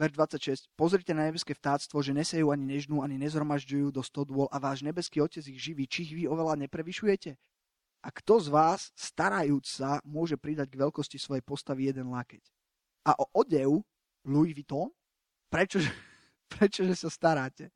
Verš 0.00 0.16
26. 0.16 0.72
Pozrite 0.74 1.12
na 1.12 1.28
nebeské 1.28 1.52
vtáctvo, 1.52 2.00
že 2.00 2.16
nesejú 2.16 2.50
ani 2.50 2.64
nežnú, 2.64 3.04
ani 3.04 3.20
nezhromažďujú 3.20 3.92
do 3.92 4.02
stodôl 4.02 4.48
a 4.50 4.56
váš 4.58 4.82
nebeský 4.82 5.20
otec 5.20 5.44
ich 5.46 5.60
živí. 5.60 5.84
Či 5.86 6.08
ich 6.08 6.12
vy 6.16 6.24
oveľa 6.26 6.58
neprevyšujete? 6.66 7.36
A 8.02 8.08
kto 8.10 8.42
z 8.42 8.48
vás, 8.50 8.90
starajúc 8.98 9.62
sa, 9.62 10.02
môže 10.02 10.34
pridať 10.34 10.74
k 10.74 10.80
veľkosti 10.82 11.22
svojej 11.22 11.44
postavy 11.46 11.86
jeden 11.86 12.10
lakeť? 12.10 12.42
A 13.06 13.14
o 13.14 13.30
odev 13.30 13.86
Louis 14.26 14.50
Vuitton? 14.56 14.90
Prečože, 15.46 15.92
prečože 16.56 16.94
sa 16.96 17.08
staráte? 17.08 17.72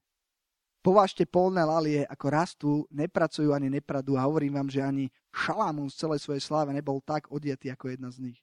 Povážte 0.86 1.26
polné 1.26 1.66
lalie, 1.66 2.06
ako 2.06 2.26
rastú, 2.30 2.70
nepracujú 2.94 3.50
ani 3.50 3.66
nepradú 3.66 4.14
a 4.14 4.22
hovorím 4.22 4.54
vám, 4.62 4.70
že 4.70 4.86
ani 4.86 5.04
Šalamún 5.34 5.90
z 5.90 5.98
celej 5.98 6.22
svojej 6.22 6.42
sláve 6.46 6.70
nebol 6.70 7.02
tak 7.02 7.26
odiatý 7.26 7.74
ako 7.74 7.90
jedna 7.90 8.06
z 8.14 8.30
nich. 8.30 8.38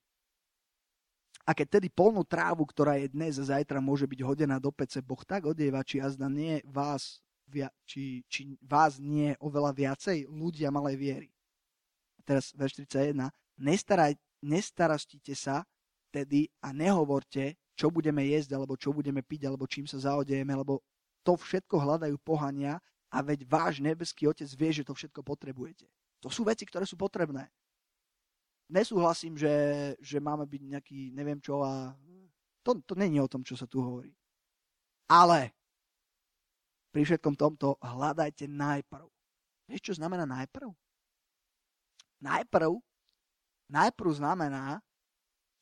A 1.47 1.55
keď 1.55 1.79
tedy 1.79 1.87
polnú 1.87 2.23
trávu, 2.23 2.63
ktorá 2.67 2.99
je 2.99 3.11
dnes 3.11 3.35
a 3.39 3.47
zajtra 3.47 3.83
môže 3.83 4.07
byť 4.07 4.19
hodená 4.23 4.59
do 4.59 4.71
pece, 4.75 4.99
Boh 5.03 5.19
tak 5.23 5.47
odieva, 5.47 5.83
či 5.87 6.03
azda 6.03 6.27
nie 6.27 6.59
vás, 6.67 7.23
či, 7.87 8.23
či 8.27 8.55
vás 8.63 8.99
nie 8.99 9.35
oveľa 9.39 9.71
viacej 9.75 10.27
ľudia 10.27 10.71
malej 10.71 10.95
viery. 10.99 11.29
A 12.19 12.27
teraz 12.27 12.55
verš 12.55 12.83
31. 12.87 13.27
Nestaraj, 13.59 14.15
nestarostite 14.43 15.35
sa 15.35 15.67
tedy 16.11 16.47
a 16.63 16.71
nehovorte, 16.71 17.59
čo 17.73 17.89
budeme 17.89 18.21
jesť, 18.25 18.57
alebo 18.57 18.77
čo 18.77 18.93
budeme 18.93 19.25
piť, 19.25 19.49
alebo 19.49 19.65
čím 19.65 19.89
sa 19.89 19.97
zaodejeme, 19.97 20.53
lebo 20.53 20.81
to 21.25 21.33
všetko 21.33 21.75
hľadajú 21.79 22.15
pohania 22.21 22.77
a 23.09 23.17
veď 23.21 23.45
váš 23.49 23.81
nebeský 23.81 24.29
otec 24.29 24.49
vie, 24.53 24.69
že 24.71 24.83
to 24.85 24.93
všetko 24.93 25.25
potrebujete. 25.25 25.89
To 26.21 26.29
sú 26.29 26.45
veci, 26.45 26.63
ktoré 26.65 26.85
sú 26.85 26.95
potrebné 26.95 27.49
nesúhlasím, 28.73 29.37
že, 29.37 29.53
že 30.01 30.17
máme 30.17 30.49
byť 30.49 30.61
nejaký 30.65 30.99
neviem 31.13 31.37
čo 31.37 31.61
a 31.61 31.93
to, 32.65 32.79
to 32.81 32.97
není 32.97 33.21
o 33.21 33.29
tom, 33.29 33.45
čo 33.45 33.53
sa 33.53 33.69
tu 33.69 33.83
hovorí. 33.83 34.09
Ale 35.05 35.53
pri 36.89 37.05
všetkom 37.05 37.35
tomto 37.37 37.75
hľadajte 37.83 38.49
najprv. 38.49 39.05
Vieš, 39.67 39.81
čo 39.91 39.93
znamená 39.99 40.23
najprv? 40.23 40.71
Najprv, 42.23 42.71
najprv 43.67 44.09
znamená, 44.15 44.79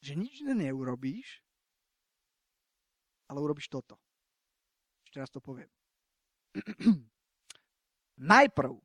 že 0.01 0.13
nič 0.13 0.45
neurobíš, 0.45 1.40
ale 3.31 3.39
urobíš 3.39 3.71
toto. 3.71 3.95
Ešte 5.07 5.23
raz 5.23 5.31
to 5.31 5.39
poviem. 5.39 5.71
najprv 8.19 8.75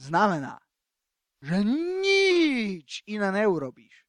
znamená, 0.00 0.56
že 1.44 1.60
nič 2.00 3.04
iné 3.04 3.28
neurobíš. 3.28 4.08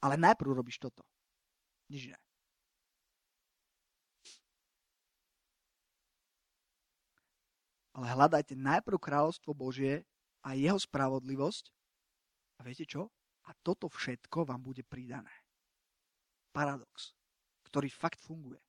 Ale 0.00 0.16
najprv 0.16 0.64
robíš 0.64 0.80
toto. 0.80 1.04
Nič 1.92 2.08
iné. 2.08 2.20
Ale 7.94 8.10
hľadajte 8.10 8.58
najprv 8.58 8.98
kráľovstvo 8.98 9.54
Božie 9.54 10.02
a 10.42 10.58
jeho 10.58 10.80
spravodlivosť. 10.80 11.70
A 12.58 12.66
viete 12.66 12.88
čo? 12.88 13.12
A 13.46 13.54
toto 13.62 13.86
všetko 13.86 14.48
vám 14.48 14.64
bude 14.66 14.82
pridané. 14.82 15.30
Paradox, 16.50 17.14
ktorý 17.74 17.90
fakt 17.90 18.22
funguje. 18.22 18.62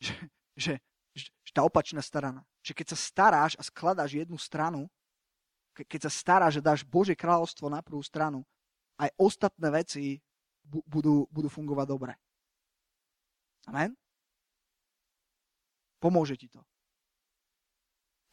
Že, 0.00 0.12
že, 0.56 0.72
že, 1.12 1.52
tá 1.52 1.60
opačná 1.60 2.00
strana. 2.00 2.40
Že 2.64 2.72
keď 2.80 2.86
sa 2.96 2.98
staráš 3.00 3.52
a 3.60 3.62
skladáš 3.64 4.16
jednu 4.16 4.40
stranu, 4.40 4.88
keď 5.76 6.08
sa 6.08 6.12
stará, 6.12 6.48
že 6.48 6.64
dáš 6.64 6.80
Božie 6.80 7.12
kráľovstvo 7.12 7.68
na 7.68 7.84
prvú 7.84 8.00
stranu, 8.00 8.40
aj 8.96 9.12
ostatné 9.20 9.68
veci 9.68 10.24
budú, 10.64 11.28
budú 11.28 11.52
fungovať 11.52 11.86
dobre. 11.92 12.16
Amen? 13.68 13.92
Pomôže 16.00 16.40
ti 16.40 16.48
to. 16.48 16.64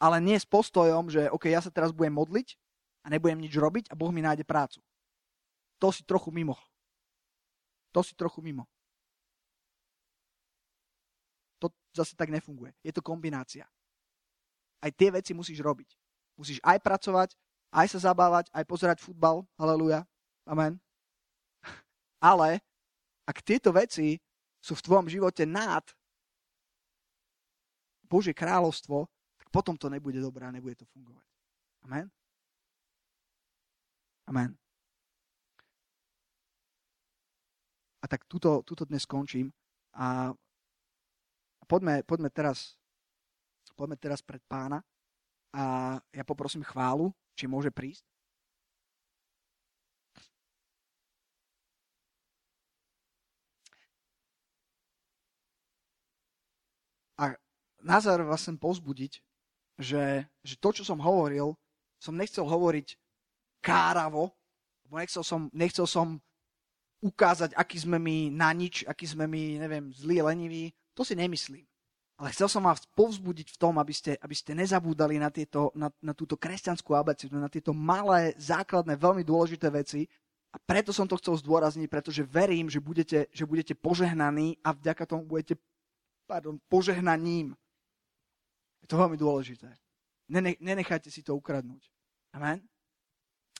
Ale 0.00 0.16
nie 0.24 0.40
s 0.40 0.48
postojom, 0.48 1.12
že 1.12 1.28
OK, 1.28 1.52
ja 1.52 1.60
sa 1.60 1.68
teraz 1.68 1.92
budem 1.92 2.16
modliť 2.16 2.56
a 3.04 3.12
nebudem 3.12 3.36
nič 3.36 3.52
robiť 3.52 3.92
a 3.92 3.94
Boh 3.96 4.08
mi 4.08 4.24
nájde 4.24 4.48
prácu. 4.48 4.80
To 5.84 5.92
si 5.92 6.00
trochu 6.08 6.32
mimo. 6.32 6.56
To 7.92 8.00
si 8.00 8.16
trochu 8.16 8.40
mimo. 8.40 8.64
Zase 11.94 12.18
tak 12.18 12.28
nefunguje. 12.28 12.74
Je 12.82 12.90
to 12.90 13.00
kombinácia. 13.00 13.64
Aj 14.82 14.90
tie 14.90 15.08
veci 15.14 15.32
musíš 15.32 15.62
robiť. 15.62 15.94
Musíš 16.34 16.58
aj 16.66 16.82
pracovať, 16.82 17.38
aj 17.70 17.86
sa 17.94 18.10
zabávať, 18.10 18.50
aj 18.50 18.64
pozerať 18.66 18.98
futbal. 18.98 19.46
Haleluja. 19.54 20.02
Amen. 20.44 20.82
Ale 22.20 22.58
ak 23.24 23.40
tieto 23.40 23.70
veci 23.70 24.18
sú 24.58 24.74
v 24.74 24.84
tvojom 24.84 25.06
živote 25.08 25.46
nad 25.46 25.86
Božie 28.04 28.36
kráľovstvo, 28.36 29.08
tak 29.38 29.48
potom 29.48 29.78
to 29.78 29.88
nebude 29.88 30.20
dobré 30.20 30.44
a 30.44 30.52
nebude 30.52 30.76
to 30.76 30.86
fungovať. 30.92 31.24
Amen. 31.88 32.06
Amen. 34.28 34.50
A 38.00 38.08
tak 38.08 38.28
tuto, 38.28 38.60
tuto 38.64 38.84
dnes 38.84 39.08
skončím 39.08 39.48
a 39.96 40.36
poďme, 41.64 42.04
poďme, 42.04 42.30
teraz, 42.30 42.76
poďme 43.76 43.96
teraz 43.96 44.20
pred 44.22 44.40
pána 44.46 44.84
a 45.54 45.96
ja 46.12 46.24
poprosím 46.26 46.62
chválu, 46.62 47.10
či 47.34 47.48
môže 47.48 47.70
prísť. 47.70 48.04
A 57.14 57.38
na 57.78 57.98
záver 58.02 58.26
vás 58.26 58.42
chcem 58.42 58.58
pozbudiť, 58.58 59.22
že, 59.78 60.26
že 60.42 60.54
to, 60.58 60.70
čo 60.74 60.82
som 60.82 60.98
hovoril, 60.98 61.54
som 62.02 62.18
nechcel 62.18 62.46
hovoriť 62.46 62.98
káravo, 63.62 64.34
lebo 64.86 64.94
nechcel 64.98 65.22
som, 65.22 65.48
nechcel 65.54 65.86
som 65.86 66.18
ukázať, 67.04 67.52
aký 67.54 67.76
sme 67.80 68.00
my 68.00 68.32
na 68.32 68.50
nič, 68.52 68.84
aký 68.88 69.04
sme 69.04 69.28
my, 69.28 69.60
neviem, 69.60 69.92
zlí, 69.92 70.24
leniví. 70.24 70.72
To 70.94 71.02
si 71.02 71.14
nemyslím. 71.18 71.66
Ale 72.14 72.30
chcel 72.30 72.46
som 72.46 72.62
vás 72.62 72.86
povzbudiť 72.94 73.58
v 73.58 73.58
tom, 73.58 73.74
aby 73.82 73.90
ste, 73.90 74.14
aby 74.22 74.34
ste 74.38 74.54
nezabúdali 74.54 75.18
na, 75.18 75.34
tieto, 75.34 75.74
na, 75.74 75.90
na 75.98 76.14
túto 76.14 76.38
kresťanskú 76.38 76.94
abecedu, 76.94 77.34
na 77.34 77.50
tieto 77.50 77.74
malé, 77.74 78.38
základné, 78.38 78.94
veľmi 78.94 79.26
dôležité 79.26 79.66
veci. 79.74 80.06
A 80.54 80.56
preto 80.62 80.94
som 80.94 81.10
to 81.10 81.18
chcel 81.18 81.34
zdôrazniť, 81.34 81.90
pretože 81.90 82.22
verím, 82.22 82.70
že 82.70 82.78
budete, 82.78 83.26
že 83.34 83.42
budete 83.42 83.74
požehnaní 83.74 84.62
a 84.62 84.70
vďaka 84.70 85.10
tomu 85.10 85.26
budete 85.26 85.58
pardon, 86.30 86.62
požehnaním. 86.70 87.58
Je 88.78 88.86
to 88.86 88.94
veľmi 88.94 89.18
dôležité. 89.18 89.74
Nene, 90.30 90.54
nenechajte 90.62 91.10
si 91.10 91.26
to 91.26 91.34
ukradnúť. 91.34 91.90
Amen? 92.30 92.62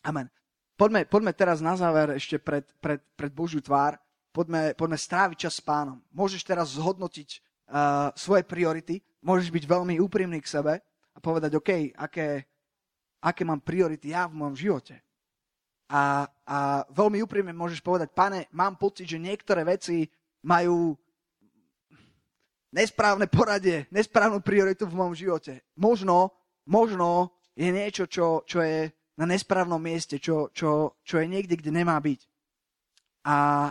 Amen. 0.07 0.30
Poďme, 0.78 1.07
poďme 1.11 1.32
teraz 1.35 1.59
na 1.59 1.74
záver 1.74 2.14
ešte 2.14 2.39
pred, 2.39 2.66
pred, 2.78 3.03
pred 3.18 3.32
Božiu 3.35 3.59
tvár. 3.59 3.99
Poďme, 4.35 4.74
poďme 4.74 4.99
stráviť 4.99 5.47
čas 5.47 5.62
s 5.62 5.62
pánom. 5.62 6.03
Môžeš 6.11 6.43
teraz 6.43 6.74
zhodnotiť 6.74 7.39
uh, 7.70 8.11
svoje 8.18 8.43
priority, 8.43 8.99
môžeš 9.22 9.55
byť 9.55 9.62
veľmi 9.62 10.03
úprimný 10.03 10.43
k 10.43 10.51
sebe 10.59 10.74
a 11.14 11.18
povedať, 11.22 11.55
OK, 11.55 11.95
aké, 11.95 12.43
aké 13.22 13.43
mám 13.47 13.62
priority 13.62 14.11
ja 14.11 14.26
v 14.26 14.35
mojom 14.35 14.59
živote. 14.59 14.99
A, 15.87 16.26
a 16.26 16.82
veľmi 16.91 17.22
úprimne 17.22 17.55
môžeš 17.55 17.78
povedať, 17.78 18.11
pane, 18.11 18.51
mám 18.51 18.74
pocit, 18.74 19.07
že 19.07 19.22
niektoré 19.22 19.62
veci 19.62 20.03
majú 20.43 20.99
nesprávne 22.74 23.30
poradie, 23.30 23.87
nesprávnu 23.95 24.43
prioritu 24.43 24.91
v 24.91 24.99
mojom 24.99 25.14
živote. 25.14 25.62
Možno, 25.78 26.35
možno 26.66 27.30
je 27.55 27.70
niečo, 27.70 28.11
čo, 28.11 28.43
čo 28.43 28.66
je 28.66 28.91
na 29.14 29.30
nesprávnom 29.30 29.78
mieste, 29.78 30.18
čo, 30.18 30.51
čo, 30.51 30.99
čo 31.07 31.22
je 31.22 31.30
niekde, 31.30 31.55
kde 31.55 31.70
nemá 31.70 31.95
byť. 32.03 32.20
A, 33.30 33.70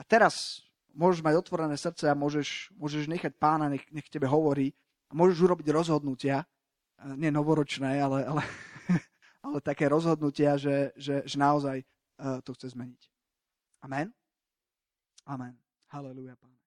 a 0.00 0.02
teraz 0.08 0.64
môžeš 0.96 1.20
mať 1.20 1.34
otvorené 1.36 1.76
srdce 1.76 2.08
a 2.08 2.16
môžeš, 2.16 2.72
môžeš 2.72 3.04
nechať 3.04 3.36
pána, 3.36 3.68
nech, 3.68 3.84
nech 3.92 4.08
tebe 4.08 4.24
hovorí 4.24 4.72
a 5.10 5.12
môžeš 5.12 5.44
urobiť 5.44 5.68
rozhodnutia, 5.68 6.48
nie 7.20 7.28
novoročné, 7.28 8.00
ale, 8.00 8.24
ale, 8.24 8.42
ale 9.44 9.58
také 9.60 9.92
rozhodnutia, 9.92 10.56
že, 10.56 10.96
že, 10.96 11.20
že 11.28 11.36
naozaj 11.36 11.84
uh, 11.84 12.40
to 12.40 12.56
chce 12.56 12.72
zmeniť. 12.72 13.02
Amen? 13.84 14.08
Amen. 15.28 15.54
Halleluja, 15.92 16.36
pán. 16.40 16.59